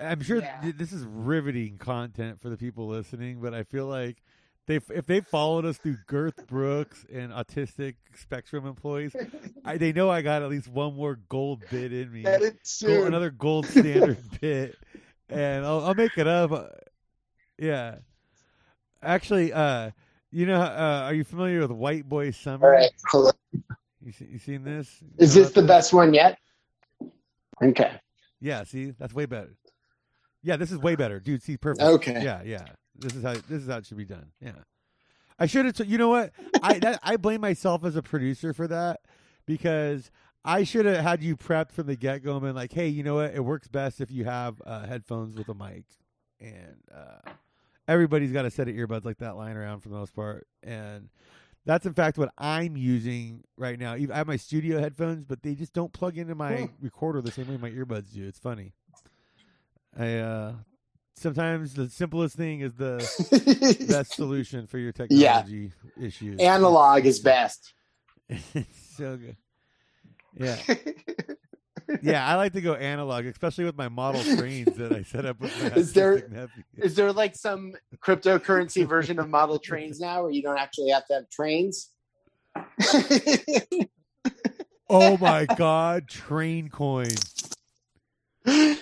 I'm 0.00 0.20
sure 0.22 0.38
Yeah. 0.40 0.60
th- 0.62 0.76
this 0.76 0.92
is 0.92 1.04
riveting 1.04 1.78
content 1.78 2.40
for 2.40 2.48
the 2.48 2.56
people 2.56 2.88
listening, 2.88 3.40
but 3.40 3.54
I 3.54 3.62
feel 3.62 3.86
like 3.86 4.22
they 4.66 4.76
if 4.92 5.06
they 5.06 5.20
followed 5.20 5.64
us 5.64 5.76
through 5.78 5.98
Girth 6.08 6.46
Brooks 6.48 7.04
and 7.12 7.30
autistic 7.30 7.94
spectrum 8.16 8.66
employees, 8.66 9.14
I, 9.64 9.76
they 9.76 9.92
know 9.92 10.10
I 10.10 10.22
got 10.22 10.42
at 10.42 10.48
least 10.50 10.66
one 10.66 10.96
more 10.96 11.20
gold 11.28 11.62
bit 11.70 11.92
in 11.92 12.10
me. 12.12 12.22
Gold- 12.24 13.06
another 13.06 13.30
gold 13.30 13.66
standard 13.66 14.18
bit, 14.40 14.76
and 15.28 15.64
I'll, 15.64 15.84
I'll 15.84 15.94
make 15.94 16.18
it 16.18 16.26
up. 16.26 16.50
Yeah, 17.62 17.98
actually, 19.02 19.52
uh, 19.52 19.92
you 20.32 20.46
know, 20.46 20.60
uh, 20.60 21.02
are 21.04 21.14
you 21.14 21.22
familiar 21.22 21.60
with 21.60 21.70
White 21.70 22.08
Boy 22.08 22.32
Summer? 22.32 22.66
all 22.66 22.72
right. 22.72 22.90
Hold 23.10 23.28
on. 23.28 23.62
You, 24.04 24.10
see, 24.10 24.26
you 24.32 24.38
seen 24.40 24.64
this? 24.64 24.98
Is 25.18 25.32
this 25.32 25.52
the 25.52 25.62
best 25.62 25.92
one 25.92 26.12
yet? 26.12 26.38
Okay. 27.62 27.92
Yeah, 28.40 28.64
see, 28.64 28.90
that's 28.98 29.14
way 29.14 29.26
better. 29.26 29.54
Yeah, 30.42 30.56
this 30.56 30.72
is 30.72 30.78
way 30.78 30.96
better, 30.96 31.20
dude. 31.20 31.40
See, 31.40 31.56
perfect. 31.56 31.86
Okay. 31.86 32.24
Yeah, 32.24 32.42
yeah. 32.44 32.64
This 32.96 33.14
is 33.14 33.22
how 33.22 33.34
this 33.34 33.62
is 33.62 33.68
how 33.68 33.76
it 33.76 33.86
should 33.86 33.96
be 33.96 34.04
done. 34.04 34.32
Yeah. 34.40 34.52
I 35.38 35.46
should 35.46 35.64
have. 35.64 35.76
T- 35.76 35.84
you 35.84 35.98
know 35.98 36.08
what? 36.08 36.32
I 36.62 36.80
that, 36.80 36.98
I 37.04 37.16
blame 37.16 37.40
myself 37.40 37.84
as 37.84 37.94
a 37.94 38.02
producer 38.02 38.52
for 38.52 38.66
that 38.66 39.00
because 39.46 40.10
I 40.44 40.64
should 40.64 40.84
have 40.86 40.96
had 40.96 41.22
you 41.22 41.36
prepped 41.36 41.70
from 41.70 41.86
the 41.86 41.94
get 41.94 42.24
go 42.24 42.32
and 42.32 42.42
been 42.42 42.56
like, 42.56 42.72
hey, 42.72 42.88
you 42.88 43.04
know 43.04 43.14
what? 43.16 43.34
It 43.34 43.44
works 43.44 43.68
best 43.68 44.00
if 44.00 44.10
you 44.10 44.24
have 44.24 44.60
uh, 44.66 44.86
headphones 44.86 45.36
with 45.36 45.48
a 45.48 45.54
mic, 45.54 45.84
and 46.40 46.76
uh, 46.92 47.30
everybody's 47.92 48.32
got 48.32 48.44
a 48.44 48.50
set 48.50 48.68
of 48.68 48.74
earbuds 48.74 49.04
like 49.04 49.18
that 49.18 49.36
lying 49.36 49.56
around 49.56 49.80
for 49.80 49.88
the 49.88 49.96
most 49.96 50.14
part, 50.14 50.46
and. 50.62 51.08
That's 51.64 51.86
in 51.86 51.94
fact 51.94 52.18
what 52.18 52.32
I'm 52.36 52.76
using 52.76 53.44
right 53.56 53.78
now. 53.78 53.92
I 53.92 54.08
have 54.10 54.26
my 54.26 54.34
studio 54.34 54.80
headphones, 54.80 55.24
but 55.24 55.44
they 55.44 55.54
just 55.54 55.72
don't 55.72 55.92
plug 55.92 56.18
into 56.18 56.34
my 56.34 56.68
recorder 56.80 57.22
the 57.22 57.30
same 57.30 57.46
way 57.46 57.56
my 57.56 57.70
earbuds 57.70 58.12
do. 58.12 58.26
It's 58.26 58.40
funny. 58.40 58.72
I 59.96 60.16
uh 60.16 60.54
sometimes 61.14 61.74
the 61.74 61.88
simplest 61.88 62.36
thing 62.36 62.60
is 62.60 62.74
the 62.74 63.86
best 63.88 64.14
solution 64.14 64.66
for 64.66 64.78
your 64.78 64.92
technology 64.92 65.72
issues. 66.00 66.40
Analog 66.40 67.06
is 67.06 67.20
best. 67.24 67.74
It's 68.28 68.96
so 68.96 69.16
good. 69.16 69.36
Yeah. 70.34 70.56
Yeah, 72.00 72.26
I 72.26 72.36
like 72.36 72.52
to 72.54 72.60
go 72.60 72.74
analog, 72.74 73.26
especially 73.26 73.64
with 73.64 73.76
my 73.76 73.88
model 73.88 74.22
trains 74.36 74.76
that 74.76 74.92
I 74.92 75.02
set 75.02 75.26
up 75.26 75.40
with 75.40 75.52
my 75.60 75.68
Is 75.76 75.92
there- 75.92 76.26
nephew. 76.28 76.62
Is 76.76 76.94
there 76.94 77.12
like 77.12 77.36
some 77.36 77.74
cryptocurrency 77.98 78.86
version 78.86 79.18
of 79.18 79.28
model 79.28 79.58
trains 79.58 80.00
now 80.00 80.22
where 80.22 80.30
you 80.30 80.42
don't 80.42 80.58
actually 80.58 80.90
have 80.90 81.06
to 81.08 81.14
have 81.14 81.28
trains? 81.30 81.90
Oh 84.88 85.16
my 85.18 85.46
god, 85.56 86.08
train 86.08 86.68
coin. 86.68 87.08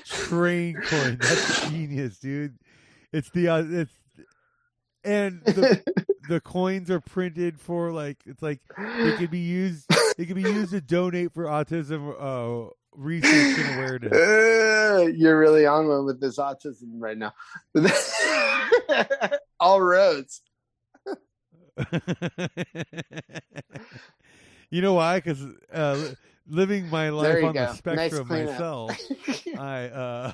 Train 0.05 0.81
coin. 0.81 1.19
That's 1.21 1.61
genius, 1.69 2.19
dude. 2.19 2.57
It's 3.13 3.31
the 3.31 3.49
uh, 3.49 3.65
it's 3.69 3.93
and 5.05 5.43
the 5.45 5.83
the 6.29 6.41
coins 6.41 6.91
are 6.91 7.01
printed 7.01 7.61
for 7.61 7.91
like 7.93 8.19
it's 8.27 8.43
like 8.43 8.61
it 8.77 9.17
could 9.19 9.31
be 9.31 9.39
used 9.41 9.87
it 10.19 10.27
could 10.27 10.37
be 10.37 10.43
used 10.43 10.71
to 10.73 10.81
donate 10.81 11.33
for 11.33 11.45
autism 11.45 12.15
uh 12.19 12.71
research 12.95 13.59
and 13.59 13.79
awareness. 13.79 14.13
Uh, 14.13 15.07
you're 15.15 15.39
really 15.39 15.67
on 15.67 15.89
one 15.89 16.05
with 16.05 16.21
this 16.21 16.39
autism 16.39 16.99
right 16.99 17.19
now. 17.19 17.33
All 19.61 19.81
roads. 19.81 20.43
you 24.71 24.83
know 24.83 24.95
why? 24.95 25.19
Because 25.19 25.43
uh, 25.73 26.15
living 26.47 26.89
my 26.89 27.09
life 27.11 27.45
on 27.45 27.55
the 27.55 27.61
go. 27.61 27.65
Nice 27.67 27.79
spectrum 27.79 28.27
cleanup. 28.27 28.51
myself, 28.51 28.99
I 29.57 29.85
uh, 29.87 30.33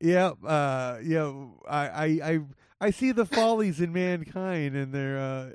yeah, 0.00 0.32
uh, 0.46 0.98
yeah, 1.02 1.32
I, 1.68 1.88
I, 1.88 2.04
I, 2.04 2.40
I 2.80 2.90
see 2.90 3.12
the 3.12 3.24
follies 3.24 3.80
in 3.80 3.92
mankind 3.92 4.76
and 4.76 4.92
their 4.92 5.18
uh, 5.18 5.50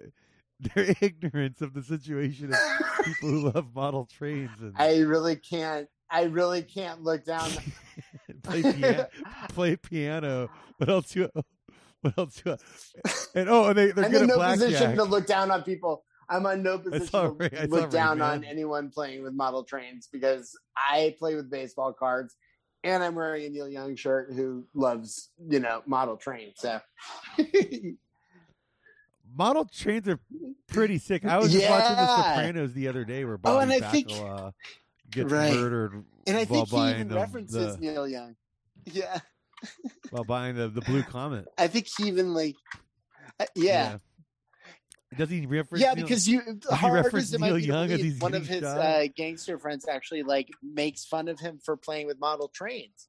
their 0.75 0.93
ignorance 1.01 1.61
of 1.61 1.73
the 1.73 1.83
situation 1.83 2.53
of 2.53 2.59
people 3.05 3.29
who 3.29 3.51
love 3.51 3.73
model 3.73 4.05
trains 4.05 4.51
and 4.59 4.73
I 4.75 4.99
really 4.99 5.35
can't. 5.35 5.87
I 6.11 6.23
really 6.23 6.63
can't 6.63 7.03
look 7.03 7.25
down. 7.25 7.49
play 8.43 8.61
piano. 8.61 9.07
play 9.49 9.75
piano. 9.75 10.49
What 10.77 10.89
else? 10.89 11.15
You, 11.15 11.29
what 12.01 12.17
else? 12.17 12.41
Do 12.41 12.51
you, 12.51 12.57
and 13.35 13.49
oh, 13.49 13.69
and 13.69 13.77
they 13.77 13.91
they're 13.91 14.05
I'm 14.05 14.11
good 14.11 14.21
in 14.23 14.27
no 14.27 14.39
position 14.39 14.95
to 14.95 15.03
look 15.03 15.27
down 15.27 15.51
on 15.51 15.63
people. 15.63 16.03
I'm 16.29 16.45
on 16.45 16.61
no 16.61 16.77
position 16.77 17.07
saw 17.07 17.23
to 17.23 17.29
Ray- 17.29 17.49
I 17.53 17.67
saw 17.67 17.75
look 17.75 17.89
down 17.89 18.21
on 18.21 18.43
anyone 18.43 18.89
playing 18.89 19.23
with 19.23 19.33
model 19.33 19.63
trains 19.63 20.07
because 20.11 20.57
I 20.75 21.15
play 21.19 21.35
with 21.35 21.49
baseball 21.49 21.93
cards 21.93 22.35
and 22.83 23.03
I'm 23.03 23.15
wearing 23.15 23.45
a 23.45 23.49
Neil 23.49 23.67
Young 23.67 23.95
shirt 23.95 24.31
who 24.33 24.65
loves, 24.73 25.31
you 25.47 25.59
know, 25.59 25.81
model 25.85 26.17
trains. 26.17 26.55
So 26.57 26.79
Model 29.35 29.65
trains 29.65 30.07
are 30.07 30.19
pretty 30.67 30.97
sick. 30.97 31.25
I 31.25 31.37
was 31.37 31.51
just 31.51 31.69
watching 31.69 31.95
The 31.95 32.15
Sopranos 32.17 32.73
the 32.73 32.87
other 32.87 33.05
day 33.05 33.25
where 33.25 33.37
Bobby 33.37 33.55
Oh, 33.57 33.59
and 33.59 33.71
I 33.71 33.79
think- 33.91 34.07
gets 35.11 35.31
Right. 35.31 35.53
murdered 35.53 36.03
and 36.27 36.37
I 36.37 36.43
while 36.43 36.65
think 36.65 36.69
he 36.69 36.89
even 36.91 37.07
the, 37.07 37.15
references 37.15 37.75
the 37.77 37.81
Neil 37.81 38.07
Young. 38.07 38.35
Yeah. 38.85 39.19
while 40.11 40.23
buying 40.23 40.55
the, 40.55 40.67
the 40.67 40.81
blue 40.81 41.03
comet. 41.03 41.45
I 41.57 41.67
think 41.67 41.87
he 41.97 42.07
even 42.07 42.33
like 42.33 42.55
uh, 43.39 43.45
yeah. 43.55 43.97
Does 45.17 45.29
he 45.31 45.45
reference? 45.47 45.83
Yeah, 45.83 45.93
Neil- 45.95 46.05
because 46.05 46.27
you 46.29 46.41
he 46.69 46.75
hard 46.75 46.93
reference 46.93 47.25
as 47.29 47.33
it 47.33 47.41
Neil 47.41 47.57
Young 47.57 47.91
as 47.91 47.99
he's 47.99 48.19
one 48.19 48.35
of 48.35 48.45
his 48.45 48.63
uh, 48.63 49.07
gangster 49.15 49.57
friends 49.57 49.87
actually 49.87 50.23
like 50.23 50.49
makes 50.61 51.05
fun 51.05 51.27
of 51.27 51.39
him 51.39 51.59
for 51.63 51.75
playing 51.75 52.05
with 52.07 52.19
model 52.19 52.47
trains. 52.47 53.07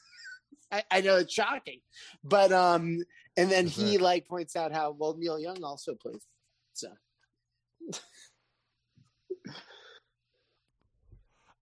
I, 0.72 0.84
I 0.90 1.00
know 1.00 1.16
it's 1.16 1.32
shocking, 1.34 1.80
but 2.22 2.52
um, 2.52 2.98
and 3.36 3.50
then 3.50 3.64
That's 3.64 3.76
he 3.76 3.92
right. 3.92 4.00
like 4.00 4.28
points 4.28 4.56
out 4.56 4.72
how 4.72 4.92
well 4.92 5.14
Neil 5.16 5.38
Young 5.38 5.62
also 5.64 5.94
plays. 5.94 6.26
So 6.74 6.88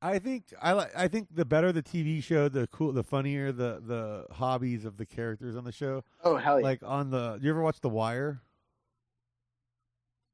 I 0.02 0.18
think 0.18 0.44
I 0.62 0.72
like. 0.72 0.90
I 0.96 1.08
think 1.08 1.28
the 1.34 1.44
better 1.44 1.72
the 1.72 1.82
TV 1.82 2.22
show, 2.22 2.48
the 2.48 2.66
cool, 2.68 2.90
the 2.92 3.04
funnier 3.04 3.52
the 3.52 3.82
the 3.84 4.26
hobbies 4.34 4.86
of 4.86 4.96
the 4.96 5.04
characters 5.04 5.56
on 5.56 5.64
the 5.64 5.72
show. 5.72 6.04
oh 6.24 6.36
hell 6.36 6.58
yeah, 6.58 6.64
Like 6.64 6.80
on 6.82 7.10
the, 7.10 7.38
you 7.42 7.50
ever 7.50 7.60
watch 7.60 7.80
The 7.80 7.90
Wire? 7.90 8.40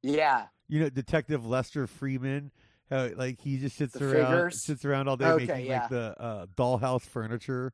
yeah. 0.02 0.46
You 0.68 0.80
know, 0.80 0.88
Detective 0.88 1.44
Lester 1.46 1.86
Freamon. 1.88 2.50
How 2.90 3.08
like 3.16 3.40
he 3.40 3.58
just 3.58 3.76
sits 3.76 3.94
The 3.94 4.04
around, 4.04 4.26
figures? 4.26 4.62
sits 4.62 4.84
around 4.84 5.08
all 5.08 5.16
day 5.16 5.26
Okay, 5.26 5.46
making 5.46 5.66
yeah. 5.66 5.80
like 5.80 5.88
the 5.90 6.20
uh, 6.20 6.46
dollhouse 6.56 7.02
furniture. 7.02 7.72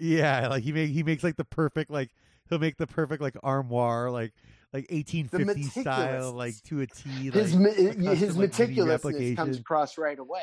Yeah, 0.00 0.48
like 0.48 0.62
he 0.62 0.72
make 0.72 0.90
he 0.90 1.02
makes 1.02 1.22
like 1.22 1.36
the 1.36 1.44
perfect 1.44 1.90
like 1.90 2.14
he'll 2.48 2.58
make 2.58 2.76
the 2.76 2.86
perfect 2.86 3.22
like 3.22 3.36
armoire 3.42 4.10
like 4.10 4.32
like 4.72 4.86
eighteen 4.90 5.28
fifty 5.28 5.62
style 5.62 6.32
like 6.32 6.54
to 6.64 6.80
a 6.80 6.86
T. 6.86 7.30
His 7.30 7.54
like, 7.54 7.74
his 7.76 8.36
like, 8.36 8.50
meticulousness 8.50 9.36
comes 9.36 9.58
across 9.58 9.96
right 9.98 10.18
away. 10.18 10.42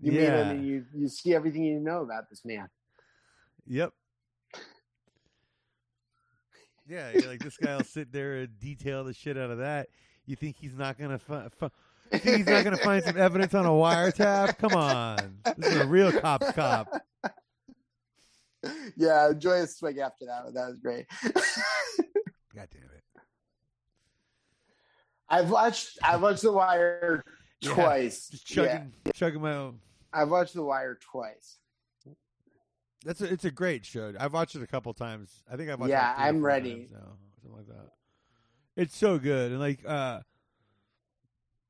You 0.00 0.12
meet 0.12 0.20
Yeah. 0.22 0.44
him 0.44 0.56
and 0.56 0.66
you 0.66 0.84
you 0.94 1.08
see 1.08 1.34
everything 1.34 1.64
you 1.64 1.80
know 1.80 2.02
about 2.02 2.28
this 2.30 2.44
man. 2.44 2.68
Yep. 3.66 3.92
Yeah, 6.88 7.12
you're 7.12 7.28
like 7.28 7.40
this 7.40 7.56
guy 7.56 7.76
will 7.76 7.84
sit 7.84 8.12
there 8.12 8.38
and 8.38 8.58
detail 8.58 9.04
the 9.04 9.14
shit 9.14 9.36
out 9.38 9.50
of 9.50 9.58
that. 9.58 9.88
You 10.26 10.36
think 10.36 10.56
he's 10.56 10.74
not 10.74 10.98
gonna? 10.98 11.18
Fi- 11.18 11.48
you 12.12 12.18
think 12.18 12.36
he's 12.38 12.46
not 12.46 12.64
gonna 12.64 12.76
find 12.76 13.04
some 13.04 13.16
evidence 13.16 13.54
on 13.54 13.64
a 13.64 13.70
wiretap? 13.70 14.58
Come 14.58 14.74
on, 14.74 15.38
this 15.56 15.72
is 15.72 15.80
a 15.80 15.86
real 15.86 16.10
cop's 16.12 16.50
cop. 16.52 16.88
yeah, 18.96 19.30
enjoy 19.30 19.62
a 19.62 19.66
swig 19.66 19.98
after 19.98 20.26
that. 20.26 20.52
That 20.54 20.68
was 20.68 20.78
great. 20.78 21.06
God 22.54 22.68
damn 22.72 22.82
it! 22.82 23.04
I've 25.28 25.50
watched 25.50 25.98
I've 26.02 26.22
watched 26.22 26.42
The 26.42 26.52
Wire 26.52 27.22
Yeah, 27.62 27.74
twice. 27.74 28.28
Just 28.28 28.50
Yeah, 28.56 28.64
chugging, 28.64 28.92
chugging 29.14 29.40
my 29.42 29.54
own. 29.54 29.80
I've 30.12 30.30
watched 30.30 30.54
The 30.54 30.62
Wire 30.62 30.98
twice. 31.00 31.58
That's 33.04 33.20
a, 33.22 33.32
it's 33.32 33.44
a 33.46 33.50
great 33.50 33.86
show. 33.86 34.12
I've 34.18 34.32
watched 34.34 34.56
it 34.56 34.62
a 34.62 34.66
couple 34.66 34.92
times. 34.92 35.42
I 35.50 35.56
think 35.56 35.70
I've 35.70 35.78
watched. 35.80 35.90
it 35.90 35.92
Yeah, 35.92 36.14
or 36.16 36.22
I'm 36.22 36.42
ready. 36.42 36.88
now, 36.92 37.16
something 37.40 37.56
like 37.56 37.66
that. 37.68 37.90
It's 38.76 38.96
so 38.96 39.18
good, 39.18 39.52
and 39.52 39.60
like, 39.60 39.80
uh 39.86 40.20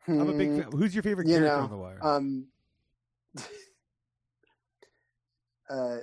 I'm 0.09 0.28
a 0.28 0.32
big 0.32 0.49
Hmm, 0.49 0.61
fan. 0.61 0.72
Who's 0.72 0.95
your 0.95 1.03
favorite 1.03 1.28
You 1.28 1.34
character 1.34 1.57
know, 1.59 1.64
on 1.64 1.70
The 1.70 1.76
Wire? 1.76 1.99
Um. 2.03 2.47
uh, 5.68 5.99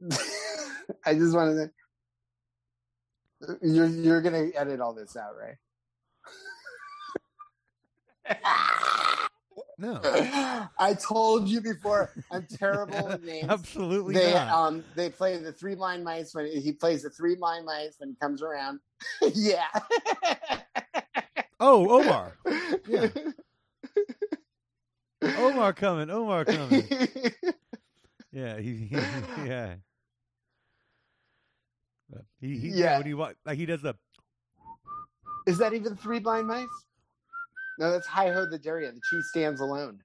I 1.04 1.14
just 1.14 1.34
wanted 1.34 1.70
to. 3.42 3.58
You're 3.62 3.86
you're 3.86 4.20
gonna 4.20 4.48
edit 4.54 4.80
all 4.80 4.92
this 4.94 5.16
out, 5.16 5.34
right? 5.38 5.56
no, 9.78 10.00
I 10.78 10.94
told 10.94 11.48
you 11.48 11.60
before. 11.60 12.12
I'm 12.30 12.46
terrible 12.58 13.08
with 13.08 13.24
names. 13.24 13.48
absolutely 13.48 14.14
They 14.14 14.32
not. 14.34 14.48
um 14.48 14.84
they 14.94 15.08
play 15.08 15.38
the 15.38 15.52
three 15.52 15.74
blind 15.74 16.04
mice 16.04 16.34
when 16.34 16.46
he 16.46 16.72
plays 16.72 17.02
the 17.02 17.10
three 17.10 17.34
blind 17.34 17.64
mice 17.64 17.94
when 17.98 18.10
he 18.10 18.14
comes 18.16 18.42
around. 18.42 18.80
yeah. 19.34 19.68
oh, 21.60 22.00
Omar. 22.02 22.36
Yeah. 22.86 23.08
Omar 25.38 25.72
coming. 25.72 26.10
Omar 26.10 26.44
coming. 26.44 26.86
Yeah, 28.32 28.58
he, 28.58 28.74
he 28.76 28.96
yeah. 29.46 29.74
He, 32.40 32.58
he 32.58 32.68
yeah. 32.70 32.98
When 32.98 33.06
he 33.06 33.14
like 33.14 33.36
he 33.54 33.66
does 33.66 33.82
the 33.82 33.94
Is 35.46 35.58
that 35.58 35.72
even 35.74 35.96
three 35.96 36.18
blind 36.18 36.46
mice? 36.48 36.66
No, 37.78 37.90
that's 37.90 38.06
Hi 38.06 38.30
Ho 38.30 38.46
the 38.46 38.58
Daria. 38.58 38.92
The 38.92 39.00
cheese 39.10 39.26
stands 39.30 39.60
alone. 39.60 40.00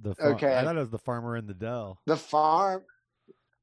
the 0.00 0.14
far- 0.14 0.32
Okay. 0.32 0.56
I 0.56 0.62
thought 0.64 0.76
it 0.76 0.80
was 0.80 0.90
the 0.90 0.98
farmer 0.98 1.36
in 1.36 1.46
the 1.46 1.54
dell. 1.54 2.00
The 2.06 2.16
farm. 2.16 2.84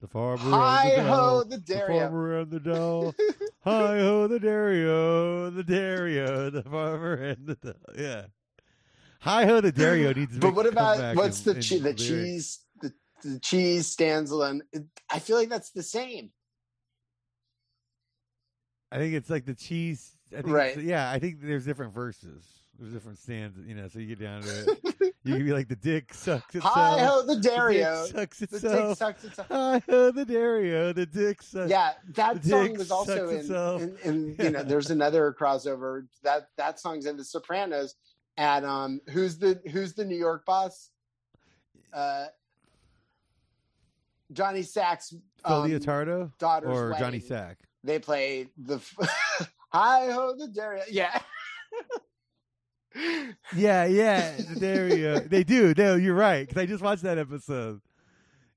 The 0.01 0.07
farmer 0.07 0.38
Hi 0.38 0.89
ho 0.89 0.95
the 0.95 1.01
ho 1.03 1.15
dell. 1.15 1.45
the 1.45 1.57
The 1.57 1.80
farmer 1.88 2.39
in 2.39 2.49
the 2.49 2.59
dell. 2.59 3.15
Hi 3.63 3.99
ho 3.99 4.28
the 4.28 4.39
Dario, 4.39 5.49
the 5.49 5.63
Dario, 5.63 6.49
the 6.49 6.63
farmer 6.63 7.13
and 7.13 7.47
the 7.47 7.55
dell. 7.55 7.76
Yeah. 7.97 8.26
Hi 9.21 9.45
ho 9.45 9.61
the 9.61 9.71
Dario 9.71 10.11
needs 10.13 10.34
to 10.34 10.39
But 10.39 10.55
what 10.55 10.65
about 10.65 11.15
what's 11.15 11.41
the 11.41 11.55
che- 11.55 11.78
the 11.78 11.84
lyrics. 11.93 12.03
cheese 12.03 12.59
the, 13.24 13.30
the 13.32 13.39
cheese 13.39 13.88
stands 13.88 14.32
alone? 14.32 14.61
I 15.09 15.19
feel 15.19 15.38
like 15.38 15.49
that's 15.49 15.71
the 15.71 15.84
same. 15.84 16.32
I 18.91 18.97
think 18.97 19.13
it's 19.15 19.30
like 19.30 19.45
the 19.45 19.55
cheese. 19.55 20.11
I 20.32 20.41
think 20.41 20.47
Right. 20.55 20.78
yeah, 20.78 21.09
I 21.09 21.19
think 21.19 21.41
there's 21.41 21.65
different 21.65 21.93
verses. 21.93 22.45
There's 22.80 22.93
different 22.93 23.19
stands, 23.19 23.57
you 23.67 23.76
know. 23.76 23.88
So 23.88 23.99
you 23.99 24.07
get 24.07 24.19
down 24.19 24.41
to 24.41 24.49
it. 24.49 25.13
You 25.24 25.36
can 25.36 25.45
be 25.45 25.53
like 25.53 25.67
the 25.67 25.76
dick 25.76 26.13
sucks 26.13 26.53
itself. 26.55 26.74
Hi 26.74 26.99
ho 27.05 27.21
the 27.26 27.36
the 27.36 27.41
Dario. 27.41 28.05
dick 28.07 28.34
sucks 28.34 28.39
The 28.39 28.59
dick 28.59 28.97
sucks 28.97 29.24
itself. 29.24 29.47
Hi 29.49 29.82
ho 29.88 30.11
the 30.11 30.26
Dario. 30.26 30.91
The 30.91 31.05
dick 31.05 31.41
sucks. 31.41 31.69
Yeah, 31.69 31.93
that 32.15 32.43
song 32.43 32.78
was 32.78 32.91
also 32.91 33.30
in, 33.30 33.38
itself. 33.38 33.82
in, 33.82 33.97
in 34.03 34.36
you 34.43 34.49
know. 34.51 34.63
There's 34.63 34.89
another 34.91 35.36
crossover 35.39 36.07
that 36.24 36.47
that 36.57 36.80
song's 36.80 37.05
in 37.05 37.15
The 37.17 37.24
Sopranos. 37.24 37.95
And 38.38 38.65
um, 38.65 38.99
who's 39.09 39.38
the 39.38 39.61
who's 39.71 39.93
the 39.93 40.03
New 40.05 40.17
York 40.17 40.45
boss? 40.45 40.89
Uh, 41.93 42.26
Johnny 44.34 44.63
Sacks. 44.63 45.13
Phil 45.45 45.55
um, 45.55 45.69
Leotardo 45.69 46.31
daughter's 46.38 46.69
or 46.69 46.95
Johnny. 46.99 47.19
Sack. 47.19 47.57
They 47.84 47.99
play 47.99 48.47
the 48.57 48.79
Hi 49.71 50.11
ho 50.11 50.36
the 50.38 50.47
Dario. 50.47 50.84
Yeah. 50.89 51.19
Yeah, 53.55 53.86
yeah, 53.86 54.36
the 54.38 54.59
Dario. 54.59 55.19
they 55.19 55.43
do. 55.43 55.73
No, 55.75 55.95
you're 55.95 56.13
right. 56.13 56.47
Because 56.47 56.61
I 56.61 56.65
just 56.67 56.84
watched 56.84 57.01
that 57.03 57.17
episode. 57.17 57.81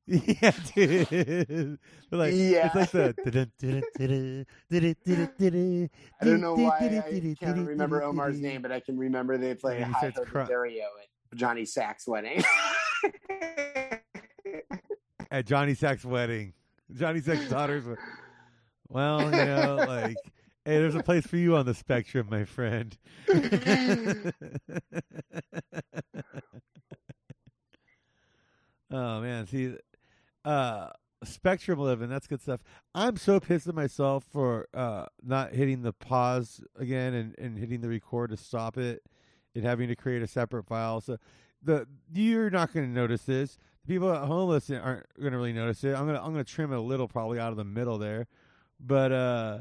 Yeah, 0.07 0.53
dude. 0.75 1.09
They're 1.09 1.79
like, 2.13 2.33
Yeah. 2.35 2.71
It's 2.73 2.75
like 2.95 3.17
the. 3.17 4.47
I 6.21 6.25
don't 6.25 6.41
know 6.41 6.55
why 6.55 6.77
I 6.79 7.35
can't 7.41 7.67
remember 7.67 8.03
Omar's 8.03 8.41
name, 8.41 8.63
but 8.63 8.71
I 8.71 8.81
can 8.81 8.97
remember 8.99 9.37
they 9.39 9.55
play 9.55 9.81
Hi 9.81 9.99
Ho 9.99 10.13
the 10.15 10.27
cry- 10.27 10.47
Dario 10.47 10.85
at 11.33 11.39
Johnny 11.39 11.65
Sacks' 11.65 12.07
wedding. 12.07 12.45
At 15.37 15.47
Johnny 15.47 15.75
Sack's 15.75 16.05
wedding. 16.05 16.53
Johnny 16.95 17.21
Sack's 17.21 17.49
daughter's. 17.49 17.85
Well, 18.89 19.25
you 19.25 19.31
know, 19.31 19.77
like 19.87 20.17
Hey, 20.65 20.79
there's 20.79 20.95
a 20.97 21.03
place 21.03 21.25
for 21.25 21.37
you 21.37 21.55
on 21.57 21.65
the 21.65 21.75
spectrum, 21.75 22.27
my 22.29 22.45
friend. 22.45 22.99
oh 28.91 29.21
man, 29.21 29.47
see, 29.47 29.77
uh, 30.45 30.89
spectrum 31.23 31.79
living, 31.79 32.09
that's 32.09 32.27
good 32.27 32.41
stuff. 32.41 32.63
I'm 32.97 33.17
so 33.17 33.39
pissed 33.39 33.69
at 33.69 33.77
myself 33.77 34.25
for 34.33 34.67
uh 34.75 35.07
not 35.23 35.53
hitting 35.53 35.83
the 35.83 35.93
pause 35.93 36.61
again 36.77 37.15
and, 37.15 37.35
and 37.39 37.57
hitting 37.57 37.81
the 37.81 37.89
record 37.89 38.31
to 38.31 38.37
stop 38.37 38.77
it 38.77 39.03
and 39.55 39.63
having 39.63 39.87
to 39.87 39.95
create 39.95 40.23
a 40.23 40.27
separate 40.27 40.67
file. 40.67 41.01
So 41.01 41.19
the 41.63 41.87
you're 42.13 42.51
not 42.51 42.73
going 42.73 42.87
to 42.87 42.93
notice 42.93 43.23
this. 43.23 43.57
People 43.87 44.13
at 44.13 44.25
home 44.27 44.49
listening 44.49 44.81
aren't 44.81 45.07
going 45.21 45.33
to 45.33 45.39
really 45.39 45.53
notice 45.53 45.85
it. 45.85 45.95
I'm 45.95 46.07
gonna 46.07 46.19
I'm 46.21 46.33
gonna 46.33 46.43
trim 46.45 46.73
it 46.73 46.77
a 46.77 46.81
little, 46.81 47.07
probably 47.07 47.39
out 47.39 47.51
of 47.53 47.57
the 47.57 47.65
middle 47.65 47.99
there, 47.99 48.27
but 48.81 49.13
uh, 49.13 49.59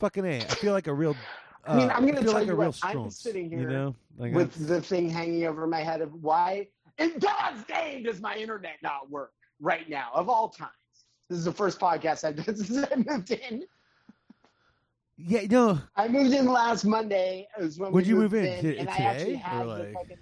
fucking 0.00 0.24
a, 0.24 0.38
I 0.38 0.40
feel 0.40 0.72
like 0.72 0.88
a 0.88 0.92
real. 0.94 1.14
Uh, 1.66 1.72
I 1.72 1.76
mean, 1.76 1.90
I'm 1.90 2.06
gonna 2.06 2.22
tell 2.22 2.32
like 2.34 2.46
you 2.46 2.52
a 2.52 2.56
real 2.56 2.72
what, 2.72 2.84
I'm 2.84 3.10
sitting 3.10 3.52
you 3.52 3.68
know, 3.68 3.94
like 4.18 4.34
with 4.34 4.56
I'm- 4.58 4.66
the 4.66 4.80
thing 4.80 5.08
hanging 5.08 5.44
over 5.44 5.66
my 5.66 5.80
head 5.80 6.00
of 6.00 6.12
why 6.22 6.68
in 6.98 7.18
God's 7.18 7.68
name 7.68 8.02
does 8.02 8.20
my 8.20 8.34
internet 8.36 8.76
not 8.82 9.08
work 9.10 9.32
right 9.60 9.88
now 9.88 10.08
of 10.12 10.28
all 10.28 10.48
times. 10.48 10.70
This 11.28 11.38
is 11.38 11.44
the 11.44 11.52
first 11.52 11.78
podcast 11.78 12.24
I've 12.24 12.44
done 12.44 12.56
since 12.64 12.84
I 12.90 12.96
moved 12.96 13.30
in. 13.30 13.62
yeah, 15.16 15.42
no, 15.48 15.78
I 15.94 16.08
moved 16.08 16.34
in 16.34 16.46
last 16.46 16.84
Monday. 16.84 17.46
When 17.76 17.92
we 17.92 18.02
you 18.04 18.16
move 18.16 18.34
in? 18.34 18.60
T- 18.60 18.78
and 18.78 18.88
I 18.88 18.92
today, 18.96 19.04
actually 19.42 19.60
or 19.60 19.64
like- 19.66 19.92
fucking 19.92 20.16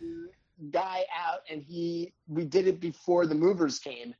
guy 0.71 1.05
out, 1.17 1.41
and 1.51 1.63
he 1.63 2.13
we 2.27 2.45
did 2.45 2.67
it 2.67 2.81
before 2.81 3.27
the 3.27 3.35
movers 3.35 3.79
came, 3.79 4.15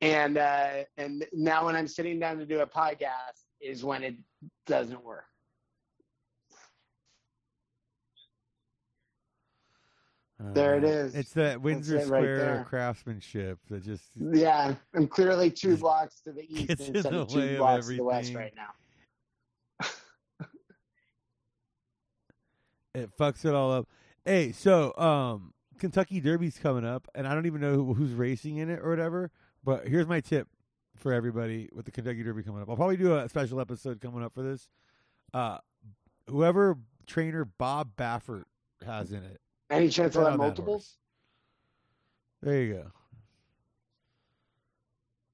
and 0.00 0.38
uh, 0.38 0.84
and 0.96 1.24
now 1.32 1.66
when 1.66 1.76
I'm 1.76 1.88
sitting 1.88 2.18
down 2.18 2.38
to 2.38 2.46
do 2.46 2.60
a 2.60 2.66
podcast 2.66 3.44
is 3.60 3.84
when 3.84 4.02
it 4.02 4.16
doesn't 4.66 5.04
work. 5.04 5.24
There 10.54 10.76
it 10.76 10.84
uh, 10.84 10.88
is. 10.88 11.14
It's 11.14 11.32
that 11.34 11.60
Windsor 11.60 11.96
it 11.98 12.08
right 12.08 12.20
Square 12.20 12.36
there. 12.36 12.66
craftsmanship 12.66 13.58
that 13.68 13.84
just 13.84 14.04
Yeah, 14.16 14.74
I'm 14.94 15.06
clearly 15.06 15.50
two 15.50 15.76
blocks 15.76 16.20
to 16.22 16.32
the 16.32 16.46
east 16.48 16.70
instead 16.70 17.12
of 17.12 17.28
two 17.28 17.40
of 17.40 17.58
blocks 17.58 17.88
to 17.88 17.96
the 17.96 18.02
west 18.02 18.34
right 18.34 18.54
now. 18.56 18.70
it 22.94 23.10
fucks 23.18 23.44
it 23.44 23.54
all 23.54 23.70
up. 23.70 23.86
Hey, 24.24 24.52
so 24.52 24.96
um, 24.96 25.52
Kentucky 25.80 26.20
Derby's 26.20 26.58
coming 26.58 26.84
up, 26.84 27.08
and 27.14 27.26
I 27.26 27.34
don't 27.34 27.46
even 27.46 27.60
know 27.60 27.74
who, 27.74 27.94
who's 27.94 28.12
racing 28.12 28.58
in 28.58 28.70
it 28.70 28.78
or 28.80 28.90
whatever. 28.90 29.30
But 29.64 29.88
here's 29.88 30.06
my 30.06 30.20
tip 30.20 30.46
for 30.96 31.12
everybody 31.12 31.68
with 31.72 31.86
the 31.86 31.90
Kentucky 31.90 32.22
Derby 32.22 32.42
coming 32.42 32.62
up. 32.62 32.68
I'll 32.70 32.76
probably 32.76 32.96
do 32.96 33.16
a 33.16 33.28
special 33.28 33.60
episode 33.60 34.00
coming 34.00 34.22
up 34.22 34.32
for 34.34 34.42
this. 34.42 34.68
Uh, 35.34 35.58
whoever 36.28 36.76
trainer 37.06 37.44
Bob 37.44 37.90
Baffert 37.96 38.44
has 38.86 39.10
in 39.12 39.22
it. 39.24 39.40
Any 39.70 39.88
chance 39.88 40.14
of 40.16 40.24
that 40.24 40.36
multiples? 40.36 40.96
There 42.42 42.62
you 42.62 42.72
go. 42.74 42.86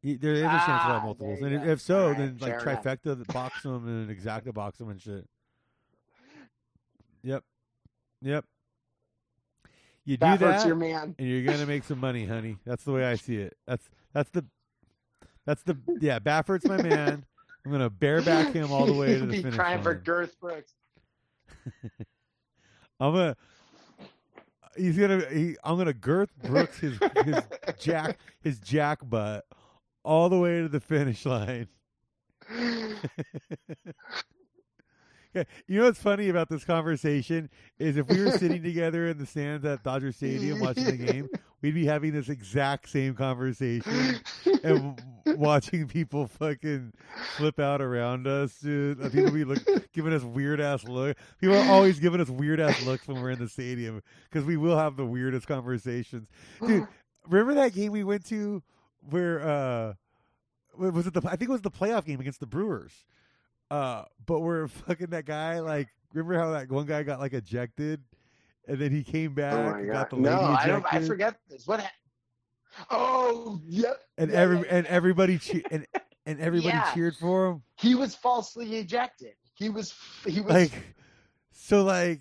There 0.03 0.35
is 0.35 0.41
a 0.43 0.45
chance 0.45 0.63
of 0.63 0.69
Ah, 0.69 0.93
that 0.95 1.03
multiples, 1.05 1.41
and 1.43 1.53
if- 1.55 1.65
go. 1.65 1.69
if 1.71 1.81
so, 1.81 2.09
right, 2.09 2.19
then 2.19 2.39
like 2.41 2.61
fair 2.61 2.71
enough. 2.73 2.85
trifecta 2.85 3.33
box 3.33 3.63
them 3.65 3.89
and 3.89 4.09
exacta 4.17 4.55
box 4.55 4.79
them 4.79 4.89
and 4.91 5.01
shit. 5.03 5.29
Yep, 7.23 7.43
yep. 8.23 8.45
You 10.07 10.17
do 10.17 10.37
that, 10.39 10.65
your 10.65 10.77
man. 10.77 11.17
and 11.19 11.29
you're 11.29 11.43
gonna 11.43 11.67
make 11.67 11.83
some 11.83 11.99
money, 11.99 12.25
honey. 12.25 12.59
That's 12.65 12.85
the 12.85 12.93
way 12.93 13.05
I 13.05 13.17
see 13.17 13.39
it. 13.39 13.57
That's 13.67 13.91
that's 14.15 14.31
the 14.31 14.45
that's 15.45 15.65
the 15.65 15.77
yeah. 16.01 16.21
Baffert's 16.21 16.65
my 16.65 16.81
man. 16.81 17.27
I'm 17.65 17.73
gonna 17.73 17.91
bareback 17.91 18.53
him 18.53 18.71
all 18.71 18.87
the 18.87 18.93
way 18.93 19.15
to 19.15 19.21
the 19.27 19.27
be 19.27 19.43
finish 19.43 19.57
crying 19.57 19.83
for. 19.83 19.95
Girth 19.95 20.39
Brooks. 20.39 20.73
I'm 23.01 23.13
gonna. 23.13 23.37
He's 24.77 24.97
gonna. 24.97 25.27
He, 25.29 25.57
I'm 25.65 25.77
gonna 25.77 25.93
girth 25.93 26.31
Brooks 26.41 26.79
his 26.79 26.97
his 27.25 27.43
jack 27.81 28.17
his 28.41 28.61
jack 28.61 29.01
butt 29.03 29.45
all 30.05 30.29
the 30.29 30.39
way 30.39 30.63
to 30.63 30.69
the 30.69 30.79
finish 30.79 31.27
line. 31.27 31.67
You 35.67 35.81
know 35.81 35.87
what's 35.87 36.01
funny 36.01 36.29
about 36.29 36.49
this 36.49 36.65
conversation 36.65 37.51
is 37.79 37.97
if 37.97 38.09
we 38.09 38.23
were 38.23 38.31
sitting 38.33 38.63
together 38.63 39.09
in 39.09 39.19
the 39.19 39.27
stands 39.27 39.65
at 39.65 39.83
Dodger 39.83 40.13
Stadium 40.13 40.61
watching 40.61 40.85
the 40.85 40.97
game, 40.97 41.29
we'd 41.63 41.75
be 41.75 41.85
having 41.85 42.13
this 42.13 42.29
exact 42.29 42.89
same 42.89 43.15
conversation 43.15 44.21
and 44.63 45.03
watching 45.27 45.89
people 45.89 46.27
fucking 46.27 46.93
flip 47.37 47.59
out 47.59 47.81
around 47.83 48.27
us, 48.27 48.59
dude. 48.59 49.05
Uh, 49.05 49.09
People 49.11 49.31
be 49.33 49.45
look, 49.45 49.59
giving 49.93 50.13
us 50.13 50.23
weird 50.23 50.61
ass 50.61 50.85
look. 50.85 51.17
People 51.41 51.57
are 51.57 51.71
always 51.71 51.99
giving 51.99 52.21
us 52.21 52.29
weird 52.29 52.61
ass 52.61 52.85
looks 52.85 53.07
when 53.09 53.21
we're 53.21 53.31
in 53.31 53.39
the 53.39 53.49
stadium 53.49 54.03
because 54.31 54.45
we 54.47 54.57
will 54.57 54.77
have 54.77 54.97
the 54.97 55.07
weirdest 55.07 55.47
conversations, 55.47 56.29
dude. 56.67 56.87
Remember 57.29 57.55
that 57.55 57.75
game 57.75 57.91
we 57.91 58.05
went 58.05 58.25
to 58.27 58.63
where 59.01 59.41
uh 59.41 59.95
was 60.77 61.07
it 61.07 61.15
the 61.15 61.23
I 61.27 61.37
think 61.37 61.49
it 61.49 61.53
was 61.53 61.63
the 61.63 61.71
playoff 61.71 62.05
game 62.05 62.21
against 62.21 62.39
the 62.41 62.47
Brewers. 62.47 63.05
Uh 63.71 64.05
but 64.27 64.41
we're 64.41 64.69
fucking 64.87 65.09
that 65.11 65.25
guy 65.25 65.61
like 65.61 65.89
remember 66.13 66.39
how 66.39 66.51
that 66.53 66.71
one 66.71 66.87
guy 66.87 67.03
got 67.03 67.19
like 67.21 67.33
ejected 67.33 68.03
and 68.69 68.79
then 68.79 68.91
he 68.91 69.03
came 69.05 69.35
back 69.35 69.55
Oh 69.55 69.75
and 69.79 69.87
god! 69.87 69.93
got 69.93 70.11
the 70.11 70.17
lady 70.17 70.29
No, 70.37 70.41
I 70.43 70.67
don't. 70.67 70.85
I 70.93 71.01
forget 71.01 71.37
this. 71.49 71.67
What? 71.67 71.81
Ha- 71.81 72.87
oh, 72.91 73.61
yep. 73.67 74.01
and 74.19 74.31
Yeah, 74.31 74.41
every 74.41 74.59
yeah, 74.59 74.65
and 74.71 74.87
everybody 74.87 75.39
che- 75.39 75.63
and 75.71 75.87
and 76.27 76.41
everybody 76.41 76.77
Yeah. 76.77 76.93
cheered 76.95 77.17
for 77.17 77.47
him 77.51 77.63
He 77.79 77.95
was 77.95 78.15
falsely 78.15 78.77
ejected. 78.77 79.35
He 79.55 79.69
was. 79.69 79.95
He 80.27 80.41
was. 80.41 80.53
like 80.53 80.73
so 81.53 81.83
like 81.85 82.21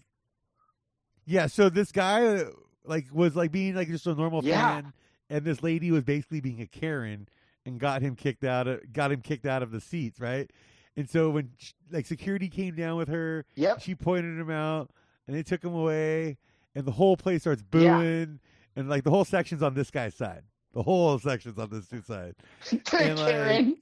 yeah 1.26 1.48
so 1.48 1.70
this 1.70 1.92
guy 1.92 2.44
like 2.86 3.06
was 3.12 3.36
like 3.36 3.52
being 3.52 3.76
like 3.76 3.88
just 3.90 4.08
a 4.08 4.14
normal 4.16 4.42
fan 4.42 4.94
and 5.30 5.44
this 5.44 5.62
lady 5.64 5.92
was 5.92 6.04
basically 6.04 6.40
being 6.40 6.62
a 6.62 6.68
karen 6.68 7.28
and 7.66 7.80
got 7.80 8.02
him 8.02 8.16
kicked 8.16 8.44
out 8.44 8.68
of 8.68 8.80
got 8.94 9.12
him 9.12 9.22
kicked 9.22 9.46
out 9.46 9.62
of 9.64 9.72
the 9.72 9.82
seats 9.82 10.20
right 10.20 10.52
and 10.98 11.10
so 11.10 11.30
when 11.30 11.50
sh- 11.58 11.72
like 11.92 12.06
security 12.06 12.48
came 12.50 12.76
down 12.76 12.98
with 12.98 13.08
her 13.08 13.46
yep. 13.56 13.82
she 13.82 13.96
pointed 13.96 14.40
him 14.40 14.50
out 14.50 14.90
and 15.28 15.36
they 15.36 15.44
took 15.44 15.64
him 15.64 15.74
away 15.74 16.38
and 16.76 16.86
the 16.86 16.92
whole 16.92 17.18
place 17.18 17.42
starts 17.42 17.64
Yeah. 17.74 17.98
booing 17.98 18.40
and 18.76 18.90
like 18.90 19.04
the 19.04 19.10
whole 19.12 19.26
section's 19.26 19.62
on 19.64 19.74
this 19.74 19.92
guy's 19.92 20.16
side 20.16 20.44
the 20.74 20.84
whole 20.84 21.18
section's 21.20 21.58
on 21.58 21.70
this 21.70 21.88
dude's 21.88 22.08
side 22.08 22.36
and, 22.72 23.18
like, 23.20 23.28
Karen. 23.34 23.78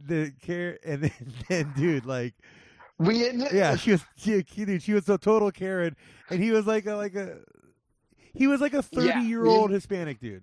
the 0.00 0.32
care 0.42 0.78
and 0.84 1.02
then, 1.02 1.12
then 1.48 1.72
dude 1.76 2.06
like 2.06 2.34
We. 2.98 3.30
yeah, 3.52 3.76
she 3.76 3.92
was 3.92 4.02
she, 4.16 4.42
dude, 4.42 4.82
she 4.82 4.92
was 4.92 5.08
a 5.08 5.18
total 5.18 5.50
Karen, 5.52 5.96
and 6.30 6.42
he 6.42 6.50
was 6.50 6.66
like 6.66 6.86
a 6.86 6.94
like 6.94 7.14
a 7.14 7.38
he 8.34 8.46
was 8.48 8.60
like 8.60 8.74
a 8.74 8.82
thirty 8.82 9.06
Yeah, 9.08 9.22
year 9.22 9.46
old 9.46 9.70
Hispanic 9.70 10.18
dude, 10.20 10.42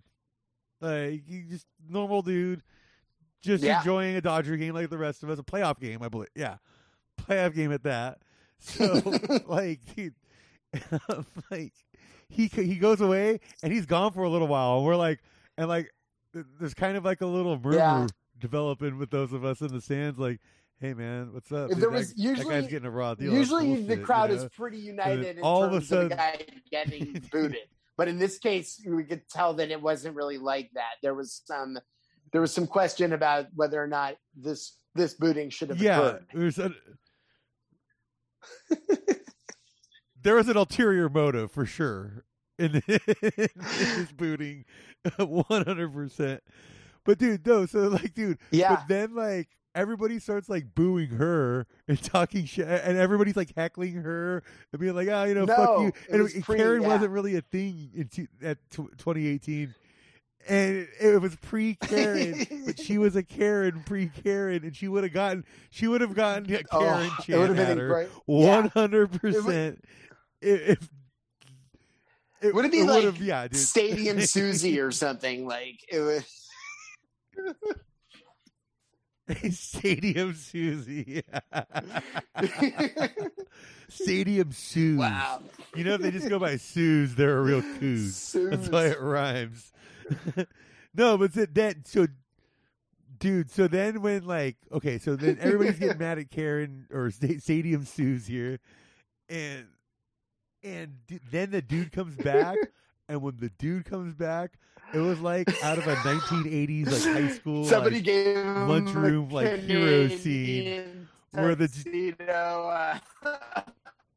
like 0.82 1.24
he 1.28 1.44
just 1.50 1.66
normal 1.90 2.22
dude, 2.22 2.62
just 3.46 3.64
Yeah. 3.64 3.80
enjoying 3.80 4.16
a 4.16 4.22
Dodger 4.22 4.58
game 4.58 4.74
like 4.74 4.90
the 4.90 4.98
rest 4.98 5.24
of 5.24 5.30
us, 5.30 5.40
a 5.40 5.44
playoff 5.44 5.80
game, 5.80 6.02
I 6.04 6.10
believe. 6.10 6.30
Yeah, 6.36 6.58
playoff 7.22 7.54
game 7.56 7.72
at 7.72 7.84
that. 7.84 8.20
So 8.60 9.02
like, 9.48 9.80
dude, 9.96 10.16
like 11.52 11.74
he 12.30 12.48
he 12.48 12.76
goes 12.76 13.02
away 13.02 13.40
and 13.62 13.72
he's 13.72 13.86
gone 13.86 14.12
for 14.14 14.24
a 14.24 14.30
little 14.30 14.48
while, 14.48 14.78
and 14.78 14.86
we're 14.86 14.96
like, 14.96 15.20
and 15.58 15.68
like, 15.68 15.92
there's 16.60 16.74
kind 16.74 16.98
of 16.98 17.06
like 17.06 17.22
a 17.22 17.26
little 17.26 17.58
murmur 17.60 17.76
Yeah. 17.78 18.08
developing 18.40 18.98
with 18.98 19.10
those 19.12 19.34
of 19.34 19.46
us 19.46 19.62
in 19.62 19.68
the 19.70 19.82
stands, 19.82 20.18
like. 20.20 20.40
Hey 20.82 20.94
man, 20.94 21.32
what's 21.32 21.50
up? 21.54 21.70
If 21.70 21.76
Dude, 21.76 21.84
there 21.84 21.90
was 21.90 22.10
that 22.14 22.18
usually- 22.22 22.54
guy's 22.54 22.68
getting 22.70 22.86
a 22.86 22.92
raw 22.92 23.16
deal. 23.16 23.32
Usually 23.32 23.76
the 23.76 23.82
bullshit, 23.88 24.04
crowd 24.06 24.30
you 24.30 24.36
is 24.36 24.46
pretty 24.58 24.78
united 24.78 25.38
in 25.38 25.42
all 25.42 25.64
of 25.64 25.72
a 25.72 25.76
terms 25.76 25.88
sudden- 25.88 26.04
of 26.04 26.10
the 26.10 26.16
guy 26.18 26.46
getting 26.70 27.24
booted. 27.32 27.70
But 27.96 28.10
in 28.10 28.20
this 28.20 28.38
case, 28.40 28.82
we 28.86 29.06
could 29.06 29.28
tell 29.30 29.54
that 29.54 29.72
it 29.72 29.82
wasn't 29.82 30.18
really 30.18 30.38
like 30.38 30.70
that. 30.74 30.96
There 31.02 31.14
was 31.14 31.42
some 31.46 31.80
there 32.36 32.42
was 32.42 32.52
some 32.54 32.68
question 32.68 33.14
about 33.14 33.48
whether 33.56 33.82
or 33.82 33.88
not 33.88 34.18
this 34.36 34.74
this 34.94 35.14
booting 35.14 35.50
should 35.50 35.70
have 35.70 35.82
yeah, 35.82 36.00
occurred. 36.00 36.26
a, 36.58 36.72
there 40.22 40.36
was 40.36 40.50
an 40.50 40.58
ulterior 40.58 41.08
motive 41.08 41.50
for 41.52 41.66
sure 41.66 42.26
in, 42.60 42.76
in 42.88 43.00
this 43.08 44.12
booting, 44.18 44.66
one 45.18 45.46
hundred 45.64 45.94
percent. 45.94 46.44
But 47.06 47.20
dude, 47.20 47.48
no, 47.48 47.66
so 47.68 47.88
like, 47.88 48.14
dude, 48.14 48.38
Yeah. 48.52 48.76
but 48.76 48.84
then 48.90 49.16
like 49.16 49.48
everybody 49.74 50.20
starts 50.20 50.50
like 50.50 50.76
booing 50.76 51.12
her 51.12 51.68
and 51.88 52.02
talking 52.04 52.44
shit, 52.46 52.68
and 52.68 52.98
everybody's 52.98 53.38
like 53.38 53.54
heckling 53.56 53.94
her 53.94 54.44
and 54.74 54.82
being 54.82 54.94
like, 54.96 55.08
"Ah, 55.10 55.24
you 55.24 55.36
know, 55.36 55.48
fuck 55.48 55.58
No, 55.58 55.82
you." 55.84 55.88
it 55.88 55.94
And 56.10 56.24
was 56.24 56.34
Karen 56.34 56.82
yeah. 56.82 56.88
wasn't 56.90 57.12
really 57.12 57.38
a 57.38 57.42
thing 57.42 57.92
in 57.96 58.10
t- 58.10 58.28
at 58.44 58.58
t- 58.72 58.84
2018. 58.98 59.74
And 60.48 60.76
it, 60.78 60.90
it 61.00 61.22
was 61.22 61.36
pre 61.38 61.76
Karen, 61.76 62.46
but 62.66 62.80
she 62.80 62.98
was 62.98 63.16
a 63.16 63.24
Karen 63.24 63.82
pre 63.86 64.10
Karen, 64.24 64.64
and 64.64 64.76
she 64.76 64.88
would 64.88 65.04
have 65.04 65.14
gotten 65.14 65.44
she 65.72 65.88
would 65.88 66.02
have 66.02 66.14
gotten 66.14 66.54
a 66.54 66.62
Oh, 66.72 66.80
Karen 66.80 67.06
it 67.06 67.38
would 67.38 67.48
chant 67.48 67.58
have 67.58 67.70
at 67.70 67.78
her 67.78 67.88
great. 67.88 68.10
one 68.26 68.64
Yeah. 68.66 68.70
hundred 68.74 69.12
percent. 69.20 69.84
If 70.42 70.88
it 72.42 72.54
Would 72.54 72.66
it 72.66 72.72
be 72.72 72.84
would've- 72.84 73.20
like 73.20 73.28
yeah, 73.28 73.48
dude. 73.48 73.58
Stadium 73.58 74.22
Susie 74.28 74.80
or 74.80 74.92
something 74.92 75.48
like 75.48 75.80
it 75.90 76.00
was? 76.00 76.24
Stadium 79.52 80.34
Susie. 80.36 81.24
Stadium 83.90 84.52
Suze. 84.52 85.00
wow. 85.00 85.42
You 85.76 85.84
know, 85.84 85.94
if 85.96 86.02
they 86.02 86.12
just 86.12 86.30
go 86.30 86.40
by 86.40 86.58
Suze, 86.58 87.16
they're 87.16 87.38
a 87.38 87.42
real 87.42 87.62
coos. 87.80 88.34
That's 88.34 88.70
why 88.70 88.88
it 88.88 89.00
rhymes. 89.00 89.72
no, 90.94 91.18
but 91.18 91.34
so 91.34 91.46
that 91.46 91.88
so, 91.88 92.08
dude. 93.18 93.50
So 93.50 93.68
then 93.68 94.02
when 94.02 94.26
like 94.26 94.58
okay, 94.72 95.00
so 95.00 95.16
then 95.16 95.38
everybody's 95.42 95.80
getting 95.80 95.98
mad 95.98 96.20
at 96.20 96.30
Karen 96.30 96.88
or 96.92 97.10
Sta- 97.10 97.40
Stadium 97.40 97.86
Suze 97.86 98.28
here, 98.28 98.60
and 99.30 99.66
and 100.64 100.98
d- 101.08 101.20
then 101.32 101.52
the 101.52 101.62
dude 101.62 101.92
comes 101.92 102.16
back, 102.16 102.58
and 103.10 103.22
when 103.22 103.38
the 103.38 103.50
dude 103.50 103.86
comes 103.86 104.14
back, 104.14 104.54
it 104.96 105.00
was 105.00 105.20
like 105.20 105.48
out 105.64 105.78
of 105.78 105.88
a 105.88 105.96
1980s 105.98 106.92
like 106.92 107.14
high 107.24 107.30
school 107.30 107.66
Somebody 107.66 107.98
like, 107.98 108.06
gave 108.06 108.38
him 108.38 108.68
lunchroom, 108.70 109.30
like, 109.30 109.60
hero 109.60 110.08
scene 110.08 111.08
where 111.32 111.56
the- 111.56 111.68
tuxedo, 111.68 112.24
uh, 112.24 112.98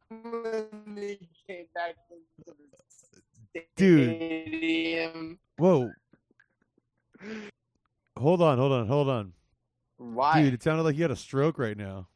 when 0.08 0.96
he 0.96 1.18
came 1.46 1.66
back 1.74 1.96
into 2.10 2.56
the 3.54 3.62
Dude. 3.76 5.36
whoa. 5.56 5.90
Hold 8.16 8.42
on, 8.42 8.58
hold 8.58 8.72
on, 8.72 8.86
hold 8.86 9.08
on. 9.08 9.32
Why? 9.96 10.42
Dude, 10.42 10.54
it 10.54 10.62
sounded 10.62 10.84
like 10.84 10.96
you 10.96 11.02
had 11.02 11.10
a 11.10 11.16
stroke 11.16 11.58
right 11.58 11.76
now. 11.76 12.06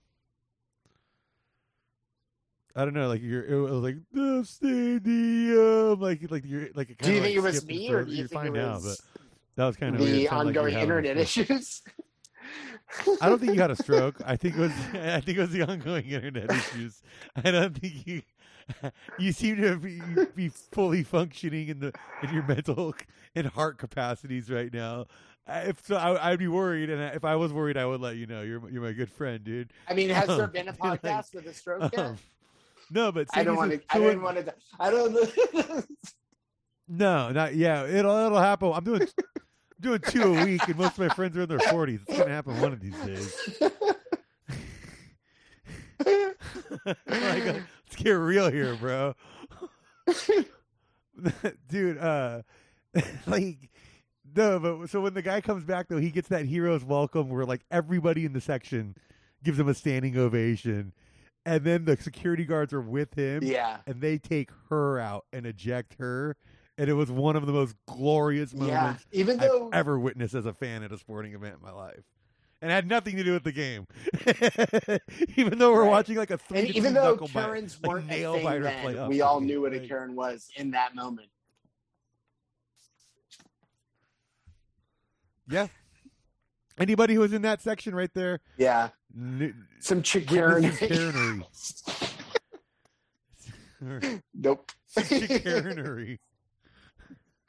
I 2.75 2.85
don't 2.85 2.95
know, 2.95 3.09
like 3.09 3.23
you're 3.23 3.45
it 3.45 3.55
was 3.57 3.83
like 3.83 3.97
the 4.12 4.45
stadium, 4.45 6.01
like 6.01 6.31
like 6.31 6.45
you're 6.47 6.68
like 6.75 6.91
it 6.91 6.99
do 6.99 7.12
you 7.12 7.20
think 7.20 7.37
it 7.37 7.41
was 7.41 7.66
me, 7.66 7.91
or 7.91 8.05
do 8.05 8.12
you 8.12 8.27
think 8.27 8.47
it 8.47 8.53
now, 8.53 8.75
was 8.75 9.01
but 9.14 9.20
that 9.57 9.66
was 9.66 9.77
kind 9.77 9.95
of 9.95 10.01
the 10.01 10.27
sounded 10.27 10.57
like 10.57 10.66
ongoing 10.66 10.75
internet 10.75 11.16
issues? 11.18 11.83
I 13.20 13.29
don't 13.29 13.39
think 13.39 13.55
you 13.55 13.61
had 13.61 13.70
a 13.70 13.77
stroke. 13.77 14.16
I 14.25 14.37
think 14.37 14.57
it 14.57 14.61
was 14.61 14.73
I 14.95 15.20
think 15.20 15.39
it 15.39 15.41
was 15.41 15.51
the 15.51 15.62
ongoing 15.62 16.07
internet 16.07 16.51
issues. 16.51 17.03
I 17.45 17.51
don't 17.51 17.77
think 17.79 18.07
you 18.07 18.23
you 19.18 19.33
seem 19.33 19.57
to 19.61 19.77
be, 19.77 20.01
be 20.35 20.49
fully 20.49 21.03
functioning 21.03 21.68
in 21.68 21.81
the 21.81 21.93
in 22.23 22.33
your 22.33 22.47
mental 22.47 22.95
and 23.35 23.47
heart 23.49 23.79
capacities 23.79 24.51
right 24.51 24.73
now. 24.73 25.07
If 25.49 25.85
so, 25.85 25.97
I, 25.97 26.31
I'd 26.31 26.39
be 26.39 26.47
worried, 26.47 26.89
and 26.89 27.03
if 27.16 27.25
I 27.25 27.35
was 27.35 27.53
worried, 27.53 27.77
I 27.77 27.85
would 27.85 28.01
let 28.01 28.16
you 28.16 28.27
know. 28.27 28.43
You're 28.43 28.70
you're 28.70 28.83
my 28.83 28.93
good 28.93 29.11
friend, 29.11 29.43
dude. 29.43 29.73
I 29.89 29.95
mean, 29.95 30.09
has 30.11 30.29
there 30.29 30.45
Um, 30.45 30.53
been 30.53 30.68
a 30.68 30.77
like, 30.81 31.03
podcast 31.03 31.35
with 31.35 31.47
a 31.47 31.53
stroke 31.53 31.93
yet? 31.93 31.99
Um, 31.99 32.16
no, 32.93 33.11
but 33.12 33.28
I 33.32 33.43
don't 33.43 33.57
want 33.57 33.72
to. 33.72 33.80
I 33.90 33.99
didn't 33.99 34.22
want 34.22 34.36
to. 34.45 34.55
I 34.78 34.90
don't. 34.90 35.12
Know 35.12 35.82
No, 36.88 37.30
not 37.30 37.55
yeah. 37.55 37.86
It'll 37.86 38.16
it'll 38.26 38.38
happen. 38.38 38.70
I'm 38.74 38.84
doing 38.84 39.09
doing 39.80 40.01
two 40.01 40.34
a 40.34 40.45
week, 40.45 40.66
and 40.68 40.76
most 40.76 40.93
of 40.93 40.99
my 40.99 41.09
friends 41.09 41.36
are 41.36 41.43
in 41.43 41.49
their 41.49 41.59
40s. 41.59 42.01
It's 42.07 42.18
gonna 42.18 42.30
happen 42.30 42.61
one 42.61 42.72
of 42.72 42.80
these 42.80 42.99
days. 43.01 43.61
like, 46.05 47.45
let's 47.47 47.97
get 47.97 48.12
real 48.12 48.51
here, 48.51 48.74
bro. 48.76 49.14
Dude, 51.68 51.99
uh 51.99 52.43
like 53.26 53.70
no, 54.34 54.59
but 54.59 54.90
so 54.90 55.01
when 55.01 55.14
the 55.14 55.22
guy 55.22 55.40
comes 55.40 55.64
back 55.64 55.88
though, 55.88 55.99
he 55.99 56.11
gets 56.11 56.28
that 56.28 56.45
hero's 56.47 56.84
welcome 56.84 57.30
where 57.30 57.45
like 57.45 57.62
everybody 57.70 58.24
in 58.24 58.32
the 58.32 58.40
section 58.40 58.97
gives 59.43 59.59
him 59.59 59.68
a 59.68 59.74
standing 59.74 60.16
ovation. 60.18 60.93
And 61.45 61.64
then 61.64 61.84
the 61.84 61.97
security 61.97 62.45
guards 62.45 62.72
are 62.72 62.80
with 62.80 63.14
him 63.14 63.43
yeah. 63.43 63.78
and 63.86 64.01
they 64.01 64.16
take 64.18 64.51
her 64.68 65.01
out 65.01 65.26
and 65.32 65.45
eject 65.45 65.95
her. 65.99 66.36
And 66.78 66.88
it 66.88 66.95
was 66.95 67.11
one 67.11 67.34
of 67.36 67.47
the 67.47 67.53
most 67.53 67.74
glorious 67.86 68.53
Yeah. 68.53 68.61
moments 68.61 69.07
Even 69.12 69.40
I've 69.40 69.51
ever 69.72 69.99
witnessed 69.99 70.34
as 70.34 70.47
a 70.47 70.53
fan 70.55 70.82
at 70.82 70.93
a 70.93 70.99
sporting 70.99 71.34
event 71.34 71.57
in 71.57 71.62
my 71.62 71.72
life. 71.72 72.05
And 72.61 72.70
it 72.70 72.74
had 72.74 72.86
nothing 72.88 73.16
to 73.16 73.24
do 73.24 73.32
with 73.32 73.43
the 73.43 73.51
game. 73.51 73.88
even 75.36 75.59
though 75.59 75.72
we're 75.72 75.82
Right. 75.82 75.90
watching 75.90 76.16
like 76.16 76.30
a 76.30 76.38
three 76.38 76.61
And 76.61 76.68
even 76.76 76.95
though 76.95 77.11
knuckle 77.11 77.28
bite, 77.34 77.76
weren't 77.82 78.07
nail 78.07 78.34
a 78.34 78.40
thing 78.40 78.62
then, 78.62 79.09
we 79.09 79.20
all 79.20 79.40
knew 79.40 79.62
what 79.62 79.74
a 79.74 79.80
Karen 79.80 80.14
was 80.14 80.49
in 80.57 80.70
that 80.70 80.95
moment. 80.95 81.28
Yeah. 85.49 85.66
Anybody 86.78 87.14
who 87.14 87.20
was 87.20 87.32
in 87.32 87.43
that 87.43 87.61
section 87.61 87.95
right 87.95 88.12
there, 88.14 88.40
Yeah, 88.57 88.90
some 89.80 89.98
his 90.02 90.24
Karenery. 90.24 91.44
nope. 94.34 94.70
Karenery. 94.98 96.18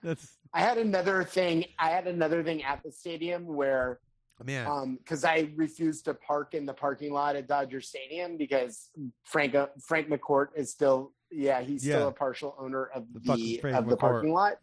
That's 0.02 0.38
I 0.54 0.62
had 0.62 0.78
another 0.78 1.24
thing. 1.24 1.66
I 1.80 1.90
had 1.90 2.08
another 2.08 2.44
thing 2.44 2.64
at 2.64 2.84
the 2.84 2.92
stadium 2.92 3.46
where, 3.48 4.00
man. 4.44 4.68
um, 4.68 4.96
because 4.98 5.24
I 5.24 5.50
refused 5.56 6.06
to 6.06 6.14
park 6.14 6.54
in 6.54 6.66
the 6.66 6.74
parking 6.74 7.14
lot 7.14 7.36
at 7.36 7.48
Dodger 7.48 7.82
Stadium 7.82 8.38
because 8.38 8.90
Frank 9.24 9.56
uh, 9.56 9.68
Frank 9.82 10.10
McCourt 10.10 10.48
is 10.56 10.70
still, 10.72 11.14
yeah, 11.32 11.62
he's 11.62 11.86
Yeah. 11.86 11.96
still 11.96 12.08
a 12.10 12.12
partial 12.12 12.56
owner 12.60 12.86
of 12.94 13.06
The 13.14 13.60
the, 13.64 13.74
of 13.74 13.88
the 13.88 13.98
parking 13.98 14.34
lot. 14.34 14.54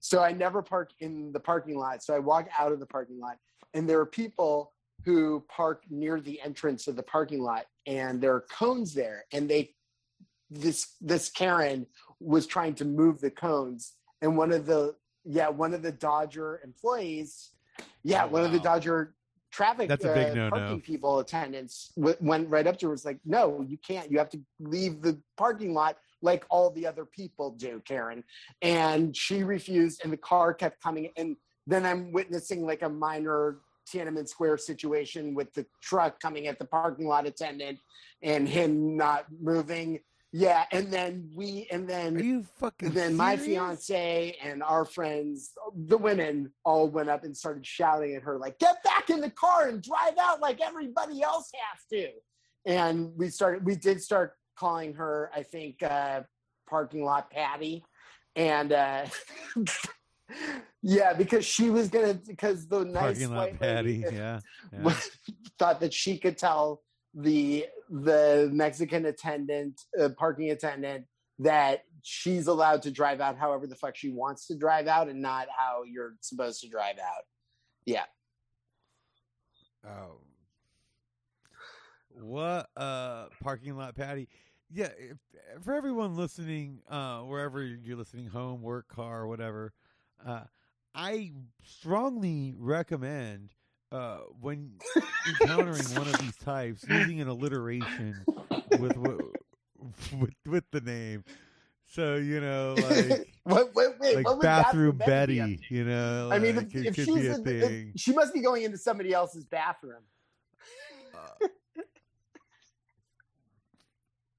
So 0.00 0.22
I 0.22 0.32
never 0.32 0.62
park 0.62 0.90
in 1.00 1.32
the 1.32 1.40
parking 1.40 1.76
lot. 1.78 2.02
So 2.02 2.14
I 2.14 2.18
walk 2.18 2.48
out 2.58 2.72
of 2.72 2.80
the 2.80 2.86
parking 2.86 3.18
lot, 3.18 3.36
and 3.74 3.88
there 3.88 3.98
are 4.00 4.06
people 4.06 4.72
who 5.04 5.44
park 5.48 5.82
near 5.90 6.20
the 6.20 6.40
entrance 6.40 6.88
of 6.88 6.96
the 6.96 7.02
parking 7.02 7.40
lot, 7.42 7.66
and 7.86 8.20
there 8.20 8.34
are 8.34 8.44
cones 8.50 8.94
there, 8.94 9.24
and 9.32 9.48
they 9.48 9.74
this 10.50 10.94
this 11.00 11.28
Karen 11.28 11.86
was 12.20 12.46
trying 12.46 12.74
to 12.74 12.84
move 12.84 13.20
the 13.20 13.30
cones, 13.30 13.94
and 14.22 14.36
one 14.36 14.52
of 14.52 14.66
the 14.66 14.94
yeah 15.24 15.48
one 15.48 15.74
of 15.74 15.82
the 15.82 15.92
Dodger 15.92 16.60
employees, 16.64 17.50
yeah 18.02 18.24
Oh, 18.24 18.28
one 18.28 18.44
of 18.44 18.52
the. 18.52 18.60
Dodger 18.60 19.14
traffic 19.52 19.88
That's 19.88 20.04
a 20.04 20.12
big 20.12 20.32
uh, 20.32 20.34
no-no. 20.34 20.50
parking 20.50 20.80
people 20.80 21.18
attendants 21.20 21.92
w- 21.96 22.16
went 22.20 22.48
right 22.50 22.66
up 22.66 22.78
to 22.80 22.86
her 22.86 22.90
was 22.90 23.06
like 23.06 23.18
no 23.24 23.64
you 23.66 23.78
can't 23.78 24.10
you 24.10 24.18
have 24.18 24.28
to 24.30 24.40
leave 24.60 25.00
the 25.00 25.18
parking 25.38 25.72
lot 25.72 25.96
like 26.20 26.44
all 26.50 26.70
the 26.70 26.86
other 26.86 27.06
people 27.06 27.52
do 27.52 27.80
karen 27.86 28.22
and 28.60 29.16
she 29.16 29.44
refused 29.44 30.02
and 30.04 30.12
the 30.12 30.16
car 30.18 30.52
kept 30.52 30.82
coming 30.82 31.08
and 31.16 31.36
then 31.66 31.86
i'm 31.86 32.12
witnessing 32.12 32.66
like 32.66 32.82
a 32.82 32.88
minor 32.88 33.60
tiananmen 33.86 34.28
square 34.28 34.56
situation 34.58 35.34
with 35.34 35.52
the 35.54 35.66
truck 35.82 36.20
coming 36.20 36.46
at 36.46 36.58
the 36.58 36.64
parking 36.64 37.06
lot 37.06 37.26
attendant 37.26 37.78
and 38.22 38.48
him 38.48 38.96
not 38.96 39.26
moving 39.40 40.00
yeah 40.32 40.64
and 40.72 40.92
then 40.92 41.30
we 41.34 41.66
and 41.70 41.88
then 41.88 42.16
Are 42.16 42.22
you 42.22 42.44
fucking 42.58 42.90
then 42.90 43.16
my 43.16 43.36
fiance 43.36 44.36
and 44.42 44.62
our 44.62 44.84
friends, 44.84 45.52
the 45.74 45.96
women, 45.96 46.52
all 46.64 46.88
went 46.88 47.08
up 47.08 47.24
and 47.24 47.36
started 47.36 47.66
shouting 47.66 48.14
at 48.14 48.22
her, 48.22 48.38
like, 48.38 48.58
get 48.58 48.82
back 48.82 49.10
in 49.10 49.20
the 49.20 49.30
car 49.30 49.68
and 49.68 49.82
drive 49.82 50.18
out 50.20 50.40
like 50.40 50.60
everybody 50.60 51.22
else 51.22 51.50
has 51.54 51.84
to. 51.90 52.10
And 52.64 53.12
we 53.16 53.28
started, 53.28 53.64
we 53.64 53.76
did 53.76 54.02
start 54.02 54.34
calling 54.58 54.94
her, 54.94 55.30
I 55.34 55.42
think, 55.42 55.82
uh, 55.82 56.22
parking 56.68 57.04
lot 57.04 57.30
Patty. 57.30 57.84
And 58.34 58.72
uh, 58.72 59.06
yeah, 60.82 61.12
because 61.12 61.44
she 61.44 61.70
was 61.70 61.88
going 61.88 62.18
to, 62.18 62.26
because 62.26 62.66
the 62.66 62.84
nice 62.84 63.02
parking 63.02 63.30
lot 63.30 63.36
white 63.36 63.60
patty. 63.60 64.04
Yeah. 64.12 64.40
yeah. 64.72 64.94
thought 65.58 65.80
that 65.80 65.92
she 65.92 66.18
could 66.18 66.38
tell 66.38 66.82
the 67.14 67.66
the 67.88 68.50
Mexican 68.52 69.06
attendant, 69.06 69.80
uh, 70.00 70.10
parking 70.18 70.50
attendant, 70.50 71.06
that 71.38 71.84
she's 72.02 72.46
allowed 72.46 72.82
to 72.82 72.90
drive 72.90 73.20
out 73.20 73.38
however 73.38 73.66
the 73.66 73.76
fuck 73.76 73.96
she 73.96 74.10
wants 74.10 74.46
to 74.48 74.56
drive 74.56 74.86
out, 74.86 75.08
and 75.08 75.22
not 75.22 75.48
how 75.56 75.82
you're 75.84 76.14
supposed 76.20 76.60
to 76.60 76.68
drive 76.68 76.98
out. 76.98 77.24
Yeah, 77.84 78.02
Oh. 79.86 80.20
What 82.18 82.68
uh 82.76 83.26
parking 83.42 83.76
lot 83.76 83.94
patty? 83.94 84.28
Yeah, 84.72 84.88
if, 84.98 85.18
for 85.62 85.74
everyone 85.74 86.16
listening, 86.16 86.80
uh 86.88 87.20
wherever 87.20 87.62
you're 87.62 87.96
listening, 87.96 88.26
home, 88.26 88.62
work, 88.62 88.88
car, 88.88 89.26
whatever, 89.26 89.72
uh 90.24 90.44
I 90.94 91.32
strongly 91.64 92.54
recommend 92.56 93.52
uh 93.92 94.18
when 94.40 94.72
encountering 95.40 95.84
one 95.94 96.08
of 96.08 96.18
these 96.18 96.36
types 96.36 96.84
using 96.88 97.20
an 97.20 97.28
alliteration 97.28 98.24
with 98.78 98.96
with 98.96 99.20
with, 100.18 100.34
with 100.46 100.64
the 100.70 100.80
name. 100.80 101.24
So, 101.88 102.16
you 102.16 102.40
know, 102.40 102.74
like 102.78 103.32
what, 103.44 103.74
wait, 103.74 103.90
wait, 104.00 104.16
like 104.16 104.28
would 104.28 104.40
bathroom 104.40 104.96
Betty 104.96 105.38
Betty, 105.38 105.60
you 105.68 105.84
know. 105.84 106.30
I 106.32 106.38
mean, 106.38 106.56
like, 106.56 106.66
if, 106.66 106.74
it 106.74 106.86
if 106.86 106.94
could 106.96 107.04
she's 107.04 107.14
be 107.14 107.26
a 107.28 107.34
in, 107.34 107.44
thing. 107.44 107.92
if, 107.94 108.00
she 108.00 108.12
must 108.12 108.34
be 108.34 108.40
going 108.40 108.64
into 108.64 108.78
somebody 108.78 109.12
else's 109.12 109.44
bathroom. 109.44 110.02
Uh, 111.14 111.46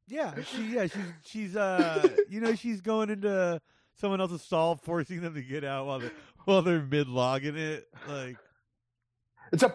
yeah, 0.07 0.33
she 0.43 0.73
yeah 0.73 0.87
she's 0.87 1.13
she's 1.25 1.55
uh 1.55 2.07
you 2.29 2.39
know 2.39 2.55
she's 2.55 2.81
going 2.81 3.09
into 3.09 3.61
someone 3.99 4.21
else's 4.21 4.41
stall, 4.41 4.75
forcing 4.75 5.21
them 5.21 5.33
to 5.33 5.41
get 5.41 5.63
out 5.63 5.85
while 5.87 5.99
they 5.99 6.11
while 6.45 6.61
they're 6.61 6.81
mid 6.81 7.07
logging 7.07 7.55
it. 7.57 7.87
Like 8.07 8.37
It's 9.51 9.63
a 9.63 9.73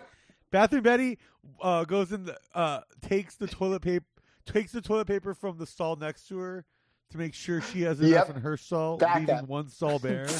bathroom 0.50 0.82
Betty 0.82 1.18
uh 1.60 1.84
goes 1.84 2.12
in 2.12 2.24
the 2.24 2.38
uh 2.54 2.80
takes 3.00 3.34
the 3.36 3.46
toilet 3.46 3.82
paper 3.82 4.06
takes 4.46 4.72
the 4.72 4.80
toilet 4.80 5.06
paper 5.06 5.34
from 5.34 5.58
the 5.58 5.66
stall 5.66 5.96
next 5.96 6.26
to 6.28 6.38
her 6.38 6.64
to 7.10 7.18
make 7.18 7.34
sure 7.34 7.60
she 7.60 7.82
has 7.82 8.00
enough 8.00 8.28
Yep. 8.28 8.36
in 8.36 8.42
her 8.42 8.56
stall, 8.56 8.96
Back 8.96 9.20
leaving 9.20 9.34
up. 9.36 9.46
one 9.48 9.68
stall 9.68 9.98
bare. 9.98 10.26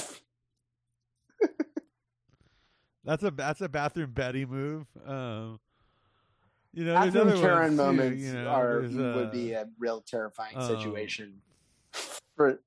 That's 3.05 3.23
a 3.25 3.31
that's 3.33 3.61
a 3.61 3.69
bathroom 3.69 4.13
Betty 4.13 4.47
move. 4.47 4.87
Um, 5.05 5.59
You 6.73 6.85
know, 6.85 7.01
there's 7.01 7.15
Bathroom 7.15 7.29
other 7.29 7.41
Karen 7.41 7.71
too, 7.71 7.77
moments 7.77 8.23
you 8.23 8.33
know, 8.35 8.47
are 8.49 8.81
there's, 8.83 8.95
would 8.95 9.27
uh, 9.27 9.31
be 9.31 9.53
a 9.53 9.69
real 9.79 10.01
terrifying 10.03 10.57
um, 10.57 10.69
situation. 10.69 11.41
For 12.37 12.61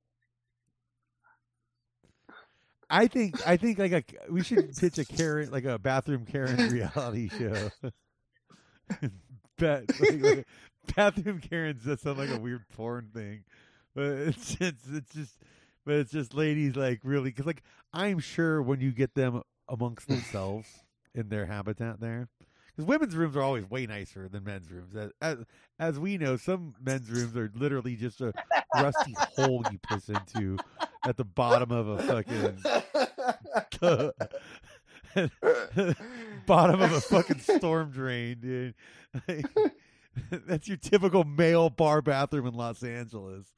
I 2.89 3.07
think 3.07 3.47
I 3.47 3.57
think 3.57 3.79
like 3.79 3.91
a 3.91 4.03
we 4.31 4.43
should 4.43 4.75
pitch 4.75 4.97
a 4.97 5.05
Karen 5.05 5.51
like 5.51 5.65
a 5.65 5.79
bathroom 5.79 6.25
Karen 6.25 6.69
reality 6.71 7.29
show. 7.29 7.69
Ba- 9.57 9.83
like, 9.99 10.21
like, 10.21 10.47
bathroom 10.95 11.39
Karens 11.39 11.83
that 11.85 12.01
sound 12.01 12.17
like 12.17 12.29
a 12.29 12.37
weird 12.39 12.67
porn 12.69 13.09
thing, 13.13 13.43
but 13.95 14.05
it's 14.05 14.57
it's 14.59 14.87
it's 14.91 15.13
just 15.13 15.37
but 15.85 15.95
it's 15.95 16.11
just 16.11 16.33
ladies 16.33 16.75
like 16.75 16.99
really 17.03 17.29
because 17.29 17.45
like 17.45 17.63
I'm 17.93 18.19
sure 18.19 18.61
when 18.61 18.81
you 18.81 18.91
get 18.91 19.15
them 19.15 19.41
amongst 19.69 20.07
themselves 20.07 20.67
in 21.13 21.29
their 21.29 21.45
habitat 21.45 21.99
there. 21.99 22.27
Because 22.75 22.87
women's 22.87 23.15
rooms 23.15 23.37
are 23.37 23.41
always 23.41 23.69
way 23.69 23.85
nicer 23.85 24.27
than 24.27 24.43
men's 24.43 24.69
rooms. 24.69 24.95
As, 24.95 25.11
as 25.21 25.37
as 25.79 25.99
we 25.99 26.17
know, 26.17 26.35
some 26.35 26.75
men's 26.83 27.09
rooms 27.09 27.35
are 27.37 27.51
literally 27.55 27.95
just 27.95 28.19
a 28.21 28.33
rusty 28.75 29.15
hole 29.35 29.63
you 29.71 29.79
piss 29.89 30.09
into 30.09 30.57
at 31.05 31.15
the 31.15 31.23
bottom 31.23 31.71
of 31.71 31.87
a 31.87 32.03
fucking 32.03 32.57
bottom 36.45 36.81
of 36.81 36.91
a 36.91 37.01
fucking 37.01 37.39
storm 37.39 37.91
drain, 37.91 38.39
dude. 38.41 38.73
Like, 39.27 39.45
that's 40.47 40.67
your 40.67 40.77
typical 40.77 41.23
male 41.23 41.69
bar 41.69 42.01
bathroom 42.01 42.47
in 42.47 42.55
Los 42.55 42.83
Angeles. 42.83 43.53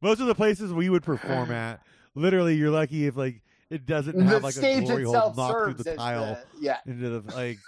Most 0.00 0.20
of 0.20 0.26
the 0.26 0.34
places 0.34 0.72
we 0.72 0.88
would 0.88 1.02
perform 1.02 1.50
at, 1.52 1.80
literally, 2.14 2.56
you're 2.56 2.70
lucky 2.70 3.06
if 3.06 3.16
like 3.16 3.42
it 3.70 3.86
doesn't 3.86 4.16
the 4.16 4.24
have 4.24 4.42
like 4.42 4.56
a 4.56 4.80
glory 4.80 5.04
hole 5.04 5.32
knocked 5.36 5.64
through 5.64 5.74
the 5.74 5.96
tile 5.96 6.38
the 6.54 6.60
yeah. 6.60 6.78
into 6.86 7.20
the 7.20 7.34
like 7.34 7.58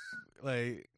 like 0.44 0.88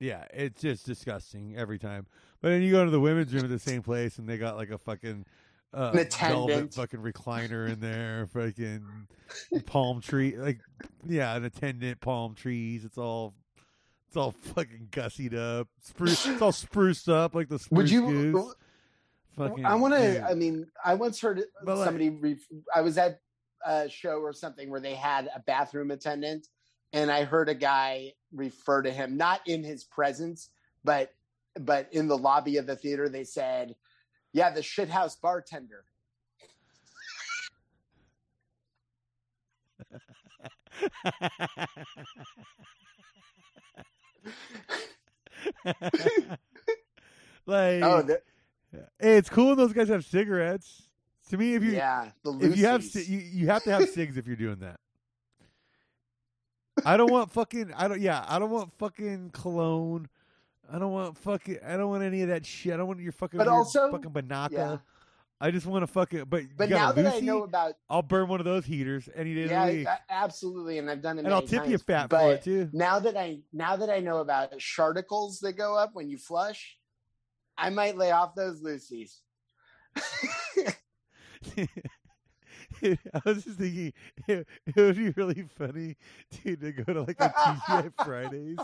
yeah 0.00 0.24
it's 0.32 0.60
just 0.60 0.84
disgusting 0.84 1.56
every 1.56 1.78
time 1.78 2.06
but 2.42 2.50
then 2.50 2.62
you 2.62 2.70
go 2.70 2.84
to 2.84 2.90
the 2.90 3.00
women's 3.00 3.32
room 3.32 3.44
at 3.44 3.50
the 3.50 3.58
same 3.58 3.82
place 3.82 4.18
and 4.18 4.28
they 4.28 4.36
got 4.36 4.56
like 4.56 4.70
a 4.70 4.78
fucking 4.78 5.24
uh, 5.72 5.90
velvet 6.20 6.72
fucking 6.74 7.00
recliner 7.00 7.68
in 7.70 7.80
there 7.80 8.26
fucking 8.32 8.84
palm 9.66 10.00
tree 10.00 10.36
like 10.36 10.60
yeah 11.06 11.34
an 11.34 11.44
attendant 11.44 12.00
palm 12.00 12.34
trees 12.34 12.84
it's 12.84 12.98
all 12.98 13.34
it's 14.06 14.16
all 14.16 14.32
fucking 14.32 14.88
gussied 14.90 15.34
up 15.34 15.68
spruce 15.80 16.26
it's 16.26 16.40
all 16.42 16.52
spruced 16.52 17.08
up 17.08 17.34
like 17.34 17.48
the 17.48 17.58
spruce 17.58 17.70
Would 17.78 17.90
you? 17.90 18.32
goose. 18.32 18.54
Fucking, 19.36 19.66
I 19.66 19.74
want 19.74 19.92
to. 19.92 20.24
I 20.26 20.32
mean, 20.32 20.66
I 20.82 20.94
once 20.94 21.20
heard 21.20 21.42
But, 21.62 21.76
like- 21.76 21.84
somebody. 21.84 22.08
Re- 22.08 22.38
I 22.74 22.80
was 22.80 22.96
at 22.96 23.20
a 23.66 23.86
show 23.86 24.12
or 24.20 24.32
something 24.32 24.70
where 24.70 24.80
they 24.80 24.94
had 24.94 25.28
a 25.36 25.40
bathroom 25.40 25.90
attendant, 25.90 26.48
and 26.92 27.10
I 27.10 27.24
heard 27.24 27.48
a 27.48 27.54
guy 27.54 28.12
refer 28.32 28.82
to 28.82 28.90
him 28.90 29.16
not 29.16 29.40
in 29.46 29.64
his 29.64 29.84
presence, 29.84 30.50
but 30.84 31.12
but 31.58 31.88
in 31.92 32.06
the 32.08 32.18
lobby 32.18 32.56
of 32.58 32.66
the 32.66 32.76
theater. 32.76 33.08
They 33.08 33.24
said, 33.24 33.74
"Yeah, 34.32 34.50
the 34.50 34.60
shithouse 34.60 35.20
bartender." 35.20 35.84
like 47.46 47.82
Oh, 47.82 48.02
the, 48.02 48.20
Hey, 48.98 49.16
it's 49.16 49.28
cool 49.28 49.56
those 49.56 49.72
guys 49.72 49.88
have 49.88 50.04
cigarettes. 50.04 50.82
To 51.30 51.36
me, 51.36 51.54
if 51.54 51.62
you 51.62 51.72
yeah, 51.72 52.10
the 52.22 52.38
if 52.40 52.56
you 52.56 52.66
have 52.66 52.84
you, 52.94 53.18
you 53.18 53.46
have 53.48 53.64
to 53.64 53.72
have 53.72 53.88
cigs 53.88 54.16
if 54.16 54.26
you're 54.26 54.36
doing 54.36 54.58
that. 54.60 54.78
I 56.86 56.96
don't 56.96 57.10
want 57.10 57.30
fucking 57.32 57.72
I 57.76 57.88
don't 57.88 58.00
yeah 58.00 58.24
I 58.28 58.38
don't 58.38 58.50
want 58.50 58.72
fucking 58.78 59.30
cologne. 59.32 60.08
I 60.72 60.78
don't 60.78 60.92
want 60.92 61.18
fucking 61.18 61.58
I 61.66 61.76
don't 61.76 61.90
want 61.90 62.02
any 62.04 62.22
of 62.22 62.28
that 62.28 62.46
shit. 62.46 62.72
I 62.74 62.76
don't 62.76 62.86
want 62.86 63.00
your 63.00 63.12
fucking 63.12 63.38
But 63.38 63.48
also- 63.48 63.90
fucking 63.90 64.10
Binaca. 64.10 64.52
yeah. 64.52 64.76
I 65.38 65.50
just 65.50 65.66
want 65.66 65.82
to 65.82 65.86
fucking 65.86 66.24
but 66.28 66.44
But 66.56 66.70
you 66.70 66.76
now 66.76 66.90
a 66.90 66.94
that 66.94 67.14
I 67.16 67.20
know 67.20 67.42
about, 67.42 67.74
I'll 67.90 68.00
burn 68.02 68.26
one 68.28 68.40
of 68.40 68.46
those 68.46 68.64
heaters 68.64 69.06
any 69.14 69.34
day 69.34 69.44
yeah, 69.46 69.64
of 69.64 69.70
the 69.70 69.78
week, 69.80 69.88
absolutely, 70.08 70.78
and 70.78 70.88
I've 70.90 71.02
done 71.02 71.18
it. 71.18 71.26
and 71.26 71.34
I'll 71.34 71.42
tip 71.42 71.64
you 71.66 71.72
times, 71.72 71.82
fat 71.82 72.08
but 72.08 72.20
for 72.20 72.32
it 72.34 72.42
too. 72.42 72.70
now 72.72 72.98
that 73.00 73.18
I 73.18 73.40
now 73.52 73.76
that 73.76 73.90
I 73.90 74.00
know 74.00 74.18
about 74.20 74.52
sharticles 74.58 75.40
that 75.40 75.52
go 75.58 75.76
up 75.76 75.90
when 75.92 76.08
you 76.08 76.16
flush, 76.16 76.78
I 77.58 77.68
might 77.68 77.98
lay 77.98 78.12
off 78.12 78.34
those 78.34 78.62
Lucy's. 78.62 79.20
I 83.14 83.20
was 83.24 83.44
just 83.44 83.58
thinking 83.58 83.92
it, 84.26 84.46
it 84.66 84.76
would 84.76 84.96
be 84.96 85.10
really 85.10 85.46
funny, 85.56 85.96
dude, 86.30 86.60
to 86.60 86.72
go 86.72 86.92
to 86.92 87.02
like 87.02 87.20
a 87.20 87.28
TGI 87.28 87.92
Fridays 88.04 88.58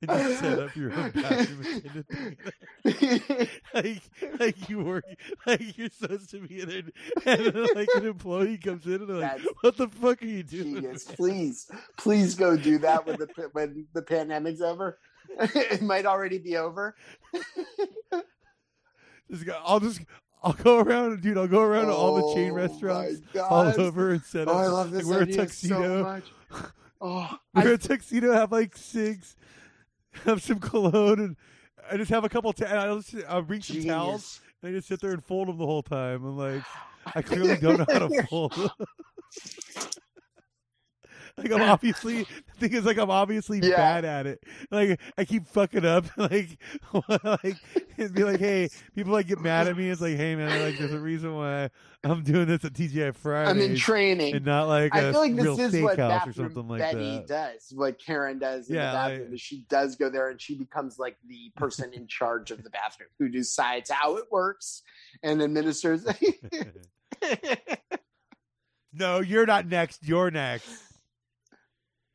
and 0.00 0.10
just 0.10 0.40
set 0.40 0.58
up 0.58 0.74
your 0.74 0.92
own 0.92 1.10
bathroom 1.10 2.36
like, 3.74 4.02
like 4.40 4.68
you 4.68 4.82
work, 4.82 5.04
like 5.46 5.76
you're 5.78 5.90
supposed 5.90 6.30
to 6.30 6.46
be 6.46 6.60
in 6.60 6.68
there, 6.68 6.82
and 7.36 7.54
then, 7.54 7.66
like 7.74 7.88
an 7.96 8.06
employee 8.06 8.58
comes 8.58 8.86
in 8.86 8.94
and 8.94 9.08
they're 9.08 9.16
like, 9.16 9.36
That's 9.36 9.48
"What 9.60 9.76
the 9.76 9.88
fuck 9.88 10.22
are 10.22 10.26
you 10.26 10.42
doing?" 10.42 10.74
Genius. 10.74 11.04
Please, 11.04 11.70
please 11.98 12.34
go 12.34 12.56
do 12.56 12.78
that 12.78 13.06
when 13.06 13.18
the 13.18 13.50
when 13.52 13.86
the 13.92 14.02
pandemic's 14.02 14.60
over. 14.60 14.98
it 15.38 15.82
might 15.82 16.04
already 16.04 16.38
be 16.38 16.56
over. 16.56 16.94
I'll 19.64 19.80
just, 19.80 20.00
I'll 20.44 20.52
go 20.54 20.80
around, 20.80 21.20
dude. 21.22 21.38
I'll 21.38 21.46
go 21.46 21.62
around 21.62 21.86
to 21.86 21.92
all 21.94 22.16
the 22.16 22.34
chain 22.34 22.50
Oh, 22.50 22.54
restaurants 22.54 23.20
all 23.38 23.80
over 23.80 24.10
and 24.10 24.22
set 24.22 24.48
Oh, 24.48 24.52
up. 24.52 24.56
I 24.56 24.66
love 24.66 24.90
this 24.90 25.04
like, 25.04 25.10
wear 25.10 25.18
a 25.20 25.22
idea 25.22 25.34
so 25.34 25.42
tuxedo. 25.44 26.02
much. 26.02 26.24
Oh, 27.04 27.36
wear 27.54 27.68
I, 27.68 27.70
a 27.72 27.78
tuxedo, 27.78 28.32
have 28.32 28.52
like 28.52 28.76
cigs, 28.76 29.34
have 30.24 30.40
some 30.40 30.60
cologne, 30.60 31.18
and 31.18 31.36
I 31.90 31.96
just 31.96 32.10
have 32.12 32.22
a 32.24 32.28
couple. 32.28 32.52
Ta- 32.52 32.66
I'll, 32.66 33.00
just, 33.00 33.16
I'll 33.28 33.42
bring 33.42 33.60
some 33.60 33.82
towels. 33.82 34.40
And 34.62 34.70
I 34.70 34.76
just 34.78 34.86
sit 34.86 35.00
there 35.00 35.10
and 35.10 35.24
fold 35.24 35.48
them 35.48 35.58
the 35.58 35.66
whole 35.66 35.82
time. 35.82 36.24
I'm 36.24 36.36
like, 36.38 36.62
I 37.16 37.22
clearly 37.22 37.56
don't 37.56 37.78
know 37.78 37.86
how 37.92 38.06
to 38.08 38.22
fold. 38.30 38.54
like 41.38 41.50
I'm 41.50 41.62
obviously 41.62 42.22
the 42.22 42.28
thing 42.68 42.72
is 42.72 42.84
like 42.84 42.98
I'm 42.98 43.10
obviously 43.10 43.60
Yeah. 43.60 43.76
bad 43.76 44.04
at 44.04 44.26
it. 44.26 44.42
Like 44.70 45.00
I 45.16 45.24
keep 45.24 45.46
fucking 45.46 45.84
up. 45.84 46.06
Like 46.16 46.58
like 47.24 47.56
it'd 47.96 48.14
be 48.14 48.24
like, 48.24 48.40
hey, 48.40 48.68
people 48.94 49.12
like 49.12 49.26
get 49.26 49.40
mad 49.40 49.68
at 49.68 49.76
me. 49.76 49.88
It's 49.90 50.00
like, 50.00 50.16
hey 50.16 50.36
man, 50.36 50.62
like 50.62 50.78
there's 50.78 50.92
a 50.92 50.98
reason 50.98 51.34
why 51.34 51.70
I'm 52.04 52.22
doing 52.22 52.46
this 52.46 52.64
at 52.64 52.72
TGI 52.72 53.14
Fridays 53.14 53.50
I'm 53.50 53.60
in 53.60 53.76
training. 53.76 54.34
and 54.34 54.44
not 54.44 54.68
like 54.68 54.94
I 54.94 55.12
feel 55.12 55.20
like 55.20 55.36
this 55.36 55.58
is 55.74 55.82
what 55.82 55.96
bathroom 55.96 56.34
something 56.34 56.68
like 56.68 56.80
Betty 56.80 57.18
that. 57.18 57.26
does. 57.28 57.72
What 57.74 57.98
Karen 57.98 58.38
does 58.38 58.68
in 58.68 58.76
Yeah, 58.76 58.90
the 58.90 58.96
bathroom 58.96 59.30
like- 59.30 59.40
she 59.40 59.64
does 59.68 59.96
go 59.96 60.10
there 60.10 60.30
and 60.30 60.40
she 60.40 60.56
becomes 60.56 60.98
like 60.98 61.16
the 61.28 61.52
person 61.56 61.92
in 61.92 62.06
charge 62.06 62.50
of 62.50 62.62
the 62.64 62.70
bathroom 62.70 63.08
who 63.18 63.28
decides 63.28 63.90
how 63.90 64.16
it 64.16 64.24
works 64.30 64.82
and 65.22 65.42
administers. 65.42 66.04
no, 68.92 69.20
you're 69.20 69.46
not 69.46 69.66
next. 69.66 70.06
You're 70.06 70.30
next. 70.30 70.70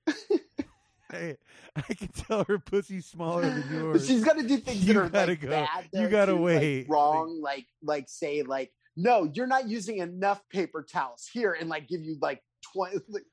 hey, 1.11 1.37
I 1.75 1.81
can 1.93 2.07
tell 2.09 2.43
her 2.45 2.59
pussy's 2.59 3.05
smaller 3.05 3.43
than 3.49 3.63
yours. 3.73 4.07
she's 4.07 4.23
got 4.23 4.37
to 4.37 4.47
do 4.47 4.57
things 4.57 4.85
You 4.87 4.93
that 4.93 4.99
are 5.05 5.09
gotta 5.09 5.31
like 5.31 5.41
go. 5.41 5.49
bad. 5.49 5.89
You 5.93 6.07
gotta 6.09 6.31
too, 6.33 6.37
like, 6.39 6.43
wait. 6.61 6.89
wrong, 6.89 7.41
like 7.41 7.67
like 7.83 8.05
say 8.09 8.43
like 8.43 8.71
no, 8.95 9.29
you're 9.33 9.47
not 9.47 9.67
using 9.69 9.99
enough 9.99 10.41
paper 10.49 10.83
towels 10.83 11.29
here, 11.31 11.53
and 11.53 11.69
like 11.69 11.87
give 11.87 12.01
you 12.01 12.17
like 12.21 12.43
twenty. 12.73 12.97
Like, 13.09 13.23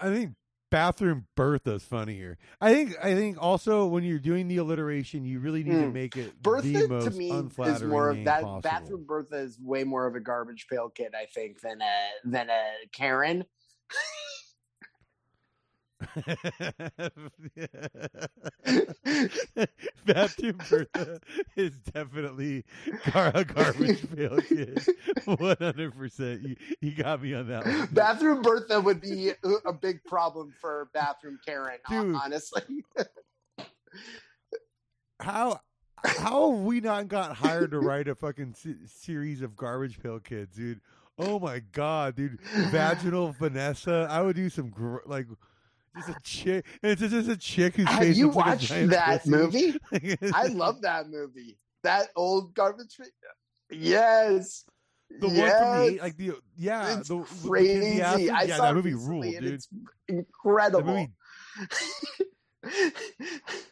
I 0.00 0.06
think 0.12 0.32
bathroom 0.70 1.26
Bertha's 1.36 1.84
funnier. 1.84 2.38
I 2.60 2.72
think 2.74 2.94
I 3.00 3.14
think 3.14 3.36
also 3.40 3.86
when 3.86 4.02
you're 4.02 4.18
doing 4.18 4.48
the 4.48 4.56
alliteration, 4.56 5.24
you 5.24 5.38
really 5.38 5.62
need 5.62 5.70
to 5.78 5.86
Hmm. 5.86 5.92
make 5.92 6.16
it 6.16 6.42
Bertha 6.42 6.66
the 6.66 6.88
most 6.88 7.04
to 7.04 7.10
me 7.16 7.28
is 7.30 7.82
more 7.84 8.10
of 8.10 8.24
that. 8.24 8.42
possible. 8.42 8.60
Bathroom 8.62 9.04
Bertha 9.06 9.36
is 9.36 9.58
way 9.60 9.84
more 9.84 10.06
of 10.06 10.16
a 10.16 10.20
garbage 10.20 10.66
pail 10.68 10.88
kid, 10.88 11.12
I 11.14 11.26
think, 11.26 11.60
than 11.60 11.80
a 11.80 12.28
than 12.28 12.50
a 12.50 12.62
Karen. 12.92 13.44
Bathroom 20.06 20.58
Bertha 20.68 21.20
is 21.56 21.78
definitely 21.78 22.64
a 23.14 23.44
garbage 23.44 24.04
pail 24.14 24.38
kid. 24.40 24.84
One 25.24 25.56
hundred 25.58 25.96
percent. 25.96 26.42
You 26.42 26.56
you 26.80 26.92
got 26.92 27.22
me 27.22 27.34
on 27.34 27.48
that 27.48 27.64
one. 27.64 27.88
Bathroom 27.92 28.42
Bertha 28.42 28.80
would 28.80 29.00
be 29.00 29.30
a- 29.30 29.36
a 29.68 29.72
big 29.72 30.02
problem 30.04 30.52
for 30.60 30.90
bathroom 30.92 31.38
Karen, 31.46 31.78
Dude. 31.88 32.16
honestly. 32.16 32.62
how 35.20 35.60
how 36.04 36.50
have 36.52 36.60
we 36.60 36.80
not 36.80 37.08
got 37.08 37.36
hired 37.36 37.70
to 37.70 37.78
write 37.78 38.08
a 38.08 38.14
fucking 38.14 38.54
se- 38.54 38.74
series 38.86 39.40
of 39.42 39.56
garbage 39.56 40.00
pail 40.02 40.18
kids, 40.18 40.56
dude? 40.56 40.80
Oh 41.18 41.38
my 41.38 41.60
god, 41.72 42.16
dude! 42.16 42.40
Vaginal 42.70 43.32
Vanessa. 43.38 44.06
I 44.10 44.22
would 44.22 44.36
do 44.36 44.48
some 44.48 44.70
gr- 44.70 44.98
like 45.06 45.26
just 45.96 46.08
a 46.08 46.16
chick. 46.22 46.66
It's 46.82 47.00
just, 47.00 47.28
a 47.28 47.36
chick 47.36 47.76
whose 47.76 47.88
Have 47.88 48.16
you 48.16 48.28
like 48.28 48.36
watched 48.36 48.68
giant 48.68 48.90
that 48.92 49.22
pussy. 49.24 49.74
movie? 49.92 50.16
I 50.34 50.46
love 50.46 50.82
that 50.82 51.08
movie. 51.08 51.58
That 51.82 52.08
old 52.16 52.54
garbage. 52.54 52.98
Yes. 53.70 54.64
the 55.20 55.26
one 55.26 55.36
yes. 55.36 55.58
from 55.58 55.94
the 55.94 56.00
like 56.02 56.16
the 56.16 56.32
yeah 56.56 56.98
it's 56.98 57.08
the, 57.08 57.18
the 57.18 57.48
crazy. 57.48 57.98
Cassie- 57.98 58.30
I 58.30 58.42
yeah, 58.44 58.56
saw 58.56 58.62
that 58.64 58.74
movie 58.74 58.94
ruled, 58.94 59.24
dude. 59.24 59.44
It's 59.44 59.68
incredible. 60.08 61.08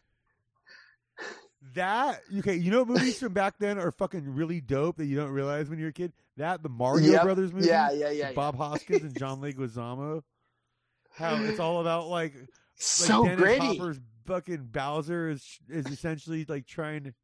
That 1.75 2.21
okay, 2.39 2.57
you 2.57 2.71
know 2.71 2.85
movies 2.85 3.19
from 3.19 3.33
back 3.33 3.55
then 3.59 3.79
are 3.79 3.91
fucking 3.93 4.35
really 4.35 4.61
dope 4.61 4.97
that 4.97 5.07
you 5.07 5.17
don't 5.17 5.31
realize 5.31 5.69
when 5.69 5.79
you're 5.79 5.91
a 5.91 5.93
kid. 5.93 6.13
That 6.37 6.63
the 6.63 6.69
Mario 6.69 7.13
Yep. 7.13 7.23
Brothers 7.23 7.53
movie, 7.53 7.69
yeah, 7.69 7.91
yeah, 7.93 8.11
yeah. 8.11 8.33
Bob 8.33 8.57
Hoskins 8.57 9.03
and 9.03 9.17
John 9.19 9.41
Leguizamo. 9.41 10.23
How 11.15 11.37
it's 11.45 11.61
all 11.61 11.81
about 11.81 12.09
like 12.09 12.35
yeah. 12.35 12.41
like 12.41 12.49
So 12.77 13.25
Dennis 13.25 13.41
gritty. 13.41 13.67
Hopper's 13.67 14.01
fucking 14.27 14.69
Bowser 14.73 15.29
is 15.29 15.59
is 15.69 15.87
essentially 15.87 16.45
like 16.49 16.67
trying 16.67 17.05
to. 17.05 17.15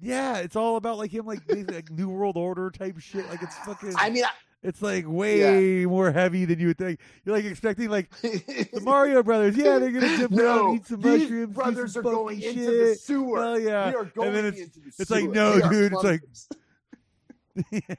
Yeah, 0.00 0.38
it's 0.38 0.56
all 0.56 0.76
about 0.76 0.98
like 0.98 1.10
him 1.10 1.24
like, 1.24 1.40
like 1.48 1.90
New 1.90 2.08
World 2.08 2.36
Order 2.36 2.70
type 2.70 2.98
shit. 2.98 3.28
Like 3.30 3.42
it's 3.42 3.56
fucking. 3.58 3.94
I 3.96 4.10
mean, 4.10 4.24
it's 4.66 4.82
like 4.82 5.04
way 5.06 5.86
more 5.86 6.10
heavy 6.12 6.44
than 6.44 6.58
you 6.58 6.66
would 6.68 6.78
think. 6.78 7.00
You're 7.24 7.34
like 7.36 7.44
expecting 7.44 7.88
like 7.88 8.10
the 8.20 8.80
Mario 8.82 9.22
Brothers. 9.22 9.56
Yeah, 9.56 9.78
they're 9.78 9.90
gonna 9.92 10.16
dip 10.16 10.30
down, 10.30 10.38
no, 10.38 10.74
eat 10.74 10.86
some 10.86 11.00
these 11.00 11.22
mushrooms, 11.22 11.54
brothers 11.54 11.96
are 11.96 12.02
going 12.02 12.40
funky 12.40 12.48
into 12.48 12.60
the 12.70 12.86
shit. 12.92 12.98
sewer. 13.00 13.40
Hell 13.42 13.58
yeah. 13.60 13.88
We 13.90 13.96
are 13.96 14.04
going 14.04 14.32
then 14.32 14.44
it's- 14.46 14.62
into 14.64 14.80
the 14.80 14.90
sewer. 14.92 15.02
it's 15.02 15.10
like, 15.10 15.30
no, 15.30 15.58
They 15.58 15.68
dude, 15.68 15.92
it's 15.94 16.04
like- 16.04 17.98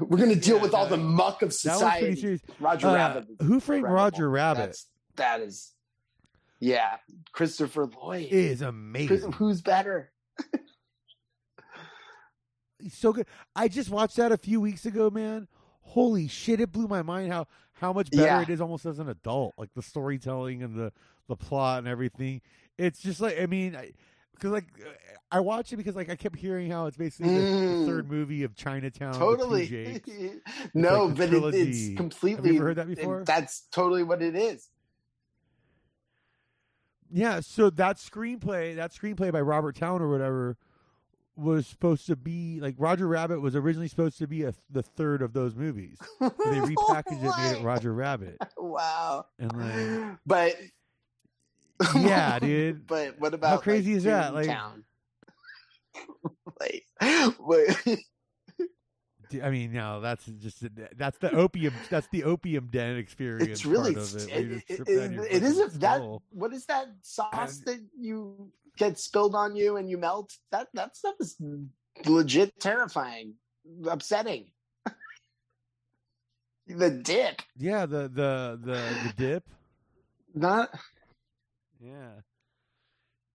We're 0.00 0.18
gonna 0.18 0.34
deal 0.34 0.56
Yeah, 0.56 0.62
with 0.62 0.74
all 0.74 0.86
the 0.86 0.96
muck 0.98 1.42
of 1.42 1.52
society. 1.52 2.40
Roger 2.60 2.88
Uh, 2.88 2.94
Rabbit. 2.94 3.26
Who 3.40 3.58
Framed 3.60 3.80
incredible. 3.86 3.94
Roger 4.04 4.28
Rabbit 4.30 4.58
That's, 4.66 4.86
that 5.16 5.40
is, 5.40 5.72
yeah, 6.60 6.96
Christopher 7.32 7.86
Lloyd. 7.86 8.26
is 8.30 8.60
amazing. 8.62 9.32
Who's 9.32 9.62
better? 9.62 10.10
He's 12.80 12.94
so 12.94 13.12
good. 13.12 13.26
I 13.56 13.68
just 13.68 13.90
watched 13.90 14.16
that 14.16 14.32
a 14.32 14.36
few 14.36 14.60
weeks 14.60 14.86
ago, 14.86 15.10
man. 15.10 15.48
Holy 15.80 16.28
shit! 16.28 16.60
It 16.60 16.70
blew 16.72 16.86
my 16.86 17.02
mind 17.02 17.32
how 17.32 17.46
how 17.72 17.92
much 17.92 18.10
better 18.10 18.24
Yeah. 18.24 18.42
it 18.42 18.48
is 18.50 18.60
almost 18.60 18.86
as 18.86 18.98
an 18.98 19.08
adult. 19.08 19.54
Like 19.56 19.70
the 19.74 19.82
storytelling 19.82 20.62
and 20.62 20.76
the 20.76 20.92
the 21.28 21.36
plot 21.36 21.78
and 21.80 21.88
everything. 21.88 22.40
It's 22.76 23.00
just 23.00 23.20
like 23.20 23.40
I 23.40 23.46
mean, 23.46 23.76
because 24.34 24.50
like 24.52 24.66
I 25.32 25.40
watched 25.40 25.72
it 25.72 25.76
because 25.76 25.96
like 25.96 26.08
I 26.10 26.16
kept 26.16 26.36
hearing 26.36 26.70
how 26.70 26.86
it's 26.86 26.96
basically 26.96 27.34
the, 27.34 27.40
the 27.40 27.46
Mm. 27.48 27.86
third 27.86 28.10
movie 28.10 28.44
of 28.44 28.54
Chinatown. 28.54 29.14
Totally. 29.14 30.00
No, 30.74 31.06
like 31.06 31.16
but 31.16 31.32
it, 31.32 31.54
it's 31.54 31.96
completely. 31.96 32.56
ever 32.56 32.66
heard 32.66 32.76
that 32.76 32.86
before? 32.86 33.20
it- 33.20 33.26
that's 33.26 33.62
totally 33.72 34.02
what 34.04 34.22
it 34.22 34.36
is. 34.36 34.68
Yeah, 37.10 37.40
so 37.40 37.70
that 37.70 37.96
screenplay, 37.96 38.76
that 38.76 38.92
screenplay 38.92 39.32
by 39.32 39.40
Robert 39.40 39.76
Towne 39.76 40.02
or 40.02 40.10
whatever, 40.10 40.56
was 41.38 41.66
supposed 41.66 42.06
to 42.06 42.16
be 42.16 42.58
like 42.60 42.74
Roger 42.78 43.06
Rabbit 43.06 43.40
was 43.40 43.54
originally 43.54 43.88
supposed 43.88 44.18
to 44.18 44.26
be 44.26 44.42
a, 44.42 44.52
the 44.70 44.82
third 44.82 45.22
of 45.22 45.32
those 45.32 45.54
movies. 45.54 45.96
But 46.18 46.36
they 46.38 46.44
repackaged 46.58 47.22
it, 47.22 47.38
made 47.52 47.60
it 47.60 47.64
Roger 47.64 47.94
Rabbit, 47.94 48.36
Wow. 48.56 49.26
and 49.38 49.52
like, 49.52 50.18
But 50.26 50.56
yeah, 51.96 52.38
dude. 52.40 52.86
But 52.88 53.20
what 53.20 53.34
about 53.34 53.50
how 53.50 53.56
crazy 53.58 53.92
like, 53.92 53.96
is 53.98 54.04
that? 54.04 54.34
Like- 54.34 54.48
like, 56.60 56.84
D- 59.30 59.42
I 59.42 59.50
mean, 59.50 59.72
no, 59.74 60.00
that's 60.00 60.24
just 60.24 60.64
that's 60.96 61.18
the 61.18 61.30
opium. 61.32 61.74
That's 61.90 62.08
the 62.08 62.24
opium 62.24 62.68
den 62.70 62.96
experience. 62.96 63.50
it's 63.50 63.66
really 63.66 63.94
part 63.94 64.06
of 64.14 64.16
it. 64.16 64.28
it, 64.28 64.32
where 64.32 64.42
you 64.42 64.54
just 64.68 64.88
it- 64.88 65.12
it- 65.12 65.32
it 65.36 65.42
is 65.42 65.58
if 65.58 65.74
that 65.74 66.00
what 66.30 66.52
is 66.54 66.64
that 66.66 66.88
sauce 67.02 67.58
And- 67.58 67.66
that 67.66 67.80
you 67.98 68.50
get 68.78 68.98
spilled 68.98 69.34
on 69.34 69.54
you 69.56 69.76
and 69.76 69.88
you 69.90 69.98
melt 69.98 70.32
that 70.52 70.68
that 70.74 70.96
stuff 70.96 71.14
is 71.20 71.36
legit 72.06 72.58
terrifying 72.60 73.34
upsetting 73.90 74.46
the 76.66 76.90
dip 76.90 77.42
Yeah, 77.56 77.86
the 77.86 78.08
the 78.08 78.58
the 78.62 78.74
the 79.06 79.12
dip. 79.16 79.44
not 80.34 80.70
Yeah. 81.80 82.10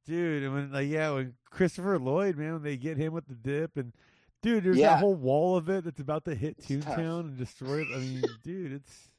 Dude, 0.05 0.43
and 0.43 0.53
when 0.53 0.71
like 0.71 0.89
yeah, 0.89 1.11
when 1.11 1.33
Christopher 1.49 1.97
Lloyd, 1.97 2.37
man, 2.37 2.53
when 2.53 2.63
they 2.63 2.75
get 2.77 2.97
him 2.97 3.13
with 3.13 3.25
the 3.27 3.35
dip 3.35 3.77
and 3.77 3.93
dude, 4.41 4.63
there's 4.65 4.77
Yeah. 4.77 4.89
that 4.89 4.99
whole 4.99 5.15
wall 5.15 5.55
of 5.55 5.69
it 5.69 5.85
that's 5.85 6.01
about 6.01 6.25
to 6.25 6.35
hit. 6.35 6.59
Toontown 6.61 7.19
and 7.21 7.37
destroy 7.37 7.81
it. 7.81 7.87
I 7.93 7.97
mean, 7.99 8.23
dude, 8.43 8.73
it's 8.73 9.09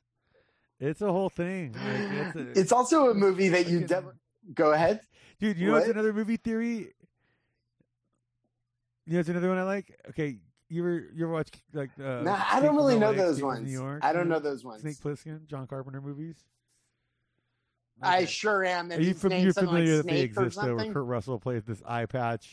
it's 0.80 1.00
a 1.00 1.10
whole 1.10 1.30
thing. 1.30 1.72
Like, 1.72 2.26
it's, 2.26 2.36
a, 2.36 2.60
it's 2.60 2.72
also 2.72 3.08
a 3.10 3.14
movie 3.14 3.48
that 3.48 3.66
you 3.68 3.86
fucking- 3.86 4.10
go 4.54 4.72
ahead 4.72 5.00
dude, 5.38 5.58
you 5.58 5.66
know 5.68 5.72
what's 5.74 5.88
another 5.88 6.12
movie 6.12 6.36
theory? 6.36 6.92
You 9.06 9.12
know 9.12 9.18
what's 9.18 9.28
another 9.28 9.48
one 9.48 9.58
I 9.58 9.64
like? 9.64 9.98
Okay, 10.10 10.38
you 10.68 10.82
ever 10.82 11.08
you 11.14 11.24
ever 11.24 11.32
watch 11.32 11.48
like 11.72 11.90
uh 12.00 12.22
nah 12.22 12.42
i 12.50 12.58
don't 12.60 12.74
really 12.76 12.98
know 12.98 13.12
those 13.12 13.42
ones 13.42 13.66
New 13.66 13.72
York? 13.72 14.00
i 14.02 14.12
don't 14.12 14.24
You 14.24 14.30
know 14.30 14.38
those 14.38 14.64
ones 14.64 14.80
Snake 14.82 14.96
Plissken, 14.96 15.46
John 15.46 15.66
Carpenter 15.66 16.00
movies. 16.00 16.36
i 18.02 18.24
sure 18.24 18.64
am 18.64 18.90
Are 18.90 19.00
you 19.00 19.14
familiar, 19.14 19.52
something 19.52 19.68
familiar 19.68 19.96
like 19.98 20.06
that 20.06 20.10
they 20.12 20.20
exist 20.22 20.60
though? 20.60 20.74
Where 20.74 20.92
Kurt 20.92 21.04
Russell 21.04 21.38
plays 21.38 21.64
this 21.64 21.82
eye 21.86 22.06
patch 22.06 22.48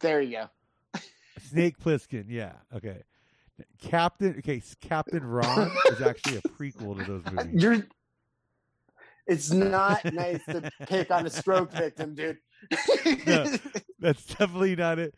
there 0.00 0.20
you 0.20 0.32
go 0.32 1.00
Snake 1.50 1.78
Plissken, 1.78 2.24
yeah, 2.28 2.54
okay. 2.74 3.02
Captain, 3.80 4.34
okay, 4.38 4.60
Captain 4.80 5.24
Ron 5.24 5.70
is 5.90 6.00
actually 6.02 6.36
a 6.36 6.40
prequel 6.42 6.98
to 6.98 7.04
those 7.04 7.22
movies. 7.32 7.62
You're. 7.62 7.86
It's 9.28 9.50
not 9.50 10.04
nice 10.12 10.44
to 10.46 10.70
pick 10.86 11.10
on 11.10 11.26
a 11.26 11.30
stroke 11.30 11.70
victim, 11.72 12.14
dude. 12.14 12.38
No. 13.26 13.44
That's 14.00 14.24
definitely 14.24 14.74
not 14.74 14.98
it. 14.98 15.14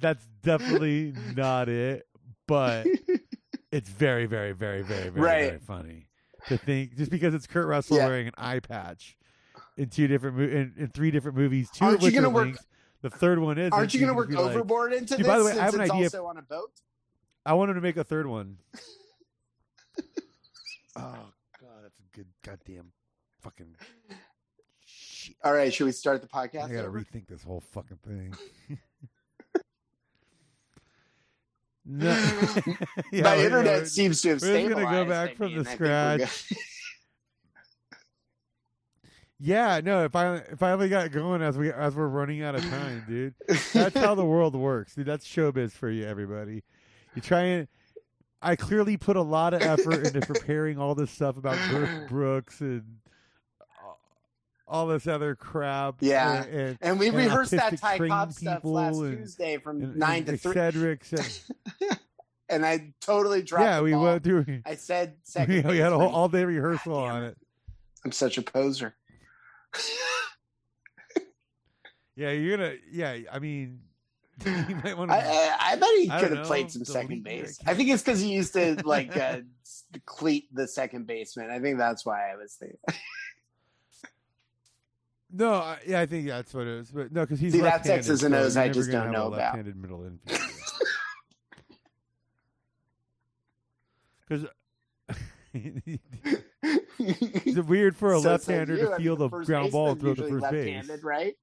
That's 0.00 0.24
definitely 0.42 1.14
not 1.36 1.68
it. 1.68 2.06
But 2.46 2.86
it's 3.72 3.88
very, 3.88 4.26
very, 4.26 4.52
very, 4.52 4.82
very, 4.82 5.10
very, 5.10 5.20
Right. 5.20 5.46
very 5.48 5.58
funny 5.58 6.06
to 6.46 6.56
think 6.56 6.96
just 6.96 7.10
because 7.10 7.34
it's 7.34 7.46
Kurt 7.46 7.66
Russell 7.66 7.98
Yeah. 7.98 8.06
wearing 8.06 8.28
an 8.28 8.34
eye 8.38 8.60
patch 8.60 9.16
in 9.76 9.90
two 9.90 10.06
different 10.08 10.36
mo- 10.38 10.44
in, 10.44 10.72
in 10.78 10.88
three 10.88 11.10
different 11.10 11.36
movies. 11.36 11.68
2 11.74 11.84
Aren't 11.84 11.96
of 11.96 12.02
you 12.02 12.06
which 12.06 12.14
gonna 12.14 12.28
are 12.28 12.30
work- 12.32 12.44
linked. 12.46 12.64
The 13.02 13.10
third 13.10 13.38
one 13.38 13.58
is. 13.58 13.70
Aren't 13.72 13.94
you 13.94 14.00
going 14.00 14.08
to 14.08 14.14
work 14.14 14.28
be 14.28 14.34
like, 14.34 14.46
overboard 14.50 14.92
into 14.92 15.16
Dude, 15.16 15.20
this? 15.20 15.26
by 15.28 15.38
the 15.38 15.44
way, 15.44 15.52
I 15.52 15.64
have 15.64 15.74
an 15.74 15.82
idea- 15.82 16.04
Also 16.06 16.26
on 16.26 16.36
a 16.36 16.42
boat. 16.42 16.72
I 17.46 17.52
wanted 17.54 17.74
to 17.74 17.80
make 17.80 17.96
a 17.96 18.02
third 18.04 18.26
one. 18.26 18.58
oh 20.98 21.32
god, 21.60 21.82
that's 21.82 21.98
a 21.98 22.16
good 22.16 22.26
goddamn 22.44 22.92
fucking 23.40 23.74
shit. 24.84 25.36
All 25.44 25.52
right, 25.52 25.72
should 25.72 25.84
we 25.86 25.92
start 25.92 26.22
the 26.22 26.28
podcast? 26.28 26.64
I 26.64 26.72
gotta 26.72 26.88
over? 26.88 27.00
rethink 27.00 27.26
this 27.28 27.42
whole 27.42 27.60
fucking 27.60 27.98
thing. 28.06 28.34
no, 31.84 32.10
Yeah, 33.12 33.22
My 33.22 33.36
internet 33.38 33.64
we're- 33.76 33.86
seems 33.86 34.20
to 34.22 34.30
have 34.30 34.42
we're 34.42 34.60
just 34.62 34.74
gonna 34.74 34.90
go 34.90 35.04
back 35.04 35.30
I 35.30 35.34
from 35.34 35.46
mean, 35.54 35.62
the 35.64 35.70
I 35.70 35.74
think 35.74 35.80
we're 35.80 36.16
good. 36.18 36.28
scratch. 36.28 36.52
Yeah, 39.40 39.80
no. 39.84 40.04
If 40.04 40.16
I 40.16 40.36
if 40.36 40.62
I 40.64 40.72
only 40.72 40.88
got 40.88 41.12
going 41.12 41.42
as 41.42 41.56
we 41.56 41.70
as 41.72 41.94
we're 41.94 42.08
running 42.08 42.42
out 42.42 42.56
of 42.56 42.62
time, 42.68 43.04
dude. 43.06 43.34
That's 43.72 43.96
how 43.96 44.16
the 44.16 44.24
world 44.24 44.56
works, 44.56 44.96
dude. 44.96 45.06
That's 45.06 45.24
showbiz 45.26 45.70
for 45.70 45.88
you, 45.88 46.04
everybody. 46.06 46.64
You 47.14 47.22
try 47.22 47.42
and. 47.42 47.68
I 48.40 48.56
clearly 48.56 48.96
put 48.96 49.16
a 49.16 49.22
lot 49.22 49.54
of 49.54 49.62
effort 49.62 50.06
into 50.06 50.20
preparing 50.20 50.78
all 50.78 50.94
this 50.94 51.10
stuff 51.10 51.36
about 51.36 51.58
Brooks 52.08 52.60
and 52.60 52.98
all 54.66 54.86
this 54.86 55.06
other 55.06 55.34
crap. 55.34 55.96
Yeah. 56.00 56.44
and, 56.44 56.54
and, 56.54 56.78
and 56.80 57.00
we 57.00 57.08
and 57.08 57.16
rehearsed 57.16 57.52
that 57.52 57.78
Ty 57.78 57.98
Cobb 58.06 58.32
stuff 58.32 58.64
last 58.64 58.98
Tuesday 58.98 59.58
from 59.58 59.98
nine 59.98 60.24
to 60.26 60.36
three, 60.36 60.52
Cedric 60.52 61.04
and 61.10 61.40
and 62.48 62.66
I 62.66 62.92
totally 63.00 63.42
dropped. 63.42 63.64
yeah, 63.64 63.80
we 63.80 63.94
went 63.94 64.22
through. 64.22 64.62
I 64.64 64.76
said 64.76 65.16
second. 65.22 65.64
We, 65.64 65.72
we 65.72 65.78
had 65.78 65.92
a 65.92 65.98
whole 65.98 66.14
all 66.14 66.28
day 66.28 66.44
rehearsal 66.44 66.94
God 66.94 67.10
on 67.10 67.22
it. 67.24 67.28
it. 67.28 67.38
I'm 68.04 68.12
such 68.12 68.38
a 68.38 68.42
poser. 68.42 68.94
Yeah, 72.18 72.32
you're 72.32 72.56
gonna. 72.56 72.74
Yeah, 72.90 73.16
I 73.30 73.38
mean, 73.38 73.78
you 74.68 74.76
might 74.84 74.96
want 74.96 75.10
I, 75.10 75.20
to. 75.20 75.26
I, 75.26 75.56
I 75.72 75.76
bet 75.76 75.88
he 75.96 76.08
could 76.08 76.36
have 76.36 76.46
played 76.46 76.70
some 76.70 76.84
second 76.84 77.24
base. 77.24 77.58
I 77.66 77.74
think 77.74 77.88
it's 77.90 78.02
because 78.02 78.20
he 78.20 78.32
used 78.32 78.52
to 78.54 78.80
like 78.84 79.16
uh, 79.16 79.40
cleat 80.06 80.52
the 80.54 80.68
second 80.68 81.06
baseman. 81.06 81.50
I 81.50 81.58
think 81.58 81.78
that's 81.78 82.06
why 82.06 82.30
I 82.30 82.36
was 82.36 82.54
thinking. 82.54 82.78
No, 85.30 85.52
I, 85.52 85.78
yeah, 85.86 86.00
I 86.00 86.06
think 86.06 86.26
that's 86.26 86.54
what 86.54 86.66
it 86.66 86.78
is. 86.78 86.90
But 86.90 87.12
no, 87.12 87.20
because 87.20 87.38
he's 87.38 87.52
See, 87.52 87.60
left-handed, 87.60 87.98
X's 87.98 88.22
and 88.24 88.34
O's 88.34 88.56
I 88.56 88.70
just 88.70 88.90
don't 88.90 89.12
know 89.12 89.26
about. 89.26 89.38
Left-handed 89.56 89.76
middle 89.76 89.98
infielder. 89.98 90.40
Because 94.26 94.46
it's 96.98 97.58
weird 97.68 97.94
for 97.96 98.14
a 98.14 98.20
So- 98.20 98.30
left-hander 98.30 98.74
I 98.74 98.76
to 98.78 98.88
mean, 98.90 98.96
feel 98.98 99.16
the 99.16 99.28
ground 99.28 99.72
ball 99.72 99.94
throw 99.94 100.14
the 100.14 100.28
first 100.28 100.50
base. 100.50 100.88
right? 101.02 101.36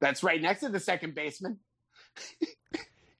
That's 0.00 0.22
right 0.22 0.40
next 0.40 0.60
to 0.60 0.68
the 0.68 0.80
second 0.80 1.14
baseman. 1.14 1.58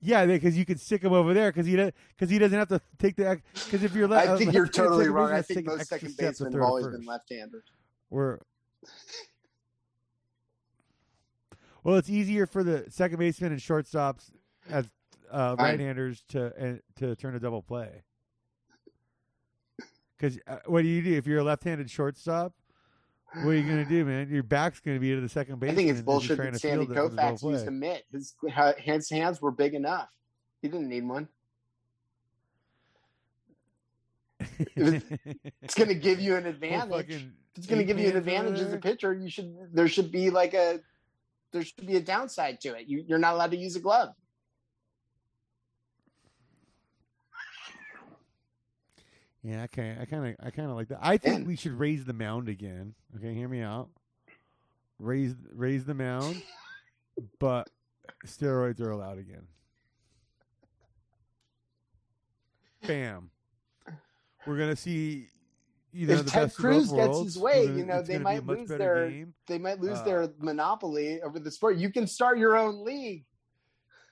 Yeah, 0.03 0.25
because 0.25 0.57
you 0.57 0.65
can 0.65 0.79
stick 0.79 1.03
him 1.03 1.13
over 1.13 1.35
there 1.35 1.53
because 1.53 1.67
he 1.67 1.77
because 1.77 2.31
he 2.31 2.39
doesn't 2.39 2.59
have 2.59 2.69
to 2.69 2.81
take 2.99 3.17
the 3.17 3.41
because 3.53 3.83
if 3.85 3.95
you're 3.95 4.09
le- 4.09 4.17
I 4.17 4.29
uh, 4.29 4.39
think 4.39 4.53
you're 4.53 4.65
left-handed 4.65 4.89
totally 4.89 5.09
wrong. 5.11 5.33
I 5.33 5.43
think 5.43 5.67
most 5.67 5.89
second 5.89 6.17
to 6.17 6.17
basemen 6.17 6.53
have 6.55 6.63
always 6.63 6.87
first. 6.87 6.99
been 6.99 7.07
left-handed. 7.07 7.63
Or 8.11 8.41
well, 11.85 11.97
it's 11.97 12.09
easier 12.09 12.47
for 12.47 12.65
the 12.65 12.87
second 12.89 13.19
baseman 13.19 13.53
and 13.53 13.61
shortstops 13.61 14.31
as 14.71 14.89
uh, 15.31 15.57
right-handers 15.59 16.25
to 16.29 16.47
uh, 16.47 16.77
to 16.97 17.15
turn 17.17 17.35
a 17.35 17.41
double 17.41 17.63
play 17.63 18.03
Because 20.17 20.39
uh, 20.47 20.59
what 20.65 20.83
do 20.83 20.89
you 20.89 21.03
do 21.03 21.15
if 21.15 21.27
you're 21.27 21.41
a 21.41 21.45
left-handed 21.45 21.91
shortstop? 21.91 22.55
What 23.35 23.51
are 23.51 23.55
you 23.55 23.63
gonna 23.63 23.85
do, 23.85 24.05
man? 24.05 24.29
Your 24.29 24.43
back's 24.43 24.81
gonna 24.81 24.99
be 24.99 25.15
to 25.15 25.21
the 25.21 25.29
second 25.29 25.61
base. 25.61 25.71
I 25.71 25.75
think 25.75 25.91
it's 25.91 26.01
bullshit 26.01 26.37
that 26.37 26.59
Sandy 26.59 26.87
Koufax 26.87 27.49
used 27.49 27.67
a 27.67 27.71
mitt. 27.71 28.05
His 28.13 28.35
ha- 28.53 28.75
hands 28.85 29.09
hands 29.09 29.41
were 29.41 29.53
big 29.53 29.75
enough. 29.75 30.09
He 30.63 30.69
didn't 30.69 30.89
need 30.89 31.07
one. 31.07 31.29
It's 35.63 35.75
going 35.75 35.89
to 35.89 35.95
give 35.95 36.21
you 36.21 36.37
an 36.37 36.47
advantage. 36.47 37.27
It's 37.57 37.67
going 37.67 37.79
to 37.79 37.85
give 37.85 37.99
you 37.99 38.09
an 38.09 38.17
advantage 38.17 38.59
as 38.61 38.73
a 38.73 38.79
pitcher. 38.79 39.13
You 39.13 39.29
should. 39.29 39.55
There 39.73 39.89
should 39.89 40.11
be 40.11 40.31
like 40.31 40.55
a. 40.55 40.81
There 41.53 41.65
should 41.65 41.87
be 41.87 41.97
a 41.97 42.01
downside 42.01 42.61
to 42.63 42.75
it. 42.75 42.87
You, 42.87 43.05
you're 43.07 43.19
not 43.19 43.35
allowed 43.35 43.51
to 43.51 43.57
use 43.57 43.77
a 43.77 43.81
glove. 43.81 44.11
Yeah, 49.43 49.63
okay. 49.65 49.97
I 50.01 50.05
kind 50.05 50.27
of, 50.27 50.47
I 50.47 50.51
kind 50.51 50.71
of 50.71 50.77
like 50.77 50.89
that. 50.89 50.99
I 51.01 51.17
think 51.17 51.41
Yeah. 51.41 51.47
we 51.47 51.57
should 51.57 51.73
raise 51.73 52.05
the 52.05 52.13
mound 52.13 52.49
again. 52.49 52.95
Okay, 53.17 53.33
hear 53.35 53.49
me 53.49 53.63
out. 53.63 53.89
Raise, 54.99 55.35
raise 55.53 55.85
the 55.87 55.95
mound, 55.95 56.43
but 57.39 57.71
steroids 58.27 58.81
are 58.81 58.91
allowed 58.91 59.19
again. 59.19 59.47
Bam. 62.87 63.31
We're 64.47 64.59
gonna 64.59 64.77
see. 64.77 65.29
You 65.93 66.07
know, 66.07 66.15
If 66.15 66.25
the 66.27 66.31
Ted 66.31 66.43
best 66.45 66.57
Cruz 66.57 66.85
gets 66.85 66.93
worlds. 66.93 67.35
his 67.35 67.43
way, 67.43 67.67
gonna- 67.67 67.79
you 67.79 67.85
know, 67.85 68.01
they 68.03 68.13
gonna 68.19 68.25
be 68.31 68.37
a 68.37 68.43
might 68.43 68.47
lose 68.59 68.69
their- 68.69 69.11
game. 69.11 69.35
They 69.49 69.59
might 69.59 69.81
lose 69.81 69.99
Uh, 69.99 70.05
their 70.05 70.29
monopoly 70.39 71.21
over 71.21 71.41
the 71.41 71.51
sport. 71.51 71.77
You 71.79 71.91
can 71.91 72.07
start 72.07 72.39
your 72.39 72.57
own 72.57 72.85
league. 72.85 73.27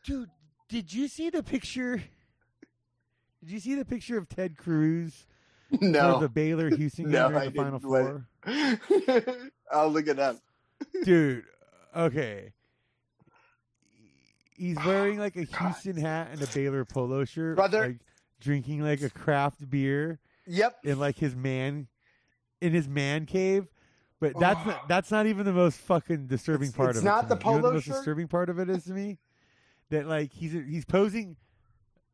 Dude, 0.05 0.29
did 0.69 0.93
you 0.93 1.07
see 1.07 1.31
the 1.31 1.43
picture? 1.43 2.03
Did 3.49 3.55
you 3.55 3.61
see 3.61 3.75
the 3.77 3.85
picture 3.87 4.19
of 4.19 4.29
Ted 4.29 4.59
Cruz 4.59 5.25
No, 5.81 6.21
the 6.21 6.29
Baylor 6.29 6.69
Houston 6.69 7.11
No, 7.11 7.31
game 7.31 7.33
during 7.33 7.43
I 7.43 7.47
the 7.47 7.81
Final 7.81 7.81
Four? 7.81 9.41
I'll 9.73 9.89
look 9.89 10.07
it 10.07 10.19
up. 10.19 10.37
Dude, 11.03 11.45
okay. 11.97 12.53
He's 14.55 14.77
wearing 14.85 15.19
like 15.19 15.37
a 15.37 15.45
Houston 15.61 15.97
hat 15.97 16.29
and 16.31 16.43
a 16.43 16.47
Baylor 16.49 16.85
polo 16.85 17.25
shirt, 17.25 17.57
Brother- 17.57 17.87
like 17.87 17.99
drinking 18.39 18.83
like 18.83 19.01
a 19.01 19.09
craft 19.09 19.69
beer 19.71 20.19
Yep. 20.47 20.77
in 20.85 20.99
like 20.99 21.17
his 21.17 21.35
man 21.35 21.89
in 22.61 22.73
his 22.75 22.87
man 22.87 23.25
cave. 23.25 23.67
But 24.21 24.33
oh. 24.37 24.41
that's 24.41 24.67
not, 24.67 24.89
that's 24.89 25.11
not 25.11 25.27
even 25.27 25.47
the 25.47 25.53
most 25.55 25.79
fucking 25.79 26.27
disturbing 26.27 26.69
It's- 26.69 26.77
part 26.77 26.91
it's 26.91 26.99
of 26.99 27.05
it. 27.05 27.07
not 27.07 27.29
the 27.31 27.37
me. 27.37 27.41
You 27.41 27.51
know 27.53 27.61
polo 27.61 27.69
the 27.69 27.75
most 27.77 27.85
shirt? 27.85 27.95
disturbing 27.95 28.29
part 28.29 28.51
of 28.51 28.59
it 28.59 28.69
is 28.69 28.85
to 28.85 28.93
me 28.93 29.17
that 29.89 30.07
like 30.07 30.33
he's 30.35 30.53
he's 30.53 30.85
posing. 30.85 31.37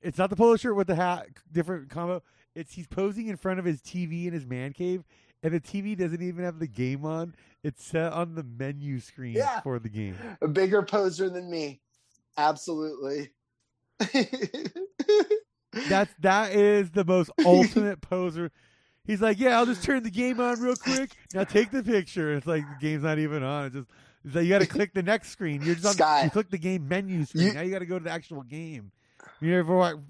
It's 0.04 0.18
not 0.18 0.30
the 0.30 0.36
polo 0.36 0.56
shirt 0.56 0.76
with 0.76 0.86
the 0.86 0.94
hat, 0.94 1.26
different 1.50 1.88
combo. 1.90 2.22
It's 2.54 2.72
he's 2.74 2.86
posing 2.86 3.26
in 3.28 3.36
front 3.36 3.58
of 3.58 3.64
his 3.64 3.80
TV 3.80 4.26
in 4.26 4.32
his 4.32 4.46
man 4.46 4.72
cave, 4.72 5.02
and 5.42 5.52
the 5.52 5.60
TV 5.60 5.96
doesn't 5.98 6.22
even 6.22 6.44
have 6.44 6.58
the 6.60 6.66
game 6.68 7.04
on. 7.04 7.34
It's 7.64 7.82
set 7.84 8.12
on 8.12 8.34
the 8.34 8.42
menu 8.44 9.00
screen 9.00 9.32
Yeah. 9.34 9.60
for 9.60 9.78
the 9.78 9.88
game. 9.88 10.14
A 10.42 10.46
bigger 10.48 10.82
poser 10.82 11.28
than 11.30 11.50
me. 11.50 11.80
Absolutely. 12.36 13.30
That's 15.88 16.12
that 16.20 16.52
is 16.52 16.90
the 16.92 17.04
most 17.04 17.30
ultimate 17.44 18.00
poser. 18.00 18.52
He's 19.04 19.20
like, 19.20 19.38
yeah, 19.40 19.58
I'll 19.58 19.66
just 19.66 19.82
turn 19.82 20.02
the 20.02 20.10
game 20.10 20.38
on 20.40 20.60
real 20.60 20.76
quick. 20.76 21.10
Now 21.34 21.44
take 21.44 21.70
the 21.70 21.82
picture. 21.82 22.34
It's 22.34 22.46
like 22.46 22.62
the 22.62 22.76
game's 22.86 23.02
not 23.02 23.18
even 23.18 23.42
on. 23.42 23.66
It's 23.66 23.74
just 23.74 23.88
it's 24.24 24.34
like 24.34 24.44
you 24.44 24.50
got 24.50 24.60
to 24.60 24.66
click 24.68 24.94
the 24.94 25.02
next 25.02 25.30
screen. 25.30 25.62
You're 25.62 25.74
just 25.74 25.86
on, 25.86 25.92
Scott. 25.94 26.24
you 26.24 26.30
click 26.30 26.50
the 26.50 26.58
game 26.58 26.86
menu 26.88 27.24
screen. 27.24 27.46
You- 27.48 27.52
now 27.54 27.60
you 27.62 27.70
got 27.72 27.80
to 27.80 27.86
go 27.86 27.98
to 27.98 28.04
the 28.04 28.10
actual 28.10 28.42
game. 28.42 28.92
You 29.44 29.58
ever 29.58 30.00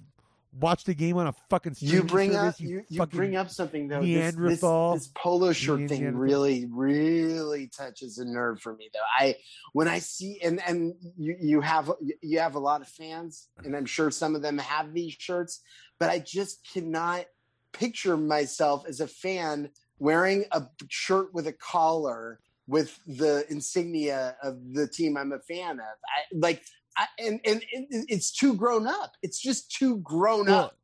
watch 0.60 0.84
the 0.84 0.94
game 0.94 1.16
on 1.16 1.26
a 1.26 1.32
fucking 1.50 1.74
you 1.80 2.04
bring 2.04 2.32
service, 2.32 2.54
up 2.54 2.60
you, 2.60 2.84
you 2.88 2.98
fucking 2.98 3.16
bring 3.16 3.36
up 3.36 3.50
something 3.50 3.88
though. 3.88 4.00
This, 4.00 4.36
this, 4.36 4.60
this 4.60 5.10
polo 5.14 5.52
shirt 5.52 5.88
thing 5.88 6.16
really, 6.16 6.66
really 6.70 7.66
touches 7.66 8.18
a 8.18 8.24
nerve 8.24 8.60
for 8.60 8.76
me 8.76 8.90
though. 8.92 9.00
I 9.18 9.34
when 9.72 9.88
I 9.88 9.98
see 9.98 10.40
and 10.40 10.62
and 10.66 10.94
you 11.18 11.36
you 11.40 11.60
have 11.62 11.90
you 12.22 12.38
have 12.38 12.54
a 12.54 12.60
lot 12.60 12.80
of 12.80 12.88
fans, 12.88 13.48
and 13.64 13.76
I'm 13.76 13.86
sure 13.86 14.12
some 14.12 14.36
of 14.36 14.42
them 14.42 14.58
have 14.58 14.94
these 14.94 15.14
shirts, 15.18 15.62
but 15.98 16.10
I 16.10 16.20
just 16.20 16.60
cannot 16.72 17.24
picture 17.72 18.16
myself 18.16 18.84
as 18.86 19.00
a 19.00 19.08
fan 19.08 19.70
wearing 19.98 20.44
a 20.52 20.62
shirt 20.88 21.34
with 21.34 21.48
a 21.48 21.52
collar 21.52 22.38
with 22.66 22.98
the 23.06 23.44
insignia 23.50 24.36
of 24.42 24.58
the 24.72 24.86
team 24.86 25.16
I'm 25.16 25.32
a 25.32 25.40
fan 25.40 25.80
of. 25.80 25.80
I 25.80 26.22
like 26.32 26.62
I, 26.96 27.06
and 27.18 27.40
and 27.44 27.62
it, 27.72 28.06
it's 28.08 28.30
too 28.30 28.54
grown 28.54 28.86
up. 28.86 29.16
It's 29.22 29.38
just 29.40 29.70
too 29.70 29.98
grown 29.98 30.46
Well, 30.46 30.66
up. 30.66 30.78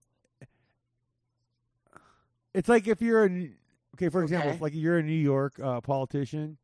It's 2.54 2.68
like 2.68 2.88
if 2.88 3.00
you're 3.00 3.24
a 3.26 3.50
okay, 3.94 4.08
for 4.08 4.22
example, 4.22 4.50
Okay. 4.50 4.58
like 4.60 4.74
you're 4.74 4.98
a 4.98 5.02
New 5.02 5.12
York 5.12 5.54
uh, 5.62 5.80
politician, 5.80 6.58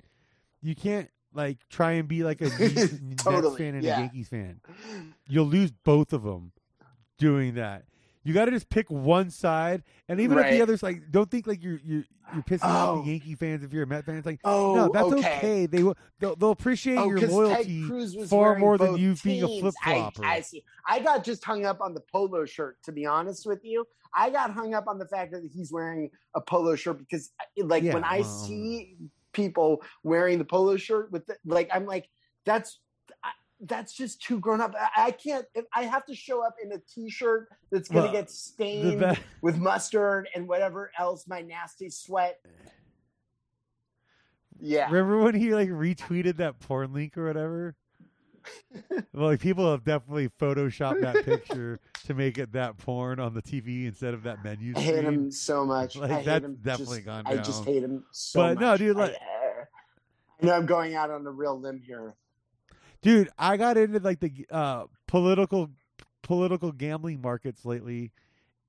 you 0.62 0.74
can't 0.74 1.08
like 1.32 1.58
try 1.68 1.92
and 1.92 2.08
be 2.08 2.24
like 2.24 2.40
a 2.40 2.44
Nets 2.58 3.22
Totally, 3.22 3.58
fan 3.58 3.74
and 3.76 3.84
yeah. 3.84 3.98
a 3.98 4.00
Yankees 4.00 4.28
fan. 4.28 4.60
You'll 5.28 5.46
lose 5.46 5.70
both 5.70 6.12
of 6.12 6.22
them 6.24 6.52
doing 7.18 7.54
that. 7.54 7.84
You 8.26 8.34
got 8.34 8.46
to 8.46 8.50
just 8.50 8.68
pick 8.68 8.90
one 8.90 9.30
side, 9.30 9.84
and 10.08 10.20
even 10.20 10.36
if 10.38 10.50
the 10.50 10.60
other's 10.60 10.82
like, 10.82 11.12
don't 11.12 11.30
think 11.30 11.46
like 11.46 11.62
you're 11.62 11.78
you're 11.84 12.02
you're 12.34 12.42
pissing 12.42 12.64
off 12.64 12.88
Oh. 12.98 13.02
the 13.02 13.10
Yankee 13.10 13.36
fans 13.36 13.62
if 13.62 13.72
you're 13.72 13.84
a 13.84 13.86
Met 13.86 14.04
fan. 14.04 14.16
It's 14.16 14.26
like, 14.26 14.40
Oh, 14.42 14.74
no, 14.74 14.90
that's 14.92 15.06
okay. 15.12 15.36
okay. 15.36 15.66
They 15.66 15.84
will 15.84 15.96
they'll, 16.18 16.34
they'll 16.34 16.50
appreciate 16.50 16.98
Oh, 16.98 17.08
your 17.08 17.20
loyalty 17.28 17.80
Ted 17.82 17.88
Cruz 17.88 18.16
was 18.16 18.28
far 18.28 18.58
more 18.58 18.76
than 18.78 18.96
you 18.96 19.14
being 19.22 19.44
a 19.44 19.46
teams. 19.46 19.60
flip 19.60 19.74
flopper. 19.84 20.24
I, 20.24 20.34
I 20.36 20.40
see. 20.40 20.64
I 20.88 20.98
got 20.98 21.22
just 21.22 21.44
hung 21.44 21.64
up 21.66 21.80
on 21.80 21.94
the 21.94 22.02
polo 22.12 22.44
shirt. 22.46 22.78
To 22.86 22.92
be 22.92 23.06
honest 23.06 23.46
with 23.46 23.60
you, 23.64 23.86
I 24.12 24.30
got 24.30 24.50
hung 24.50 24.74
up 24.74 24.88
on 24.88 24.98
the 24.98 25.06
fact 25.06 25.30
that 25.30 25.48
he's 25.54 25.70
wearing 25.72 26.10
a 26.34 26.40
polo 26.40 26.74
shirt 26.74 26.98
because, 26.98 27.30
uh, 27.40 27.64
like, 27.64 27.84
Yeah, 27.84 27.94
when 27.94 28.02
I 28.02 28.22
see 28.22 28.96
people 29.32 29.82
wearing 30.02 30.38
the 30.38 30.44
polo 30.44 30.76
shirt 30.76 31.12
with, 31.12 31.26
the, 31.26 31.36
like, 31.44 31.68
I'm 31.72 31.86
like, 31.86 32.08
that's. 32.44 32.80
That's 33.60 33.94
just 33.94 34.20
too 34.22 34.38
grown 34.38 34.60
up. 34.60 34.74
I, 34.78 35.06
I 35.06 35.10
can't. 35.12 35.46
I 35.74 35.84
have 35.84 36.04
to 36.06 36.14
show 36.14 36.44
up 36.44 36.56
in 36.62 36.72
a 36.72 36.78
T-shirt 36.78 37.48
that's 37.70 37.88
gonna 37.88 38.04
Well, 38.04 38.12
get 38.12 38.30
stained 38.30 39.00
be- 39.00 39.18
with 39.40 39.56
mustard 39.56 40.28
and 40.34 40.46
whatever 40.46 40.90
else, 40.98 41.26
my 41.26 41.40
nasty 41.40 41.88
sweat. 41.88 42.38
Yeah, 44.58 44.86
Remember 44.86 45.18
when 45.22 45.34
he 45.34 45.54
like 45.54 45.68
retweeted 45.68 46.38
that 46.38 46.58
porn 46.60 46.92
link 46.92 47.16
or 47.18 47.26
whatever? 47.26 47.74
well, 49.12 49.28
like 49.28 49.40
people 49.40 49.70
have 49.70 49.84
definitely 49.84 50.28
photoshopped 50.40 51.00
that 51.02 51.24
picture 51.24 51.80
to 52.04 52.14
make 52.14 52.38
it 52.38 52.52
that 52.52 52.78
porn 52.78 53.18
on 53.20 53.34
the 53.34 53.42
TV 53.42 53.86
instead 53.86 54.14
of 54.14 54.22
that 54.22 54.42
menu 54.44 54.72
I 54.76 54.80
hate 54.80 55.04
him 55.04 55.30
so 55.30 55.66
much. 55.66 55.96
Like, 55.96 56.10
I 56.10 56.14
hate 56.16 56.24
that's 56.26 56.44
him 56.44 56.58
definitely 56.62 56.98
just, 56.98 57.06
gone 57.06 57.24
I 57.26 57.36
just 57.38 57.64
hate 57.64 57.82
him 57.82 58.04
so 58.12 58.40
But 58.40 58.54
much. 58.54 58.60
no, 58.60 58.76
dude, 58.76 58.96
like- 58.96 59.12
I, 59.12 59.64
I 60.42 60.46
know 60.46 60.52
I'm 60.54 60.66
going 60.66 60.94
out 60.94 61.10
on 61.10 61.26
a 61.26 61.30
real 61.30 61.58
limb 61.60 61.80
here. 61.84 62.14
Dude, 63.02 63.28
I 63.38 63.56
got 63.56 63.76
into 63.76 63.98
like 64.00 64.20
the 64.20 64.46
uh, 64.50 64.84
political 65.06 65.70
political 66.22 66.72
gambling 66.72 67.20
markets 67.20 67.64
lately, 67.64 68.12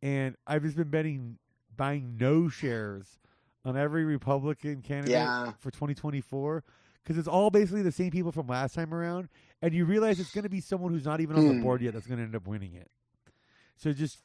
and 0.02 0.36
I've 0.46 0.64
just 0.64 0.78
been 0.78 0.90
betting 0.90 1.38
buying 1.76 2.18
no 2.20 2.50
shares 2.50 3.20
on 3.66 3.76
every 3.78 4.04
Republican 4.06 4.82
candidate 4.82 5.12
Yeah. 5.12 5.52
for 5.60 5.72
2024 5.72 6.64
because 7.04 7.18
it's 7.18 7.28
all 7.28 7.50
basically 7.50 7.82
the 7.82 7.92
same 7.92 8.12
people 8.12 8.32
from 8.32 8.48
last 8.48 8.76
time 8.76 8.94
around, 8.94 9.30
and 9.62 9.74
you 9.74 9.86
realize 9.86 10.20
it's 10.20 10.32
going 10.32 10.44
to 10.44 10.50
be 10.50 10.62
someone 10.62 10.92
who's 10.92 11.06
not 11.06 11.20
even 11.22 11.36
on 11.38 11.48
the 11.48 11.54
Hmm. 11.54 11.62
board 11.62 11.82
yet 11.82 11.94
that's 11.94 12.08
going 12.08 12.18
to 12.18 12.24
end 12.24 12.36
up 12.36 12.48
winning 12.48 12.74
it. 12.74 12.92
So 13.78 13.94
just 13.94 14.20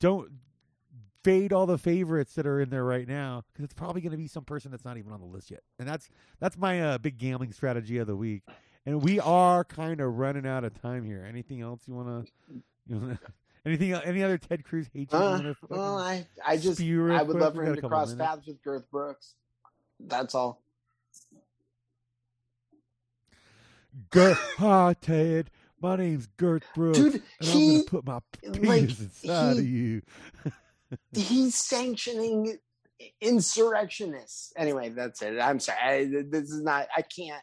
don't 0.00 0.30
fade 1.22 1.52
all 1.52 1.66
the 1.66 1.76
favorites 1.78 2.34
that 2.34 2.46
are 2.46 2.60
in 2.60 2.70
there 2.70 2.84
right 2.84 3.08
now 3.08 3.42
because 3.52 3.64
it's 3.64 3.74
probably 3.74 4.00
going 4.00 4.12
to 4.12 4.16
be 4.16 4.28
some 4.28 4.44
person 4.44 4.70
that's 4.70 4.84
not 4.84 4.96
even 4.96 5.12
on 5.12 5.20
the 5.20 5.26
list 5.26 5.50
yet, 5.50 5.62
and 5.78 5.88
that's 5.88 6.08
that's 6.40 6.56
my 6.56 6.80
uh, 6.80 6.98
big 6.98 7.18
gambling 7.18 7.52
strategy 7.52 7.98
of 7.98 8.06
the 8.06 8.16
week. 8.16 8.42
And 8.86 9.02
we 9.02 9.18
are 9.18 9.64
kind 9.64 10.00
of 10.00 10.16
running 10.16 10.46
out 10.46 10.62
of 10.64 10.80
time 10.80 11.04
here. 11.04 11.26
Anything 11.28 11.60
else 11.60 11.82
you 11.86 11.94
want 11.94 12.26
to? 12.26 12.32
You 12.86 12.96
wanna, 12.98 13.18
anything? 13.66 13.92
Any 13.92 14.22
other 14.22 14.38
Ted 14.38 14.64
Cruz 14.64 14.86
hate 14.94 15.12
you? 15.12 15.18
Uh, 15.18 15.54
well, 15.68 15.98
I, 15.98 16.24
I 16.46 16.56
just, 16.56 16.80
I 16.80 16.84
would 17.22 17.30
quick? 17.32 17.42
love 17.42 17.54
for 17.56 17.64
him 17.64 17.74
to 17.74 17.82
cross 17.82 18.10
minutes. 18.10 18.26
paths 18.28 18.46
with 18.46 18.62
Girth 18.62 18.88
Brooks. 18.90 19.34
That's 19.98 20.34
all. 20.36 20.62
Gert, 24.10 24.36
hi 24.58 24.94
Ted. 25.00 25.50
My 25.80 25.96
name's 25.96 26.26
Gert 26.36 26.64
Brooks, 26.74 26.98
Dude, 26.98 27.14
and 27.14 27.22
I'm 27.42 27.46
he, 27.46 27.72
gonna 27.78 27.84
put 27.84 28.06
my 28.06 28.20
penis 28.40 28.60
like, 28.68 28.80
inside 29.00 29.52
he- 29.54 29.58
of 29.58 29.66
you. 29.66 30.02
he's 31.12 31.54
sanctioning 31.56 32.58
insurrectionists. 33.20 34.52
Anyway, 34.56 34.90
that's 34.90 35.22
it. 35.22 35.38
I'm 35.40 35.60
sorry. 35.60 35.78
I, 35.82 36.04
this 36.30 36.50
is 36.50 36.62
not, 36.62 36.88
I 36.96 37.02
can't. 37.02 37.42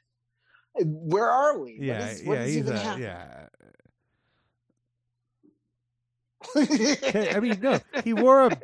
Where 0.81 1.29
are 1.29 1.59
we? 1.59 1.77
Yeah, 1.79 2.09
is- 2.09 2.23
what 2.23 2.35
yeah, 2.39 2.43
is 2.45 2.57
even 2.57 2.73
a, 2.73 2.79
happening? 2.79 3.03
yeah. 3.07 3.47
I 6.55 7.39
mean, 7.39 7.59
no, 7.61 7.79
he 8.03 8.13
wore 8.13 8.47
a 8.47 8.57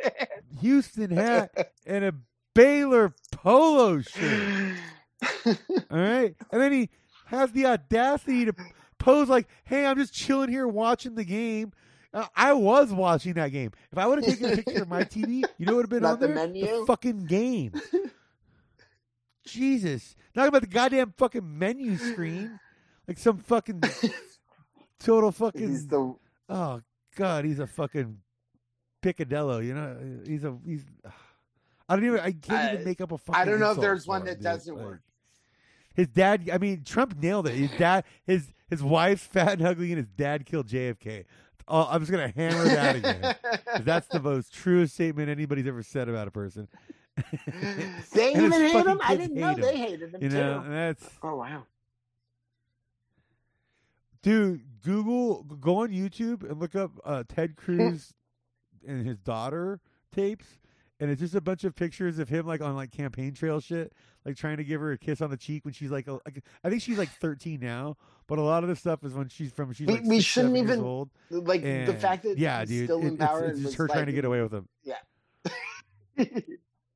Houston 0.61 1.11
hat 1.11 1.71
and 1.85 2.03
a 2.05 2.13
Baylor 2.53 3.13
polo 3.31 4.01
shirt. 4.01 4.75
All 5.45 5.97
right. 5.97 6.35
And 6.51 6.61
then 6.61 6.71
he 6.71 6.89
has 7.27 7.51
the 7.51 7.65
audacity 7.67 8.45
to 8.45 8.53
pose 8.97 9.29
like, 9.29 9.47
hey, 9.63 9.85
I'm 9.85 9.97
just 9.97 10.13
chilling 10.13 10.49
here 10.49 10.67
watching 10.67 11.15
the 11.15 11.23
game. 11.23 11.71
Uh, 12.13 12.25
I 12.35 12.53
was 12.53 12.91
watching 12.91 13.33
that 13.33 13.49
game. 13.49 13.71
If 13.91 13.97
I 13.97 14.07
would 14.07 14.23
have 14.23 14.33
taken 14.33 14.51
a 14.53 14.55
picture 14.61 14.81
of 14.81 14.89
my 14.89 15.03
TV, 15.03 15.43
you 15.57 15.65
know 15.65 15.75
what 15.75 15.89
would 15.89 15.93
have 15.93 16.01
been 16.01 16.03
Not 16.03 16.13
on 16.13 16.19
the 16.19 16.27
there? 16.27 16.35
menu? 16.35 16.85
fucking 16.85 17.25
game. 17.25 17.71
Jesus. 19.51 20.15
Talk 20.33 20.47
about 20.47 20.61
the 20.61 20.67
goddamn 20.67 21.13
fucking 21.17 21.57
menu 21.57 21.97
screen. 21.97 22.59
Like 23.07 23.17
some 23.17 23.37
fucking 23.37 23.81
total 24.99 25.31
fucking 25.31 25.69
He's 25.69 25.87
the 25.87 26.15
Oh 26.47 26.81
God, 27.15 27.45
he's 27.45 27.59
a 27.59 27.67
fucking 27.67 28.17
picadillo. 29.01 29.65
You 29.65 29.73
know, 29.73 29.97
he's 30.25 30.43
a 30.43 30.57
he's. 30.65 30.85
I 31.87 31.95
don't 31.95 32.05
even. 32.05 32.19
I 32.19 32.31
can't 32.31 32.51
I- 32.51 32.73
even 32.73 32.85
make 32.85 33.01
up 33.01 33.11
a 33.11 33.17
fucking. 33.17 33.41
I 33.41 33.45
don't 33.45 33.59
know 33.59 33.71
if 33.71 33.79
there's 33.79 34.07
one 34.07 34.25
that 34.25 34.35
dude. 34.35 34.43
doesn't 34.43 34.75
Like, 34.75 34.85
work. 34.85 35.01
His 35.95 36.07
dad. 36.07 36.49
I 36.53 36.57
mean, 36.59 36.83
Trump 36.83 37.17
nailed 37.21 37.47
it. 37.47 37.55
His 37.55 37.71
dad. 37.71 38.03
His 38.25 38.53
his 38.69 38.83
wife's 38.83 39.23
fat 39.25 39.53
and 39.53 39.67
ugly, 39.67 39.91
and 39.91 39.97
his 39.97 40.07
dad 40.15 40.45
killed 40.45 40.67
JFK. 40.67 41.25
Oh, 41.67 41.81
uh, 41.81 41.87
I'm 41.91 41.99
just 42.01 42.11
gonna 42.11 42.29
hammer 42.35 42.63
that 42.65 42.95
again. 42.95 43.35
That's 43.83 44.07
the 44.07 44.19
most 44.19 44.53
truest 44.53 44.93
statement 44.95 45.29
anybody's 45.29 45.67
ever 45.67 45.83
said 45.83 46.09
about 46.09 46.27
a 46.27 46.31
person. 46.31 46.67
they 48.13 48.31
even 48.31 48.51
hate 48.51 48.71
fucking 48.73 48.91
him. 48.91 48.99
I 49.03 49.15
didn't 49.15 49.35
know 49.35 49.49
hate 49.53 49.61
they 49.61 49.77
hated 49.77 50.13
him 50.15 50.21
You 50.23 50.29
know, 50.29 50.59
too. 50.59 50.65
and 50.65 50.73
that's 50.73 51.09
Oh 51.23 51.35
wow. 51.35 51.63
dude. 54.21 54.61
Google, 54.81 55.43
go 55.43 55.79
on 55.83 55.89
YouTube 55.89 56.49
and 56.49 56.57
look 56.57 56.73
up 56.73 56.91
uh, 57.03 57.23
Ted 57.27 57.57
Cruz 57.57 58.13
and 58.87 59.05
his 59.05 59.17
daughter 59.17 59.81
tapes, 60.15 60.45
and 61.01 61.11
it's 61.11 61.19
just 61.19 61.35
a 61.35 61.41
bunch 61.41 61.65
of 61.65 61.75
pictures 61.75 62.17
of 62.17 62.29
him 62.29 62.47
like 62.47 62.61
on 62.61 62.77
like 62.77 62.91
campaign 62.91 63.33
trail 63.33 63.59
shit, 63.59 63.91
like 64.23 64.37
trying 64.37 64.55
to 64.55 64.63
give 64.63 64.79
her 64.79 64.93
a 64.93 64.97
kiss 64.97 65.19
on 65.19 65.29
the 65.31 65.35
cheek 65.35 65.65
when 65.65 65.73
she's 65.73 65.91
like, 65.91 66.07
a, 66.07 66.13
like 66.13 66.41
I 66.63 66.69
think 66.69 66.81
she's 66.81 66.97
like 66.97 67.09
13 67.09 67.59
now, 67.59 67.97
but 68.25 68.39
a 68.39 68.41
lot 68.41 68.63
of 68.63 68.69
the 68.69 68.75
stuff 68.77 69.03
is 69.03 69.13
when 69.13 69.27
she's 69.27 69.51
from 69.51 69.73
she's 69.73 69.85
We- 69.85 69.95
like 69.95 70.03
we 70.05 70.15
six, 70.19 70.25
shouldn't 70.27 70.53
seven 70.55 70.67
years 70.67 70.77
even- 70.77 70.85
old. 70.85 71.09
Like 71.29 71.61
the 71.61 71.93
fact 71.99 72.23
that 72.23 72.37
yeah, 72.37 72.61
he's 72.61 72.69
dude, 72.69 72.85
still 72.85 72.99
it- 72.99 73.07
in 73.07 73.13
it's, 73.15 73.25
power 73.25 73.39
it's 73.43 73.47
and 73.49 73.57
just 73.57 73.65
was 73.65 73.75
her 73.75 73.87
trying 73.89 74.05
to 74.05 74.13
get 74.13 74.23
away 74.23 74.41
with 74.41 74.53
him. 74.53 74.69
Yeah. 74.83 74.95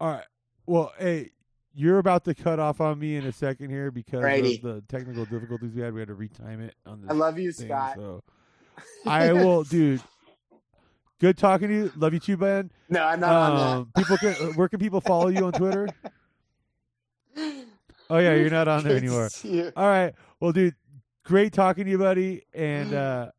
All 0.04 0.10
right. 0.10 0.26
Well, 0.66 0.92
hey, 1.00 1.30
you're 1.74 1.98
about 1.98 2.26
to 2.26 2.36
cut 2.36 2.60
off 2.60 2.82
on 2.82 3.00
me 3.00 3.16
in 3.16 3.26
a 3.26 3.32
second 3.32 3.70
here 3.70 3.90
because 3.90 4.22
Righty. 4.22 4.58
of 4.58 4.62
the 4.62 4.84
technical 4.90 5.24
difficulties 5.24 5.72
we 5.74 5.82
had. 5.82 5.94
We 5.94 6.02
had 6.02 6.10
to 6.10 6.16
retime 6.16 6.60
it 6.60 6.76
on 6.86 7.00
this 7.00 7.10
I 7.10 7.14
love 7.14 7.40
you, 7.40 7.54
thing, 7.54 7.68
Scott. 7.68 7.96
So 7.96 8.22
I 9.06 9.32
will, 9.32 9.64
dude. 9.70 10.02
Good 11.22 11.38
talking 11.38 11.70
to 11.70 11.74
you. 11.74 11.92
Love 11.96 12.14
you 12.14 12.20
too, 12.20 12.36
Ben. 12.36 12.70
No, 12.90 13.06
I'm 13.06 13.22
not 13.22 13.32
on 13.32 13.78
Um, 13.78 13.92
people 13.96 14.18
can. 14.18 14.34
Where 14.56 14.68
can 14.68 14.80
people 14.80 15.00
follow 15.00 15.30
you 15.30 15.46
on 15.46 15.54
Twitter? 15.54 15.88
Oh 18.10 18.18
yeah, 18.18 18.36
you're 18.36 18.50
not 18.50 18.68
on 18.68 18.84
there 18.84 18.98
anymore. 18.98 19.30
All 19.76 19.88
right. 19.88 20.14
Well, 20.40 20.52
dude, 20.52 20.76
great 21.24 21.54
talking 21.54 21.86
to 21.86 21.90
you, 21.90 21.98
buddy. 21.98 22.44
And 22.54 22.94
uh, 22.94 23.32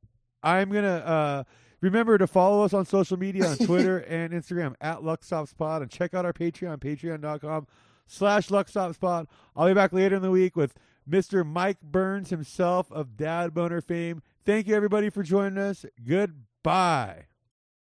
I'm 0.43 0.71
gonna 0.71 0.89
uh, 0.89 1.45
remember 1.85 2.19
to 2.19 2.27
follow 2.27 2.65
us 2.65 2.73
on 2.73 2.87
social 2.87 3.17
media 3.17 3.47
on 3.47 3.57
Twitter 3.67 3.99
and 3.99 4.33
Instagram 4.33 4.75
at 4.81 4.99
LuckStopSpot 4.99 5.83
and 5.83 5.91
check 5.91 6.15
out 6.15 6.25
our 6.25 6.33
Patreon, 6.33 6.79
patreon.com 6.79 7.67
slash 8.07 8.49
LuckStopSpot. 8.49 9.27
I'll 9.55 9.69
be 9.69 9.75
back 9.75 9.93
later 9.93 10.17
in 10.17 10.23
the 10.23 10.31
week 10.31 10.57
with 10.57 10.75
Mr. 11.09 11.47
Mike 11.47 11.81
Burns 11.83 12.31
himself 12.31 12.91
of 12.91 13.17
Dad 13.17 13.53
Boner 13.53 13.81
fame. 13.81 14.23
Thank 14.45 14.67
you 14.67 14.75
everybody 14.75 15.11
for 15.11 15.23
joining 15.23 15.59
us. 15.59 15.85
Goodbye. 16.07 17.27